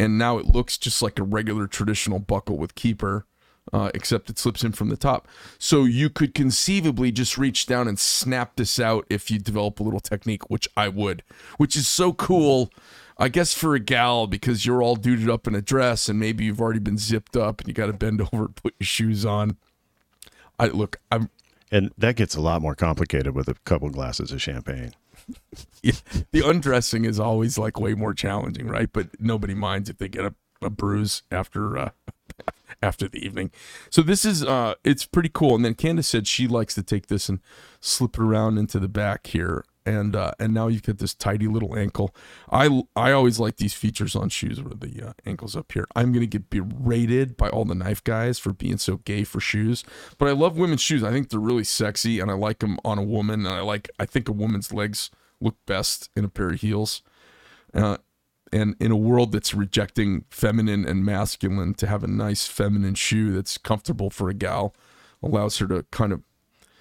and 0.00 0.16
now 0.18 0.38
it 0.38 0.46
looks 0.46 0.78
just 0.78 1.02
like 1.02 1.18
a 1.18 1.22
regular 1.22 1.66
traditional 1.66 2.18
buckle 2.18 2.56
with 2.56 2.74
keeper 2.74 3.26
uh, 3.72 3.90
except 3.94 4.30
it 4.30 4.38
slips 4.38 4.64
in 4.64 4.72
from 4.72 4.88
the 4.88 4.96
top. 4.96 5.28
So 5.58 5.84
you 5.84 6.10
could 6.10 6.34
conceivably 6.34 7.12
just 7.12 7.38
reach 7.38 7.66
down 7.66 7.88
and 7.88 7.98
snap 7.98 8.56
this 8.56 8.78
out 8.78 9.06
if 9.10 9.30
you 9.30 9.38
develop 9.38 9.80
a 9.80 9.82
little 9.82 10.00
technique, 10.00 10.48
which 10.50 10.68
I 10.76 10.88
would, 10.88 11.22
which 11.56 11.76
is 11.76 11.88
so 11.88 12.12
cool. 12.12 12.70
I 13.20 13.28
guess 13.28 13.52
for 13.52 13.74
a 13.74 13.80
gal 13.80 14.28
because 14.28 14.64
you're 14.64 14.82
all 14.82 14.94
duded 14.94 15.28
up 15.28 15.48
in 15.48 15.54
a 15.54 15.62
dress 15.62 16.08
and 16.08 16.20
maybe 16.20 16.44
you've 16.44 16.60
already 16.60 16.78
been 16.78 16.98
zipped 16.98 17.36
up 17.36 17.60
and 17.60 17.68
you 17.68 17.74
got 17.74 17.86
to 17.86 17.92
bend 17.92 18.20
over 18.32 18.46
and 18.46 18.56
put 18.56 18.74
your 18.78 18.86
shoes 18.86 19.24
on. 19.24 19.56
I 20.58 20.66
look, 20.68 21.00
I'm 21.10 21.30
And 21.70 21.92
that 21.98 22.16
gets 22.16 22.36
a 22.36 22.40
lot 22.40 22.62
more 22.62 22.74
complicated 22.74 23.34
with 23.34 23.48
a 23.48 23.54
couple 23.64 23.90
glasses 23.90 24.32
of 24.32 24.40
champagne. 24.40 24.92
yeah, 25.82 25.92
the 26.32 26.48
undressing 26.48 27.04
is 27.04 27.18
always 27.18 27.58
like 27.58 27.78
way 27.78 27.94
more 27.94 28.14
challenging, 28.14 28.68
right? 28.68 28.88
But 28.92 29.20
nobody 29.20 29.54
minds 29.54 29.90
if 29.90 29.98
they 29.98 30.08
get 30.08 30.24
a, 30.24 30.34
a 30.62 30.70
bruise 30.70 31.22
after 31.30 31.76
uh, 31.76 31.90
after 32.82 33.08
the 33.08 33.24
evening. 33.24 33.50
So 33.90 34.02
this 34.02 34.24
is 34.24 34.44
uh, 34.44 34.74
it's 34.84 35.06
pretty 35.06 35.30
cool. 35.32 35.54
And 35.54 35.64
then 35.64 35.74
Candace 35.74 36.08
said 36.08 36.26
she 36.26 36.46
likes 36.46 36.74
to 36.74 36.82
take 36.82 37.08
this 37.08 37.28
and 37.28 37.40
slip 37.80 38.16
it 38.16 38.22
around 38.22 38.58
into 38.58 38.78
the 38.78 38.88
back 38.88 39.28
here. 39.28 39.64
And 39.84 40.14
uh, 40.14 40.32
and 40.38 40.52
now 40.52 40.68
you've 40.68 40.82
got 40.82 40.98
this 40.98 41.14
tidy 41.14 41.48
little 41.48 41.74
ankle. 41.74 42.14
I 42.52 42.82
I 42.94 43.12
always 43.12 43.40
like 43.40 43.56
these 43.56 43.72
features 43.72 44.14
on 44.14 44.28
shoes 44.28 44.60
where 44.62 44.74
the 44.74 45.08
uh, 45.08 45.12
ankles 45.24 45.56
up 45.56 45.72
here. 45.72 45.86
I'm 45.96 46.12
gonna 46.12 46.26
get 46.26 46.50
berated 46.50 47.38
by 47.38 47.48
all 47.48 47.64
the 47.64 47.74
knife 47.74 48.04
guys 48.04 48.38
for 48.38 48.52
being 48.52 48.76
so 48.76 48.98
gay 48.98 49.24
for 49.24 49.40
shoes, 49.40 49.84
but 50.18 50.28
I 50.28 50.32
love 50.32 50.58
women's 50.58 50.82
shoes. 50.82 51.02
I 51.02 51.10
think 51.10 51.30
they're 51.30 51.40
really 51.40 51.64
sexy, 51.64 52.20
and 52.20 52.30
I 52.30 52.34
like 52.34 52.58
them 52.58 52.78
on 52.84 52.98
a 52.98 53.02
woman. 53.02 53.46
And 53.46 53.54
I 53.54 53.60
like 53.62 53.88
I 53.98 54.04
think 54.04 54.28
a 54.28 54.32
woman's 54.32 54.74
legs 54.74 55.10
look 55.40 55.56
best 55.64 56.10
in 56.14 56.24
a 56.24 56.28
pair 56.28 56.50
of 56.50 56.60
heels. 56.60 57.00
Uh, 57.72 57.96
and 58.52 58.74
in 58.80 58.90
a 58.90 58.96
world 58.96 59.32
that's 59.32 59.54
rejecting 59.54 60.24
feminine 60.30 60.84
and 60.86 61.04
masculine, 61.04 61.74
to 61.74 61.86
have 61.86 62.02
a 62.02 62.08
nice 62.08 62.46
feminine 62.46 62.94
shoe 62.94 63.32
that's 63.32 63.58
comfortable 63.58 64.10
for 64.10 64.28
a 64.28 64.34
gal 64.34 64.74
allows 65.22 65.58
her 65.58 65.66
to 65.66 65.84
kind 65.90 66.12
of 66.12 66.22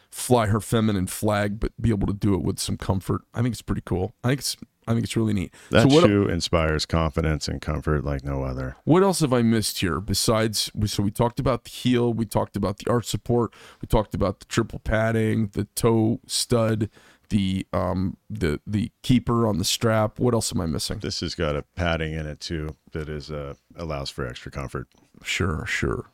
fly 0.09 0.47
her 0.47 0.59
feminine 0.59 1.07
flag, 1.07 1.59
but 1.59 1.71
be 1.79 1.89
able 1.89 2.07
to 2.07 2.13
do 2.13 2.33
it 2.33 2.41
with 2.41 2.59
some 2.59 2.77
comfort. 2.77 3.21
I 3.33 3.41
think 3.41 3.53
it's 3.53 3.61
pretty 3.61 3.83
cool. 3.85 4.13
I 4.23 4.29
think 4.29 4.39
it's 4.39 4.57
I 4.87 4.93
think 4.93 5.03
it's 5.03 5.17
really 5.17 5.33
neat. 5.33 5.53
That 5.69 5.89
so 5.89 5.95
what 5.95 6.05
shoe 6.05 6.27
inspires 6.27 6.85
confidence 6.85 7.49
and 7.49 7.61
comfort 7.61 8.05
like 8.05 8.23
no 8.23 8.43
other. 8.43 8.77
what 8.85 9.03
else 9.03 9.19
have 9.19 9.33
I 9.33 9.41
missed 9.41 9.79
here 9.79 9.99
besides? 9.99 10.71
So 10.85 11.03
we 11.03 11.11
talked 11.11 11.41
about 11.41 11.65
the 11.65 11.69
heel, 11.69 12.13
we 12.13 12.25
talked 12.25 12.55
about 12.55 12.77
the 12.77 12.89
arch 12.89 13.05
support, 13.05 13.53
we 13.81 13.87
talked 13.87 14.15
about 14.15 14.39
the 14.39 14.45
triple 14.45 14.79
padding, 14.79 15.49
the 15.53 15.65
toe 15.75 16.21
stud, 16.25 16.89
the 17.29 17.65
um 17.73 18.17
the 18.29 18.59
the 18.65 18.91
keeper 19.01 19.47
on 19.47 19.57
the 19.57 19.65
strap. 19.65 20.19
What 20.19 20.33
else 20.33 20.53
am 20.53 20.61
I 20.61 20.65
missing? 20.65 20.99
This 20.99 21.21
has 21.21 21.35
got 21.35 21.55
a 21.55 21.63
padding 21.75 22.13
in 22.13 22.25
it 22.25 22.39
too 22.39 22.75
that 22.91 23.09
is 23.09 23.31
uh, 23.31 23.55
allows 23.75 24.09
for 24.09 24.25
extra 24.27 24.51
comfort. 24.51 24.87
Sure, 25.23 25.65
sure. 25.65 26.05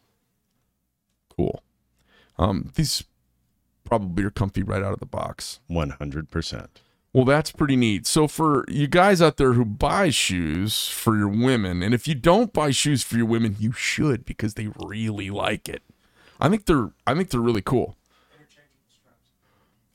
Cool. 1.35 1.63
Um, 2.37 2.71
these 2.75 3.03
probably 3.83 4.23
are 4.23 4.31
comfy 4.31 4.63
right 4.63 4.83
out 4.83 4.93
of 4.93 4.99
the 4.99 5.05
box. 5.05 5.59
One 5.67 5.91
hundred 5.91 6.29
percent. 6.29 6.81
Well, 7.11 7.25
that's 7.25 7.51
pretty 7.51 7.75
neat. 7.75 8.07
So 8.07 8.27
for 8.27 8.65
you 8.67 8.87
guys 8.87 9.21
out 9.21 9.37
there 9.37 9.53
who 9.53 9.65
buy 9.65 10.09
shoes 10.09 10.87
for 10.87 11.15
your 11.15 11.27
women, 11.27 11.83
and 11.83 11.93
if 11.93 12.07
you 12.07 12.15
don't 12.15 12.51
buy 12.51 12.71
shoes 12.71 13.03
for 13.03 13.17
your 13.17 13.27
women, 13.27 13.55
you 13.59 13.71
should 13.71 14.25
because 14.25 14.55
they 14.55 14.69
really 14.79 15.29
like 15.29 15.69
it. 15.69 15.83
I 16.39 16.49
think 16.49 16.65
they're 16.65 16.91
I 17.05 17.13
think 17.13 17.29
they're 17.29 17.39
really 17.39 17.61
cool. 17.61 17.97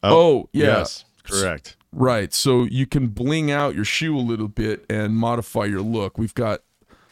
Oh, 0.01 0.49
yeah. 0.53 0.79
Yes, 0.79 1.05
correct. 1.31 1.77
Right. 1.93 2.33
So 2.33 2.65
you 2.65 2.87
can 2.87 3.09
bling 3.09 3.51
out 3.51 3.75
your 3.75 3.85
shoe 3.85 4.17
a 4.17 4.21
little 4.21 4.49
bit 4.49 4.85
and 4.91 5.17
modify 5.17 5.65
your 5.65 5.81
look. 5.81 6.19
We've 6.19 6.35
got 6.35 6.61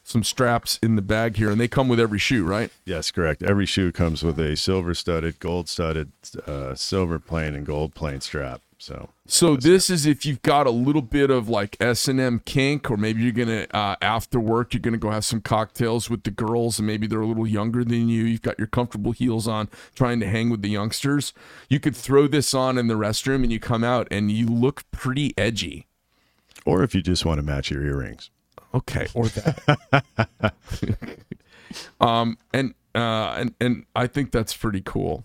some 0.02 0.22
straps 0.22 0.78
in 0.82 0.94
the 0.94 1.02
bag 1.02 1.36
here, 1.36 1.50
and 1.50 1.60
they 1.60 1.66
come 1.66 1.88
with 1.88 1.98
every 1.98 2.18
shoe, 2.18 2.44
right? 2.44 2.70
Yes, 2.84 3.10
correct. 3.10 3.42
Every 3.42 3.66
shoe 3.66 3.90
comes 3.90 4.22
with 4.22 4.38
a 4.38 4.56
silver 4.56 4.94
studded, 4.94 5.40
gold 5.40 5.68
studded, 5.68 6.12
uh, 6.46 6.74
silver 6.76 7.18
plain, 7.18 7.54
and 7.54 7.66
gold 7.66 7.94
plain 7.94 8.20
strap. 8.20 8.60
So 8.78 9.08
So 9.26 9.56
this 9.56 9.88
is 9.88 10.04
if 10.04 10.26
you've 10.26 10.42
got 10.42 10.66
a 10.66 10.70
little 10.70 11.02
bit 11.02 11.30
of 11.30 11.48
like 11.48 11.76
S 11.80 12.08
and 12.08 12.20
M 12.20 12.40
kink, 12.44 12.90
or 12.90 12.96
maybe 12.96 13.22
you're 13.22 13.32
gonna 13.32 13.66
uh, 13.72 13.96
after 14.02 14.38
work 14.38 14.74
you're 14.74 14.80
gonna 14.80 14.98
go 14.98 15.10
have 15.10 15.24
some 15.24 15.40
cocktails 15.40 16.10
with 16.10 16.24
the 16.24 16.30
girls, 16.30 16.78
and 16.78 16.86
maybe 16.86 17.06
they're 17.06 17.20
a 17.22 17.26
little 17.26 17.46
younger 17.46 17.84
than 17.84 18.08
you. 18.08 18.24
You've 18.24 18.42
got 18.42 18.58
your 18.58 18.68
comfortable 18.68 19.12
heels 19.12 19.48
on, 19.48 19.68
trying 19.94 20.20
to 20.20 20.26
hang 20.26 20.50
with 20.50 20.60
the 20.62 20.68
youngsters. 20.68 21.32
You 21.70 21.80
could 21.80 21.96
throw 21.96 22.26
this 22.26 22.52
on 22.52 22.76
in 22.76 22.86
the 22.86 22.94
restroom, 22.94 23.42
and 23.42 23.50
you 23.52 23.58
come 23.60 23.82
out 23.82 24.08
and 24.10 24.30
you 24.30 24.46
look 24.46 24.84
pretty 24.90 25.32
edgy. 25.38 25.86
or 26.66 26.82
if 26.82 26.94
you 26.94 27.00
just 27.00 27.24
want 27.24 27.38
to 27.38 27.42
match 27.42 27.70
your 27.70 27.82
earrings. 27.82 28.30
Okay, 28.74 29.06
or 29.14 29.28
that. 29.28 30.52
um, 32.00 32.36
and 32.52 32.74
uh, 32.94 33.34
and 33.38 33.54
and 33.58 33.86
I 33.94 34.06
think 34.06 34.32
that's 34.32 34.54
pretty 34.54 34.82
cool. 34.84 35.24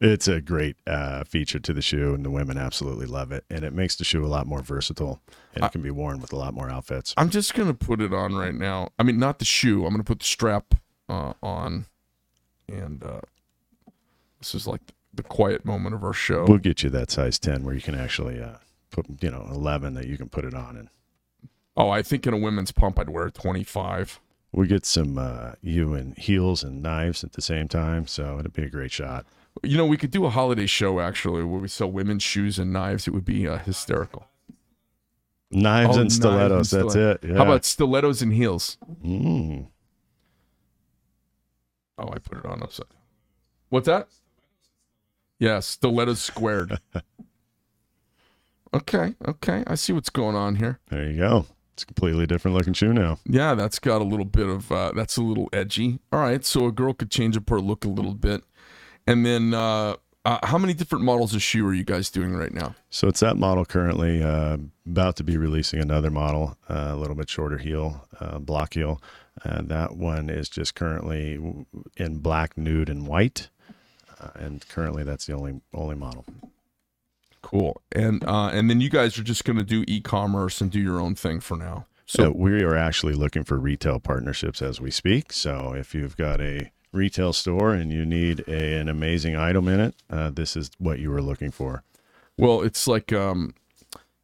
It's 0.00 0.28
a 0.28 0.40
great 0.40 0.76
uh, 0.86 1.24
feature 1.24 1.58
to 1.58 1.72
the 1.72 1.82
shoe, 1.82 2.14
and 2.14 2.24
the 2.24 2.30
women 2.30 2.56
absolutely 2.56 3.06
love 3.06 3.32
it. 3.32 3.44
And 3.50 3.64
it 3.64 3.72
makes 3.72 3.96
the 3.96 4.04
shoe 4.04 4.24
a 4.24 4.28
lot 4.28 4.46
more 4.46 4.62
versatile, 4.62 5.20
and 5.54 5.64
it 5.64 5.72
can 5.72 5.82
be 5.82 5.90
worn 5.90 6.20
with 6.20 6.32
a 6.32 6.36
lot 6.36 6.54
more 6.54 6.70
outfits. 6.70 7.14
I'm 7.16 7.30
just 7.30 7.54
gonna 7.54 7.74
put 7.74 8.00
it 8.00 8.12
on 8.14 8.34
right 8.36 8.54
now. 8.54 8.90
I 8.98 9.02
mean, 9.02 9.18
not 9.18 9.40
the 9.40 9.44
shoe. 9.44 9.84
I'm 9.84 9.92
gonna 9.92 10.04
put 10.04 10.20
the 10.20 10.24
strap 10.24 10.74
uh, 11.08 11.32
on, 11.42 11.86
and 12.68 13.02
uh, 13.02 13.20
this 14.38 14.54
is 14.54 14.68
like 14.68 14.82
the 15.12 15.24
quiet 15.24 15.64
moment 15.64 15.96
of 15.96 16.04
our 16.04 16.12
show. 16.12 16.44
We'll 16.46 16.58
get 16.58 16.84
you 16.84 16.90
that 16.90 17.10
size 17.10 17.38
ten 17.40 17.64
where 17.64 17.74
you 17.74 17.80
can 17.80 17.96
actually 17.96 18.40
uh, 18.40 18.58
put, 18.92 19.06
you 19.20 19.32
know, 19.32 19.48
eleven 19.50 19.94
that 19.94 20.06
you 20.06 20.16
can 20.16 20.28
put 20.28 20.44
it 20.44 20.54
on, 20.54 20.76
and 20.76 20.88
Oh, 21.76 21.90
I 21.90 22.02
think 22.02 22.26
in 22.26 22.34
a 22.34 22.38
women's 22.38 22.72
pump, 22.72 22.98
I'd 22.98 23.08
wear 23.08 23.26
a 23.26 23.30
25. 23.30 24.18
we 24.50 24.66
get 24.66 24.84
some 24.84 25.16
uh, 25.16 25.52
you 25.62 25.94
in 25.94 26.12
heels 26.16 26.64
and 26.64 26.82
knives 26.82 27.22
at 27.22 27.34
the 27.34 27.42
same 27.42 27.68
time. 27.68 28.06
So 28.08 28.36
it'd 28.40 28.52
be 28.52 28.64
a 28.64 28.68
great 28.68 28.90
shot. 28.90 29.26
You 29.62 29.76
know, 29.76 29.86
we 29.86 29.96
could 29.96 30.10
do 30.10 30.24
a 30.26 30.30
holiday 30.30 30.66
show 30.66 31.00
actually 31.00 31.44
where 31.44 31.60
we 31.60 31.68
sell 31.68 31.90
women's 31.90 32.22
shoes 32.22 32.58
and 32.58 32.72
knives. 32.72 33.06
It 33.08 33.12
would 33.12 33.24
be 33.24 33.46
uh, 33.48 33.58
hysterical. 33.58 34.26
Knives 35.50 35.96
Oh, 35.96 36.00
and 36.00 36.04
knives 36.04 36.14
stilettos. 36.16 36.72
and 36.72 36.82
that's 36.84 36.94
stilet- 36.94 37.24
it. 37.24 37.28
Yeah. 37.30 37.36
How 37.38 37.42
about 37.44 37.64
stilettos 37.64 38.22
and 38.22 38.32
heels? 38.32 38.76
Mm. 39.04 39.68
Oh, 41.98 42.08
I 42.12 42.18
put 42.18 42.38
it 42.38 42.46
on 42.46 42.62
upside. 42.62 42.86
What's 43.70 43.86
that? 43.86 44.08
Yeah, 45.38 45.60
stilettos 45.60 46.20
squared. 46.20 46.78
okay, 48.74 49.14
okay. 49.26 49.64
I 49.66 49.74
see 49.74 49.92
what's 49.92 50.10
going 50.10 50.36
on 50.36 50.56
here. 50.56 50.78
There 50.90 51.08
you 51.10 51.16
go. 51.18 51.46
It's 51.74 51.84
a 51.84 51.86
completely 51.86 52.26
different 52.26 52.56
looking 52.56 52.72
shoe 52.72 52.92
now. 52.92 53.18
Yeah, 53.24 53.54
that's 53.54 53.78
got 53.78 54.00
a 54.00 54.04
little 54.04 54.24
bit 54.24 54.48
of 54.48 54.70
uh, 54.72 54.92
that's 54.96 55.16
a 55.16 55.22
little 55.22 55.48
edgy. 55.52 56.00
All 56.12 56.18
right, 56.20 56.44
so 56.44 56.66
a 56.66 56.72
girl 56.72 56.92
could 56.92 57.10
change 57.10 57.36
up 57.36 57.48
her 57.50 57.60
look 57.60 57.84
a 57.84 57.88
little 57.88 58.14
bit, 58.14 58.42
and 59.08 59.24
then 59.24 59.54
uh, 59.54 59.96
uh, 60.24 60.38
how 60.42 60.58
many 60.58 60.74
different 60.74 61.02
models 61.02 61.34
of 61.34 61.42
shoe 61.42 61.66
are 61.66 61.72
you 61.72 61.84
guys 61.84 62.10
doing 62.10 62.34
right 62.34 62.52
now? 62.52 62.74
So 62.90 63.08
it's 63.08 63.20
that 63.20 63.38
model 63.38 63.64
currently. 63.64 64.22
Uh, 64.22 64.58
about 64.86 65.16
to 65.16 65.24
be 65.24 65.38
releasing 65.38 65.80
another 65.80 66.10
model, 66.10 66.56
uh, 66.68 66.88
a 66.90 66.96
little 66.96 67.16
bit 67.16 67.30
shorter 67.30 67.56
heel, 67.56 68.06
uh, 68.20 68.38
block 68.38 68.74
heel. 68.74 69.00
Uh, 69.44 69.62
that 69.62 69.96
one 69.96 70.28
is 70.28 70.50
just 70.50 70.74
currently 70.74 71.38
in 71.96 72.18
black, 72.18 72.58
nude, 72.58 72.90
and 72.90 73.06
white. 73.06 73.48
Uh, 74.20 74.30
and 74.34 74.68
currently, 74.68 75.04
that's 75.04 75.24
the 75.26 75.32
only 75.32 75.60
only 75.72 75.94
model. 75.94 76.26
Cool, 77.40 77.80
and 77.92 78.22
uh, 78.24 78.50
and 78.52 78.68
then 78.68 78.80
you 78.80 78.90
guys 78.90 79.18
are 79.18 79.22
just 79.22 79.44
going 79.44 79.58
to 79.58 79.64
do 79.64 79.84
e-commerce 79.86 80.60
and 80.60 80.70
do 80.70 80.80
your 80.80 81.00
own 81.00 81.14
thing 81.14 81.40
for 81.40 81.56
now. 81.56 81.86
So 82.04 82.24
So 82.24 82.32
we 82.34 82.62
are 82.62 82.76
actually 82.76 83.14
looking 83.14 83.44
for 83.44 83.58
retail 83.58 84.00
partnerships 84.00 84.60
as 84.60 84.80
we 84.80 84.90
speak. 84.90 85.32
So 85.32 85.72
if 85.72 85.94
you've 85.94 86.16
got 86.16 86.40
a 86.40 86.70
retail 86.92 87.32
store 87.32 87.72
and 87.72 87.92
you 87.92 88.04
need 88.04 88.44
a, 88.48 88.78
an 88.80 88.88
amazing 88.88 89.36
item 89.36 89.68
in 89.68 89.80
it, 89.80 89.94
uh, 90.10 90.30
this 90.30 90.56
is 90.56 90.70
what 90.78 90.98
you 90.98 91.10
were 91.10 91.22
looking 91.22 91.50
for. 91.50 91.82
Well, 92.36 92.62
it's 92.62 92.86
like, 92.86 93.12
um, 93.12 93.54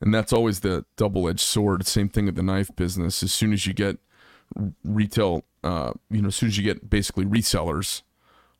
and 0.00 0.14
that's 0.14 0.32
always 0.32 0.60
the 0.60 0.84
double-edged 0.96 1.40
sword. 1.40 1.86
Same 1.86 2.08
thing 2.08 2.26
with 2.26 2.36
the 2.36 2.42
knife 2.42 2.70
business. 2.76 3.22
As 3.22 3.32
soon 3.32 3.52
as 3.52 3.66
you 3.66 3.72
get 3.72 3.98
retail, 4.84 5.44
uh, 5.62 5.92
you 6.10 6.22
know, 6.22 6.28
as 6.28 6.36
soon 6.36 6.48
as 6.48 6.58
you 6.58 6.64
get 6.64 6.88
basically 6.88 7.24
resellers, 7.24 8.02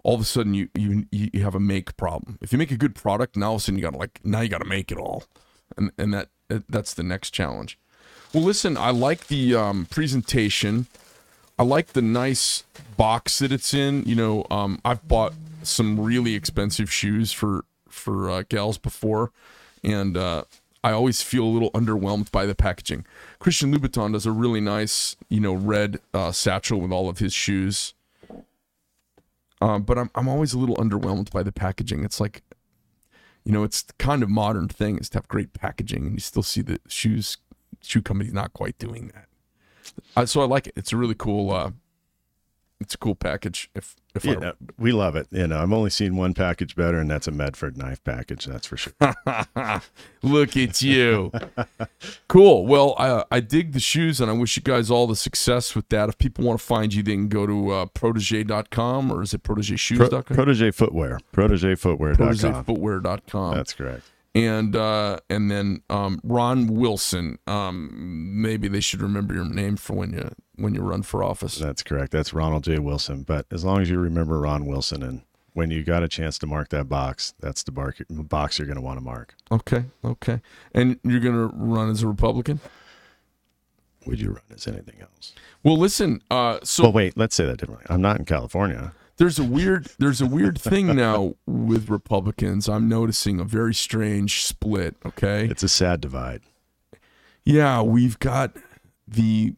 all 0.03 0.15
of 0.15 0.21
a 0.21 0.25
sudden 0.25 0.55
you 0.55 0.69
you 0.75 1.07
you 1.11 1.43
have 1.43 1.55
a 1.55 1.61
make 1.61 1.97
problem. 1.97 2.39
If 2.43 2.53
you 2.53 2.59
make 2.59 2.71
a 2.71 2.77
good 2.77 2.95
product, 2.95 3.37
now 3.37 3.49
all 3.49 3.55
of 3.55 3.61
a 3.61 3.65
sudden 3.65 3.79
you 3.79 3.83
got 3.83 3.93
to 3.93 3.99
like 3.99 4.21
now 4.23 4.41
you 4.41 4.49
got 4.49 4.59
to 4.59 4.69
make 4.69 4.93
it 4.93 4.99
all, 4.99 5.25
and 5.77 5.91
and 5.97 6.13
that 6.13 6.29
that's 6.69 6.95
the 6.95 7.03
next 7.03 7.31
challenge. 7.31 7.79
Well, 8.33 8.45
listen, 8.45 8.77
I 8.77 8.91
like 8.91 9.29
the 9.29 9.55
um, 9.55 9.87
presentation. 9.87 10.87
I 11.59 11.63
like 11.63 11.89
the 11.89 12.03
nice 12.03 12.65
box 12.97 13.39
that 13.39 13.53
it's 13.53 13.73
in. 13.73 14.03
You 14.05 14.17
know, 14.17 14.47
um, 14.51 14.81
I've 14.85 15.07
bought 15.07 15.35
some 15.63 16.01
really 16.01 16.35
expensive 16.35 16.93
shoes 16.93 17.33
for 17.33 17.65
for 17.89 18.29
uh, 18.29 18.43
gals 18.49 18.77
before, 18.77 19.31
and 19.83 20.17
uh, 20.17 20.45
I 20.83 20.93
always 20.93 21.23
feel 21.23 21.45
a 21.45 21.47
little 21.47 21.71
underwhelmed 21.71 22.31
by 22.33 22.45
the 22.45 22.55
packaging. 22.55 23.07
Christian 23.39 23.73
Louboutin 23.73 24.13
does 24.13 24.27
a 24.27 24.33
really 24.33 24.61
nice, 24.61 25.17
you 25.29 25.41
know, 25.41 25.55
red 25.55 26.01
uh, 26.13 26.33
satchel 26.33 26.81
with 26.81 26.93
all 26.93 27.09
of 27.09 27.19
his 27.19 27.33
shoes. 27.33 27.95
Um, 29.61 29.83
but 29.85 29.97
I'm 29.97 30.11
I'm 30.15 30.29
always 30.29 30.53
a 30.55 30.59
little 30.59 30.77
underwhelmed 30.77 31.31
by 31.31 31.43
the 31.45 31.53
packaging. 31.53 32.05
It's 32.05 32.21
like, 32.21 32.43
you 33.45 33.53
know, 33.53 33.63
it's 33.63 33.85
kind 33.99 34.25
of 34.25 34.29
modern 34.29 34.69
thing 34.69 34.99
is 34.99 35.09
to 35.11 35.19
have 35.19 35.29
great 35.29 35.55
packaging, 35.55 36.07
and 36.07 36.15
you 36.15 36.21
still 36.21 36.43
see 36.43 36.63
the 36.63 36.81
shoes 36.89 37.39
shoe 37.81 38.03
companies 38.03 38.33
not 38.33 38.53
quite 38.53 38.77
doing 38.79 39.13
that. 39.15 39.29
Uh, 40.17 40.27
so 40.27 40.41
I 40.41 40.45
like 40.47 40.67
it. 40.69 40.75
It's 40.77 40.93
a 40.93 40.97
really 40.97 41.15
cool. 41.17 41.51
Uh, 41.53 41.71
It's 42.81 42.95
a 42.95 42.99
cool 42.99 43.15
package. 43.15 43.71
If 43.75 43.95
if 44.15 44.25
You 44.25 44.37
know, 44.39 44.53
we 44.79 44.93
love 44.93 45.17
it. 45.17 45.27
You 45.31 45.47
know, 45.47 45.61
I've 45.63 45.73
only 45.73 45.91
seen 45.91 46.17
one 46.17 46.35
package 46.35 46.75
better, 46.77 46.99
and 46.99 47.11
that's 47.11 47.27
a 47.27 47.31
Medford 47.31 47.77
knife 47.79 48.03
package. 48.05 48.45
That's 48.47 48.67
for 48.67 48.77
sure. 48.77 48.93
Look 50.23 50.57
at 50.57 50.83
you, 50.83 51.31
cool. 52.29 52.67
Well, 52.67 52.95
I 52.99 53.25
I 53.31 53.41
dig 53.41 53.73
the 53.73 53.81
shoes, 53.81 54.21
and 54.21 54.31
I 54.31 54.35
wish 54.35 54.57
you 54.57 54.63
guys 54.63 54.91
all 54.91 55.07
the 55.07 55.17
success 55.17 55.75
with 55.75 55.89
that. 55.91 56.09
If 56.09 56.19
people 56.19 56.45
want 56.45 56.59
to 56.61 56.65
find 56.67 56.93
you, 56.93 57.03
they 57.03 57.13
can 57.15 57.29
go 57.29 57.47
to 57.47 57.71
uh, 57.71 57.87
protege.com 57.87 59.11
or 59.13 59.23
is 59.23 59.35
it 59.35 59.43
protege 59.43 59.77
Pro, 59.97 60.09
protegeshoes.com? 60.09 60.37
protege 60.37 60.71
footwear. 60.73 61.19
Protegefootwear.com. 61.33 62.65
protegefootwear.com. 62.65 63.55
That's 63.55 63.73
correct. 63.73 64.03
And 64.35 64.75
uh, 64.75 65.19
and 65.31 65.51
then 65.51 65.83
um, 65.89 66.21
Ron 66.25 66.67
Wilson. 66.67 67.39
Um, 67.47 68.43
maybe 68.43 68.69
they 68.69 68.81
should 68.81 69.01
remember 69.01 69.35
your 69.35 69.45
name 69.45 69.77
for 69.77 69.95
when 69.95 70.13
you 70.13 70.31
when 70.57 70.75
you 70.75 70.83
run 70.83 71.03
for 71.03 71.23
office. 71.23 71.57
That's 71.57 71.83
correct. 71.83 72.13
That's 72.13 72.33
Ronald 72.33 72.65
J. 72.65 72.79
Wilson. 72.79 73.23
But 73.23 73.47
as 73.51 73.65
long 73.65 73.81
as 73.81 73.91
you 73.91 73.99
remember 73.99 74.41
Ron 74.41 74.67
Wilson, 74.67 75.03
and 75.03 75.23
when 75.53 75.71
you 75.71 75.85
got 75.85 76.03
a 76.03 76.09
chance 76.09 76.39
to 76.39 76.47
mark 76.47 76.71
that 76.71 76.89
box, 76.89 77.35
that's 77.41 77.63
the 77.63 77.71
bark, 77.71 78.03
box 78.11 78.59
you're 78.59 78.67
going 78.67 78.77
to 78.77 78.83
want 78.83 78.99
to 78.99 79.05
mark. 79.05 79.35
Okay, 79.53 79.85
okay. 80.05 80.41
And 80.73 80.99
you're 81.05 81.21
gonna 81.21 81.47
run 81.47 81.91
as 81.91 82.03
a 82.03 82.09
Republican? 82.09 82.61
Would 84.07 84.21
you 84.21 84.31
run 84.31 84.43
as 84.55 84.67
anything 84.67 85.01
else? 85.01 85.33
Well, 85.63 85.79
listen. 85.79 86.23
Uh, 86.31 86.59
so 86.63 86.83
Well, 86.83 86.93
wait. 86.93 87.17
Let's 87.17 87.35
say 87.35 87.47
that 87.47 87.57
differently. 87.59 87.87
I'm 87.89 88.03
not 88.03 88.19
in 88.19 88.25
California. 88.27 88.93
There's 89.17 89.39
a 89.39 89.45
weird 89.45 89.89
there's 89.99 90.21
a 90.21 90.27
weird 90.27 90.61
thing 90.61 90.95
now 90.95 91.35
with 91.47 91.89
Republicans. 91.89 92.69
I'm 92.69 92.89
noticing 92.89 93.41
a 93.41 93.45
very 93.45 93.75
strange 93.75 94.45
split. 94.45 94.97
Okay. 95.05 95.47
It's 95.47 95.63
a 95.63 95.69
sad 95.69 96.01
divide. 96.01 96.43
Yeah, 97.45 97.83
we've 97.83 98.19
got 98.19 98.57
the 99.07 99.55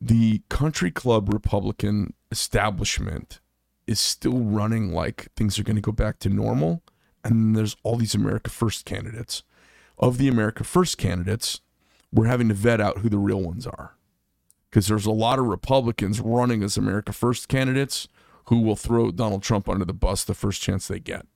the 0.00 0.42
country 0.48 0.90
club 0.90 1.32
Republican 1.32 2.14
establishment 2.30 3.40
is 3.86 3.98
still 3.98 4.38
running 4.38 4.92
like 4.92 5.28
things 5.34 5.58
are 5.58 5.64
going 5.64 5.76
to 5.76 5.82
go 5.82 5.92
back 5.92 6.18
to 6.20 6.28
normal, 6.28 6.82
and 7.24 7.32
then 7.32 7.52
there's 7.54 7.76
all 7.82 7.96
these 7.96 8.14
America 8.14 8.50
First 8.50 8.84
candidates. 8.84 9.42
Of 9.98 10.16
the 10.16 10.28
America 10.28 10.64
First 10.64 10.96
candidates, 10.96 11.60
we're 12.12 12.26
having 12.26 12.48
to 12.48 12.54
vet 12.54 12.80
out 12.80 12.98
who 12.98 13.08
the 13.10 13.18
real 13.18 13.42
ones 13.42 13.66
are, 13.66 13.96
because 14.70 14.86
there's 14.86 15.06
a 15.06 15.10
lot 15.10 15.38
of 15.38 15.46
Republicans 15.46 16.20
running 16.20 16.62
as 16.62 16.76
America 16.76 17.12
First 17.12 17.48
candidates 17.48 18.08
who 18.46 18.60
will 18.60 18.76
throw 18.76 19.10
Donald 19.10 19.42
Trump 19.42 19.68
under 19.68 19.84
the 19.84 19.92
bus 19.92 20.24
the 20.24 20.34
first 20.34 20.60
chance 20.60 20.88
they 20.88 20.98
get. 20.98 21.26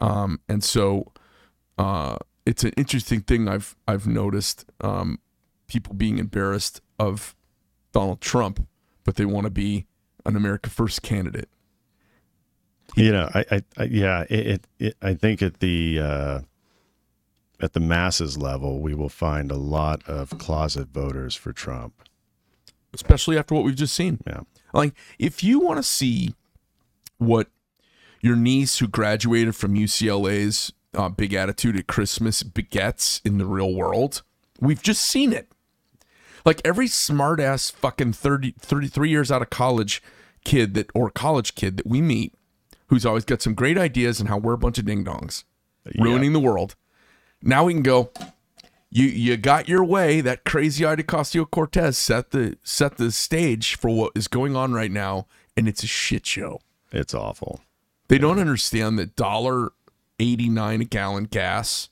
Um, 0.00 0.40
and 0.48 0.62
so 0.62 1.12
uh, 1.78 2.16
it's 2.44 2.64
an 2.64 2.72
interesting 2.76 3.20
thing 3.20 3.48
I've 3.48 3.76
I've 3.88 4.06
noticed 4.06 4.66
um, 4.80 5.18
people 5.66 5.94
being 5.94 6.18
embarrassed 6.18 6.80
of 6.98 7.34
Donald 7.92 8.20
Trump, 8.20 8.66
but 9.04 9.16
they 9.16 9.24
want 9.24 9.44
to 9.44 9.50
be 9.50 9.86
an 10.24 10.36
America 10.36 10.70
First 10.70 11.02
candidate. 11.02 11.48
You 12.94 13.12
know, 13.12 13.28
I, 13.34 13.44
I, 13.50 13.62
I 13.76 13.84
yeah, 13.84 14.24
it, 14.30 14.46
it, 14.46 14.66
it, 14.78 14.96
I 15.02 15.14
think 15.14 15.42
at 15.42 15.60
the 15.60 16.00
uh, 16.00 16.40
at 17.60 17.72
the 17.72 17.80
masses 17.80 18.36
level, 18.36 18.80
we 18.80 18.94
will 18.94 19.08
find 19.08 19.50
a 19.50 19.56
lot 19.56 20.02
of 20.06 20.38
closet 20.38 20.88
voters 20.88 21.34
for 21.34 21.52
Trump. 21.52 22.05
Especially 22.96 23.38
after 23.38 23.54
what 23.54 23.64
we've 23.64 23.76
just 23.76 23.94
seen. 23.94 24.18
Yeah. 24.26 24.40
Like, 24.72 24.94
if 25.18 25.44
you 25.44 25.60
want 25.60 25.78
to 25.78 25.82
see 25.82 26.34
what 27.18 27.48
your 28.20 28.36
niece 28.36 28.78
who 28.78 28.88
graduated 28.88 29.54
from 29.54 29.74
UCLA's 29.74 30.72
uh, 30.94 31.08
Big 31.08 31.32
Attitude 31.32 31.76
at 31.76 31.86
Christmas 31.86 32.42
begets 32.42 33.20
in 33.24 33.38
the 33.38 33.46
real 33.46 33.72
world, 33.72 34.22
we've 34.60 34.82
just 34.82 35.02
seen 35.02 35.32
it. 35.32 35.48
Like 36.44 36.60
every 36.64 36.88
smart 36.88 37.40
ass 37.40 37.70
fucking 37.70 38.12
30, 38.12 38.54
33 38.58 39.10
years 39.10 39.30
out 39.30 39.42
of 39.42 39.50
college 39.50 40.02
kid 40.44 40.74
that 40.74 40.88
or 40.94 41.10
college 41.10 41.56
kid 41.56 41.76
that 41.76 41.86
we 41.86 42.00
meet 42.00 42.32
who's 42.86 43.04
always 43.04 43.24
got 43.24 43.42
some 43.42 43.54
great 43.54 43.76
ideas 43.76 44.20
and 44.20 44.28
how 44.28 44.38
we're 44.38 44.52
a 44.52 44.58
bunch 44.58 44.78
of 44.78 44.84
ding 44.84 45.04
dongs 45.04 45.44
ruining 45.98 46.32
the 46.32 46.40
world. 46.40 46.76
Now 47.42 47.64
we 47.64 47.74
can 47.74 47.82
go. 47.82 48.10
You 48.90 49.06
you 49.06 49.36
got 49.36 49.68
your 49.68 49.84
way. 49.84 50.20
That 50.20 50.44
crazy 50.44 50.84
eyed 50.84 50.98
Ocasio 50.98 51.50
Cortez 51.50 51.98
set 51.98 52.30
the 52.30 52.56
set 52.62 52.96
the 52.96 53.10
stage 53.10 53.76
for 53.76 53.90
what 53.90 54.12
is 54.14 54.28
going 54.28 54.54
on 54.54 54.72
right 54.72 54.90
now, 54.92 55.26
and 55.56 55.68
it's 55.68 55.82
a 55.82 55.88
shit 55.88 56.24
show. 56.26 56.60
It's 56.92 57.14
awful. 57.14 57.60
They 58.08 58.18
don't 58.18 58.38
understand 58.38 58.98
that 58.98 59.16
dollar 59.16 59.72
eighty 60.18 60.48
nine 60.48 60.80
a 60.80 60.84
gallon 60.84 61.24
gas 61.24 61.88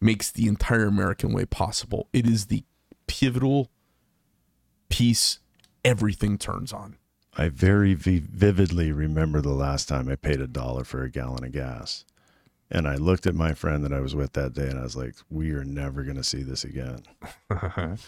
makes 0.00 0.30
the 0.30 0.46
entire 0.46 0.86
American 0.86 1.32
way 1.32 1.46
possible. 1.46 2.08
It 2.12 2.26
is 2.26 2.46
the 2.46 2.64
pivotal 3.06 3.70
piece 4.88 5.38
everything 5.84 6.36
turns 6.36 6.72
on. 6.72 6.96
I 7.38 7.48
very 7.48 7.94
vi- 7.94 8.18
vividly 8.18 8.92
remember 8.92 9.40
the 9.40 9.50
last 9.50 9.88
time 9.88 10.08
I 10.08 10.16
paid 10.16 10.40
a 10.40 10.46
dollar 10.46 10.84
for 10.84 11.02
a 11.02 11.10
gallon 11.10 11.44
of 11.44 11.52
gas. 11.52 12.04
And 12.70 12.88
I 12.88 12.96
looked 12.96 13.26
at 13.28 13.34
my 13.36 13.54
friend 13.54 13.84
that 13.84 13.92
I 13.92 14.00
was 14.00 14.14
with 14.16 14.32
that 14.32 14.52
day 14.52 14.66
and 14.68 14.78
I 14.78 14.82
was 14.82 14.96
like, 14.96 15.14
we 15.30 15.52
are 15.52 15.64
never 15.64 16.02
going 16.02 16.16
to 16.16 16.24
see 16.24 16.42
this 16.42 16.64
again. 16.64 17.02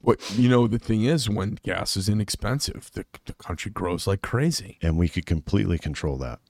What 0.00 0.20
you 0.38 0.50
know 0.50 0.66
the 0.66 0.78
thing 0.78 1.04
is 1.04 1.30
when 1.30 1.58
gas 1.62 1.96
is 1.96 2.10
inexpensive, 2.10 2.90
the, 2.92 3.06
the 3.24 3.32
country 3.32 3.70
grows 3.70 4.06
like 4.06 4.20
crazy. 4.20 4.76
And 4.82 4.98
we 4.98 5.08
could 5.08 5.24
completely 5.24 5.78
control 5.78 6.18
that. 6.18 6.40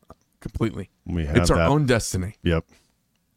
Completely. 0.41 0.91
We 1.07 1.25
have 1.27 1.37
It's 1.37 1.51
our 1.51 1.59
that. 1.59 1.69
own 1.69 1.87
destiny. 1.87 2.35
Yep. 2.43 2.65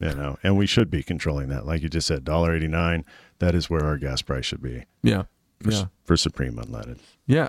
You 0.00 0.14
know, 0.14 0.36
and 0.42 0.58
we 0.58 0.66
should 0.66 0.90
be 0.90 1.02
controlling 1.04 1.48
that. 1.50 1.66
Like 1.66 1.82
you 1.82 1.88
just 1.88 2.08
said, 2.08 2.24
$1.89, 2.24 3.04
that 3.38 3.54
is 3.54 3.70
where 3.70 3.84
our 3.84 3.96
gas 3.96 4.22
price 4.22 4.44
should 4.44 4.62
be 4.62 4.84
Yeah. 5.02 5.24
For, 5.62 5.70
Yeah. 5.70 5.84
for 6.04 6.16
Supreme 6.16 6.54
Unleaded. 6.56 6.98
Yeah, 7.30 7.48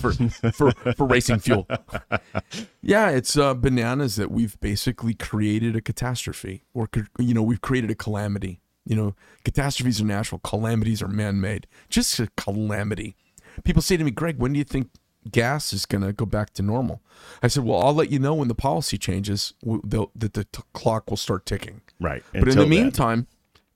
for, 0.00 0.12
for 0.50 0.72
for 0.72 1.06
racing 1.06 1.38
fuel. 1.38 1.68
Yeah, 2.82 3.10
it's 3.10 3.36
uh, 3.36 3.54
bananas 3.54 4.16
that 4.16 4.30
we've 4.30 4.58
basically 4.60 5.14
created 5.14 5.76
a 5.76 5.80
catastrophe, 5.80 6.64
or 6.74 6.88
you 7.18 7.32
know, 7.34 7.42
we've 7.42 7.60
created 7.60 7.90
a 7.90 7.94
calamity. 7.94 8.60
You 8.84 8.96
know, 8.96 9.14
catastrophes 9.44 10.00
are 10.00 10.04
natural, 10.04 10.40
calamities 10.40 11.00
are 11.02 11.06
man-made. 11.08 11.66
Just 11.88 12.18
a 12.18 12.28
calamity. 12.36 13.14
People 13.62 13.82
say 13.82 13.96
to 13.96 14.02
me, 14.02 14.10
"Greg, 14.10 14.38
when 14.38 14.52
do 14.52 14.58
you 14.58 14.64
think 14.64 14.88
gas 15.30 15.72
is 15.72 15.86
going 15.86 16.02
to 16.02 16.12
go 16.12 16.26
back 16.26 16.52
to 16.54 16.62
normal?" 16.62 17.00
I 17.42 17.46
said, 17.48 17.62
"Well, 17.64 17.80
I'll 17.80 17.94
let 17.94 18.10
you 18.10 18.18
know 18.18 18.34
when 18.34 18.48
the 18.48 18.54
policy 18.56 18.98
changes. 18.98 19.54
That 19.62 20.08
the 20.16 20.44
t- 20.50 20.62
clock 20.72 21.08
will 21.08 21.16
start 21.18 21.46
ticking." 21.46 21.82
Right. 22.00 22.24
But 22.32 22.42
in 22.42 22.48
Until 22.48 22.64
the 22.64 22.70
then- 22.70 22.82
meantime, 22.84 23.26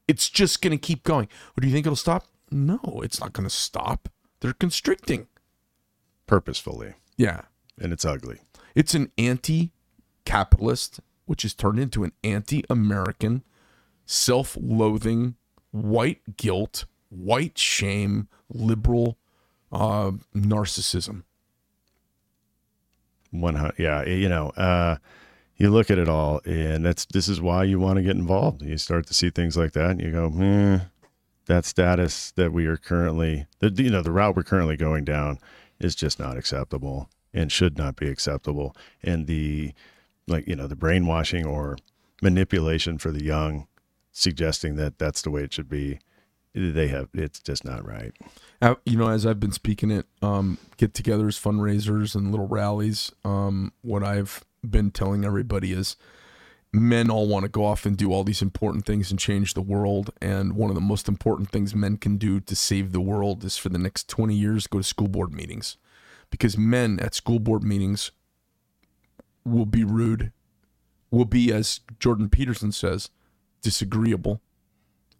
it's 0.08 0.28
just 0.28 0.62
going 0.62 0.72
to 0.76 0.78
keep 0.78 1.04
going. 1.04 1.28
Or 1.56 1.60
do 1.60 1.68
you 1.68 1.72
think 1.72 1.86
it'll 1.86 1.94
stop? 1.96 2.26
No, 2.54 2.78
it's 3.02 3.20
not 3.20 3.32
going 3.32 3.48
to 3.48 3.54
stop. 3.54 4.08
They're 4.40 4.52
constricting. 4.52 5.26
purposefully. 6.26 6.94
Yeah. 7.16 7.42
And 7.80 7.92
it's 7.92 8.04
ugly. 8.04 8.38
It's 8.76 8.94
an 8.94 9.10
anti 9.18 9.72
capitalist, 10.24 11.00
which 11.26 11.42
has 11.42 11.52
turned 11.52 11.80
into 11.80 12.04
an 12.04 12.12
anti 12.22 12.64
American, 12.70 13.42
self 14.06 14.56
loathing, 14.60 15.34
white 15.72 16.36
guilt, 16.36 16.84
white 17.08 17.58
shame, 17.58 18.28
liberal 18.48 19.18
uh, 19.72 20.12
narcissism. 20.34 21.24
One 23.32 23.56
hundred, 23.56 23.74
yeah, 23.78 24.04
you 24.04 24.28
know, 24.28 24.50
uh, 24.50 24.96
you 25.56 25.70
look 25.70 25.90
at 25.90 25.98
it 25.98 26.08
all, 26.08 26.40
and 26.44 26.84
that's 26.86 27.04
this 27.06 27.28
is 27.28 27.40
why 27.40 27.64
you 27.64 27.80
want 27.80 27.96
to 27.96 28.02
get 28.02 28.14
involved. 28.14 28.62
You 28.62 28.76
start 28.78 29.06
to 29.08 29.14
see 29.14 29.30
things 29.30 29.56
like 29.56 29.72
that, 29.72 29.90
and 29.90 30.00
you 30.00 30.12
go, 30.12 30.32
eh, 30.40 30.80
that 31.46 31.64
status 31.64 32.32
that 32.32 32.52
we 32.52 32.66
are 32.66 32.76
currently, 32.76 33.46
the 33.60 33.70
you 33.70 33.90
know, 33.90 34.02
the 34.02 34.12
route 34.12 34.36
we're 34.36 34.42
currently 34.42 34.76
going 34.76 35.04
down 35.04 35.38
is 35.78 35.94
just 35.94 36.18
not 36.18 36.36
acceptable 36.36 37.10
and 37.32 37.50
should 37.50 37.76
not 37.76 37.96
be 37.96 38.08
acceptable. 38.08 38.74
And 39.02 39.26
the 39.26 39.72
like, 40.26 40.46
you 40.46 40.56
know, 40.56 40.66
the 40.66 40.76
brainwashing 40.76 41.44
or 41.44 41.76
manipulation 42.22 42.98
for 42.98 43.10
the 43.10 43.22
young, 43.22 43.66
suggesting 44.12 44.76
that 44.76 44.98
that's 44.98 45.22
the 45.22 45.30
way 45.30 45.42
it 45.42 45.52
should 45.52 45.68
be. 45.68 45.98
They 46.54 46.86
have 46.88 47.08
it's 47.12 47.40
just 47.40 47.64
not 47.64 47.84
right. 47.84 48.12
Uh, 48.62 48.76
you 48.86 48.96
know, 48.96 49.08
as 49.08 49.26
I've 49.26 49.40
been 49.40 49.52
speaking 49.52 49.90
at 49.90 50.06
um, 50.22 50.58
get 50.76 50.94
togethers, 50.94 51.40
fundraisers, 51.40 52.14
and 52.14 52.30
little 52.30 52.46
rallies, 52.46 53.10
um, 53.24 53.72
what 53.82 54.04
I've 54.04 54.44
been 54.62 54.92
telling 54.92 55.24
everybody 55.24 55.72
is 55.72 55.96
men 56.74 57.08
all 57.08 57.28
want 57.28 57.44
to 57.44 57.48
go 57.48 57.64
off 57.64 57.86
and 57.86 57.96
do 57.96 58.12
all 58.12 58.24
these 58.24 58.42
important 58.42 58.84
things 58.84 59.10
and 59.10 59.20
change 59.20 59.54
the 59.54 59.62
world. 59.62 60.10
And 60.20 60.54
one 60.54 60.70
of 60.70 60.74
the 60.74 60.80
most 60.80 61.08
important 61.08 61.50
things 61.50 61.74
men 61.74 61.96
can 61.96 62.16
do 62.16 62.40
to 62.40 62.56
save 62.56 62.92
the 62.92 63.00
world 63.00 63.44
is 63.44 63.56
for 63.56 63.68
the 63.68 63.78
next 63.78 64.08
20 64.08 64.34
years 64.34 64.66
go 64.66 64.78
to 64.78 64.84
school 64.84 65.08
board 65.08 65.32
meetings. 65.32 65.76
Because 66.30 66.58
men 66.58 66.98
at 67.00 67.14
school 67.14 67.38
board 67.38 67.62
meetings 67.62 68.10
will 69.44 69.66
be 69.66 69.84
rude, 69.84 70.32
will 71.10 71.24
be, 71.24 71.52
as 71.52 71.80
Jordan 72.00 72.28
Peterson 72.28 72.72
says, 72.72 73.10
disagreeable, 73.62 74.40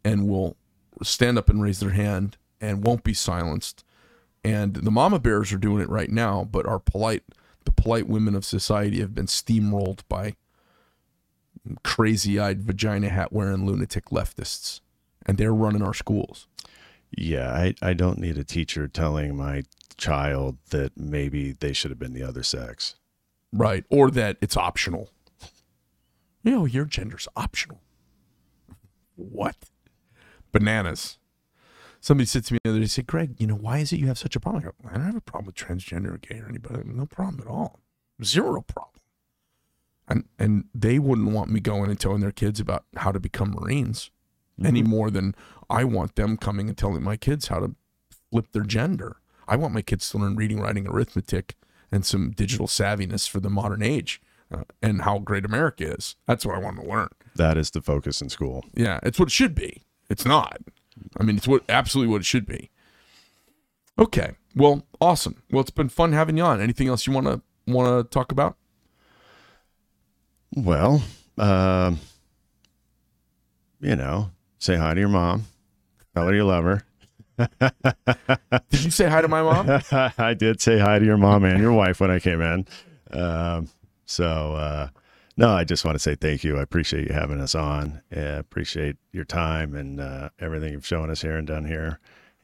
and 0.05 0.27
will 0.27 0.57
stand 1.03 1.39
up 1.39 1.49
and 1.49 1.63
raise 1.63 1.79
their 1.79 1.91
hand 1.91 2.37
and 2.61 2.85
won't 2.85 3.05
be 3.05 3.15
silenced. 3.15 3.85
And 4.43 4.75
the 4.75 4.91
mama 4.91 5.21
bears 5.21 5.53
are 5.53 5.59
doing 5.59 5.81
it 5.81 5.89
right 5.89 6.11
now, 6.11 6.49
but 6.51 6.67
our 6.67 6.81
polite, 6.81 7.23
the 7.65 7.71
polite 7.71 8.09
women 8.09 8.35
of 8.35 8.45
society 8.45 9.01
have 9.01 9.15
been 9.15 9.27
steamrolled 9.27 10.01
by 10.09 10.35
crazy 11.83 12.39
eyed 12.39 12.63
vagina 12.63 13.09
hat 13.09 13.33
wearing 13.33 13.67
lunatic 13.67 14.07
leftists. 14.07 14.81
And 15.27 15.39
they're 15.39 15.55
running 15.55 15.83
our 15.83 15.95
schools. 15.95 16.47
Yeah, 17.17 17.51
I, 17.51 17.75
I 17.81 17.95
don't 17.95 18.19
need 18.19 18.37
a 18.37 18.45
teacher 18.45 18.89
telling 18.89 19.37
my 19.37 19.63
child 19.97 20.59
that 20.71 20.93
maybe 20.97 21.53
they 21.53 21.73
should 21.73 21.91
have 21.91 21.99
been 21.99 22.13
the 22.13 22.23
other 22.23 22.43
sex. 22.43 22.97
Right. 23.53 23.85
Or 23.89 24.11
that 24.11 24.37
it's 24.41 24.57
optional. 24.57 25.11
You 26.43 26.51
know, 26.51 26.65
your 26.67 26.85
gender's 26.85 27.29
optional. 27.37 27.81
What? 29.17 29.57
Bananas. 30.53 31.19
Somebody 32.01 32.27
said 32.27 32.45
to 32.45 32.53
me 32.53 32.59
the 32.65 32.71
other 32.71 32.81
day, 32.81 32.87
say, 32.87 33.03
Greg, 33.03 33.37
you 33.39 33.47
know, 33.47 33.55
why 33.55 33.79
is 33.79 33.93
it 33.93 33.99
you 33.99 34.09
have 34.09 34.19
such 34.19 34.37
a 34.37 34.41
problem? 34.41 34.63
I, 34.63 34.67
go, 34.67 34.91
I 34.91 34.95
don't 34.97 35.07
have 35.07 35.17
a 35.17 35.21
problem 35.23 35.47
with 35.47 35.55
transgender 35.55 36.15
or 36.15 36.19
gay 36.19 36.41
or 36.41 36.49
anybody. 36.49 36.83
No 36.85 37.07
problem 37.07 37.41
at 37.41 37.47
all. 37.47 37.81
Zero 38.23 38.61
problem. 38.61 38.94
And 40.07 40.25
and 40.39 40.65
they 40.75 40.99
wouldn't 40.99 41.31
want 41.31 41.51
me 41.51 41.61
going 41.61 41.91
and 41.91 41.99
telling 41.99 42.21
their 42.21 42.33
kids 42.33 42.61
about 42.61 42.85
how 42.97 43.11
to 43.13 43.21
become 43.21 43.53
Marines 43.53 44.11
any 44.63 44.83
more 44.83 45.11
than 45.11 45.35
I 45.69 45.85
want 45.85 46.15
them 46.15 46.37
coming 46.37 46.69
and 46.69 46.77
telling 46.77 47.03
my 47.03 47.17
kids 47.17 47.49
how 47.49 47.61
to 47.61 47.75
flip 48.31 48.53
their 48.53 48.63
gender. 48.63 49.17
I 49.49 49.57
want 49.57 49.75
my 49.75 49.83
kids 49.83 50.09
to 50.11 50.19
learn 50.19 50.37
reading, 50.37 50.61
writing, 50.61 50.87
arithmetic, 50.87 51.57
and 51.91 52.05
some 52.05 52.31
digital 52.31 52.67
savviness 52.67 53.29
for 53.29 53.41
the 53.41 53.51
modern 53.51 53.83
age 53.83 54.21
uh, 54.53 54.65
and 54.83 55.03
how 55.03 55.19
great 55.19 55.45
America 55.45 55.93
is. 55.95 56.17
That's 56.27 56.47
what 56.47 56.55
I 56.55 56.59
want 56.59 56.81
to 56.81 56.89
learn. 56.89 57.09
That 57.37 57.57
is 57.57 57.71
the 57.71 57.81
focus 57.81 58.21
in 58.21 58.29
school. 58.29 58.65
Yeah, 58.75 59.01
it's 59.03 59.19
what 59.19 59.29
it 59.29 59.33
should 59.33 59.55
be. 59.55 59.83
It's 60.09 60.25
not. 60.25 60.59
I 61.19 61.25
mean, 61.25 61.37
it's 61.37 61.49
what 61.49 61.65
absolutely 61.69 62.13
what 62.13 62.21
it 62.21 62.27
should 62.27 62.47
be. 62.47 62.71
Okay. 63.99 64.33
Well, 64.55 64.87
awesome. 65.01 65.43
Well, 65.51 65.61
it's 65.61 65.71
been 65.71 65.89
fun 65.89 66.13
having 66.13 66.37
you 66.37 66.45
on. 66.45 66.61
Anything 66.61 66.89
else 66.89 67.07
you 67.07 67.13
want 67.13 67.27
to 67.27 67.41
want 67.67 67.89
to 67.89 68.15
talk 68.15 68.31
about? 68.31 68.57
Well, 70.57 71.03
um, 71.37 71.99
you 73.81 73.97
know, 73.97 74.31
say 74.59 74.77
hi 74.77 74.95
to 74.95 75.01
your 75.01 75.09
mom. 75.09 75.47
Tell 76.15 76.27
her 76.27 76.35
you 76.35 76.45
love 76.45 76.65
her. 76.65 76.83
Did 78.71 78.85
you 78.85 78.91
say 78.91 79.09
hi 79.09 79.21
to 79.21 79.29
my 79.29 79.43
mom? 79.43 79.83
I 80.19 80.35
did 80.35 80.61
say 80.61 80.79
hi 80.79 81.01
to 81.01 81.05
your 81.05 81.17
mom 81.17 81.45
and 81.45 81.61
your 81.61 81.73
wife 81.73 81.99
when 82.01 82.11
I 82.11 82.21
came 82.21 82.41
in. 82.41 82.67
Um, 83.11 83.69
so, 84.07 84.55
uh, 84.55 84.89
no, 85.37 85.51
I 85.51 85.65
just 85.65 85.85
want 85.85 85.97
to 85.97 85.99
say 85.99 86.15
thank 86.15 86.45
you. 86.45 86.59
I 86.59 86.63
appreciate 86.63 87.09
you 87.09 87.15
having 87.15 87.41
us 87.41 87.57
on. 87.57 88.03
I 88.15 88.21
appreciate 88.21 88.97
your 89.13 89.25
time 89.25 89.75
and 89.75 90.01
uh, 90.01 90.29
everything 90.39 90.73
you've 90.73 90.87
shown 90.87 91.11
us 91.11 91.23
here 91.23 91.37
and 91.37 91.47
done 91.47 91.65
here. 91.65 91.99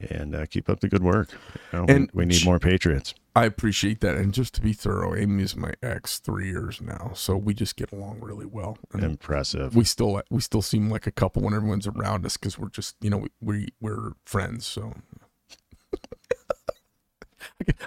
And 0.09 0.35
uh, 0.35 0.45
keep 0.47 0.69
up 0.69 0.79
the 0.79 0.87
good 0.89 1.03
work. 1.03 1.29
You 1.71 1.79
know, 1.79 1.85
we- 1.85 1.93
And 1.93 2.09
we, 2.13 2.25
need 2.25 2.43
more 2.45 2.59
patriots. 2.59 3.13
I 3.35 3.45
appreciate 3.45 4.01
that. 4.01 4.17
And 4.17 4.33
just 4.33 4.53
to 4.55 4.61
be 4.61 4.73
thorough, 4.73 5.15
Amy 5.15 5.43
is 5.43 5.55
my 5.55 5.71
ex 5.81 6.19
three 6.19 6.47
years 6.49 6.81
now, 6.81 7.11
so 7.15 7.37
we 7.37 7.53
just 7.53 7.75
get 7.77 7.91
along 7.93 8.19
really 8.19 8.45
well. 8.45 8.77
And 8.91 9.03
Impressive. 9.03 9.73
we 9.75 9.85
still 9.85 10.21
we 10.29 10.41
still 10.41 10.61
seem 10.61 10.89
like 10.89 11.07
a 11.07 11.11
couple 11.11 11.41
when 11.41 11.53
everyone's 11.53 11.87
around 11.87 12.25
us 12.25 12.35
because 12.35 12.59
we're 12.59 12.67
just 12.69 12.95
you 12.99 13.09
know 13.09 13.17
we, 13.19 13.29
we 13.41 13.67
we're 13.79 14.11
friends. 14.25 14.65
So 14.65 14.95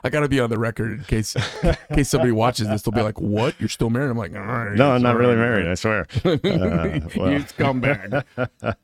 I 0.03 0.09
got 0.09 0.21
to 0.21 0.29
be 0.29 0.41
on 0.41 0.51
the 0.51 0.59
record 0.59 0.93
in 0.93 1.05
case 1.05 1.37
in 1.63 1.77
case 1.95 2.09
somebody 2.09 2.33
watches 2.33 2.69
this, 2.69 2.83
they'll 2.83 2.93
be 2.93 3.03
like, 3.03 3.21
"What? 3.21 3.55
You're 3.59 3.69
still 3.69 3.91
married?" 3.91 4.11
I'm 4.11 4.17
like, 4.17 4.35
"All 4.35 4.41
right, 4.41 4.75
no, 4.77 4.93
I'm 4.93 5.03
not 5.03 5.17
really 5.17 5.37
married. 5.37 5.67
I 5.67 5.75
swear. 5.75 6.07
Uh, 6.25 7.01
well. 7.17 7.33
you 7.33 7.41
scumbag. 7.41 8.25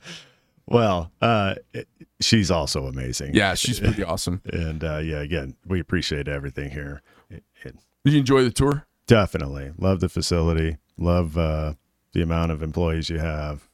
Well, 0.66 1.10
uh, 1.20 1.54
it- 1.72 1.88
she's 2.20 2.50
also 2.50 2.86
amazing. 2.86 3.34
Yeah, 3.34 3.54
she's 3.54 3.80
pretty 3.80 4.04
awesome. 4.12 4.42
And 4.52 4.82
uh, 4.84 4.98
yeah, 4.98 5.20
again, 5.20 5.56
we 5.66 5.80
appreciate 5.80 6.28
everything 6.28 6.70
here. 6.70 7.02
It- 7.30 7.44
it- 7.64 7.76
Did 8.04 8.12
you 8.14 8.18
enjoy 8.20 8.42
the 8.44 8.50
tour? 8.50 8.86
definitely 9.06 9.72
love 9.76 9.98
the 9.98 10.08
facility. 10.08 10.76
Love 10.96 11.36
uh, 11.36 11.74
the 12.12 12.22
amount 12.22 12.52
of 12.52 12.62
employees 12.62 13.10
you 13.10 13.18
have. 13.18 13.68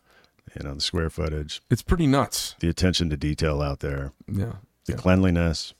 You 0.58 0.66
know, 0.66 0.74
the 0.76 0.80
square 0.80 1.10
footage, 1.10 1.60
It's 1.70 1.82
pretty 1.82 2.06
nuts. 2.06 2.54
the 2.60 2.68
attention 2.70 3.10
to 3.10 3.16
detail 3.18 3.60
out 3.60 3.80
there, 3.80 4.12
Yeah, 4.26 4.52
the 4.86 4.92
Yeah. 4.92 4.96
cleanliness. 4.96 5.74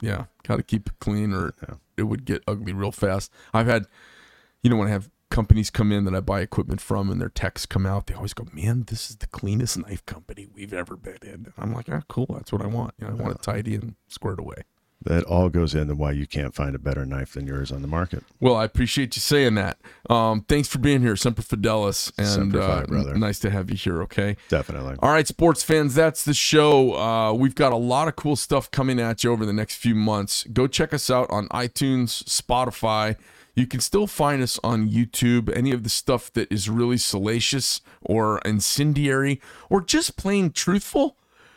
yeah. 0.00 0.26
Got 0.44 0.56
to 0.58 0.62
keep 0.62 0.86
it 0.86 0.92
clean, 1.00 1.32
or 1.32 1.54
Yeah. 1.68 1.74
it 1.96 2.02
would 2.04 2.24
get 2.24 2.44
ugly 2.46 2.72
real 2.72 2.92
fast. 2.92 3.32
I've 3.52 3.66
had, 3.66 3.86
you 4.62 4.70
know, 4.70 4.76
when 4.76 4.86
I 4.86 4.92
have 4.92 5.10
companies 5.30 5.70
come 5.70 5.92
in 5.92 6.04
that 6.04 6.14
I 6.14 6.20
buy 6.20 6.40
equipment 6.40 6.80
from, 6.80 7.10
and 7.10 7.20
their 7.20 7.28
techs 7.28 7.64
come 7.66 7.86
out, 7.86 8.06
they 8.06 8.14
always 8.14 8.34
go, 8.34 8.46
"Man, 8.52 8.84
this 8.88 9.08
is 9.10 9.16
the 9.16 9.26
cleanest 9.26 9.78
knife 9.78 10.04
company 10.04 10.46
we've 10.52 10.72
ever 10.74 10.96
been 10.96 11.18
in." 11.22 11.52
I'm 11.56 11.72
like, 11.72 11.86
"Ah, 11.90 12.02
cool. 12.08 12.26
That's 12.34 12.52
what 12.52 12.62
I 12.62 12.66
want. 12.66 12.94
You 12.98 13.06
know, 13.06 13.12
I 13.12 13.16
want 13.16 13.34
it 13.36 13.42
tidy 13.42 13.74
and 13.74 13.94
squared 14.08 14.38
away." 14.38 14.64
That 15.02 15.24
all 15.24 15.48
goes 15.48 15.74
into 15.74 15.94
why 15.94 16.12
you 16.12 16.26
can't 16.26 16.54
find 16.54 16.74
a 16.74 16.78
better 16.78 17.06
knife 17.06 17.32
than 17.32 17.46
yours 17.46 17.72
on 17.72 17.80
the 17.80 17.88
market. 17.88 18.22
Well, 18.38 18.54
I 18.54 18.64
appreciate 18.66 19.16
you 19.16 19.20
saying 19.20 19.54
that. 19.54 19.78
Um, 20.10 20.44
thanks 20.46 20.68
for 20.68 20.78
being 20.78 21.00
here, 21.00 21.16
Semper 21.16 21.40
Fidelis, 21.40 22.12
and 22.18 22.26
Semper 22.26 22.60
Fi, 22.60 22.66
uh, 22.66 22.84
brother. 22.84 23.14
nice 23.14 23.38
to 23.38 23.48
have 23.48 23.70
you 23.70 23.76
here. 23.78 24.02
Okay. 24.02 24.36
Definitely. 24.50 24.96
All 24.98 25.10
right, 25.10 25.26
sports 25.26 25.62
fans, 25.62 25.94
that's 25.94 26.22
the 26.22 26.34
show. 26.34 26.98
Uh, 26.98 27.32
we've 27.32 27.54
got 27.54 27.72
a 27.72 27.76
lot 27.76 28.08
of 28.08 28.16
cool 28.16 28.36
stuff 28.36 28.70
coming 28.70 29.00
at 29.00 29.24
you 29.24 29.32
over 29.32 29.46
the 29.46 29.54
next 29.54 29.76
few 29.76 29.94
months. 29.94 30.44
Go 30.52 30.66
check 30.66 30.92
us 30.92 31.08
out 31.08 31.30
on 31.30 31.48
iTunes, 31.48 32.22
Spotify. 32.24 33.16
You 33.54 33.66
can 33.66 33.80
still 33.80 34.06
find 34.06 34.42
us 34.42 34.58
on 34.62 34.88
YouTube. 34.88 35.54
Any 35.54 35.72
of 35.72 35.82
the 35.82 35.90
stuff 35.90 36.32
that 36.32 36.50
is 36.52 36.68
really 36.68 36.96
salacious 36.96 37.80
or 38.00 38.38
incendiary 38.44 39.40
or 39.68 39.80
just 39.80 40.16
plain 40.16 40.52
truthful, 40.52 41.16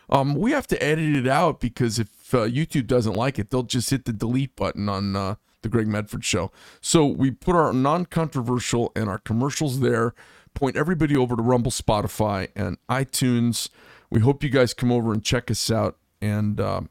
um, 0.10 0.36
we 0.36 0.52
have 0.52 0.68
to 0.68 0.84
edit 0.84 1.16
it 1.16 1.28
out 1.28 1.60
because 1.60 2.00
if 2.00 2.34
uh, 2.34 2.46
YouTube 2.46 2.88
doesn't 2.88 3.14
like 3.14 3.40
it, 3.40 3.50
they'll 3.50 3.64
just 3.64 3.90
hit 3.90 4.06
the 4.06 4.14
delete 4.14 4.56
button 4.56 4.90
on 4.90 5.16
uh, 5.16 5.36
the 5.62 5.70
Greg 5.70 5.88
Medford 5.88 6.26
Show. 6.26 6.52
So 6.82 7.06
we 7.06 7.32
put 7.32 7.56
our 7.56 7.74
non-controversial 7.74 8.92
and 8.96 9.10
our 9.10 9.20
commercials 9.20 9.80
there. 9.80 10.14
Point 10.54 10.76
everybody 10.76 11.18
over 11.18 11.36
to 11.36 11.42
Rumble, 11.42 11.72
Spotify, 11.72 12.50
and 12.56 12.78
iTunes. 12.90 13.70
We 14.10 14.20
hope 14.20 14.44
you 14.44 14.50
guys 14.50 14.74
come 14.74 14.92
over 14.92 15.12
and 15.12 15.24
check 15.24 15.50
us 15.50 15.72
out. 15.72 15.98
And 16.22 16.60
uh, 16.60 16.82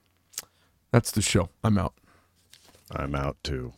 that's 0.91 1.11
the 1.13 1.23
show. 1.23 1.49
I'm 1.63 1.79
out. 1.79 1.95
I'm 2.91 3.15
out 3.15 3.37
too. 3.45 3.73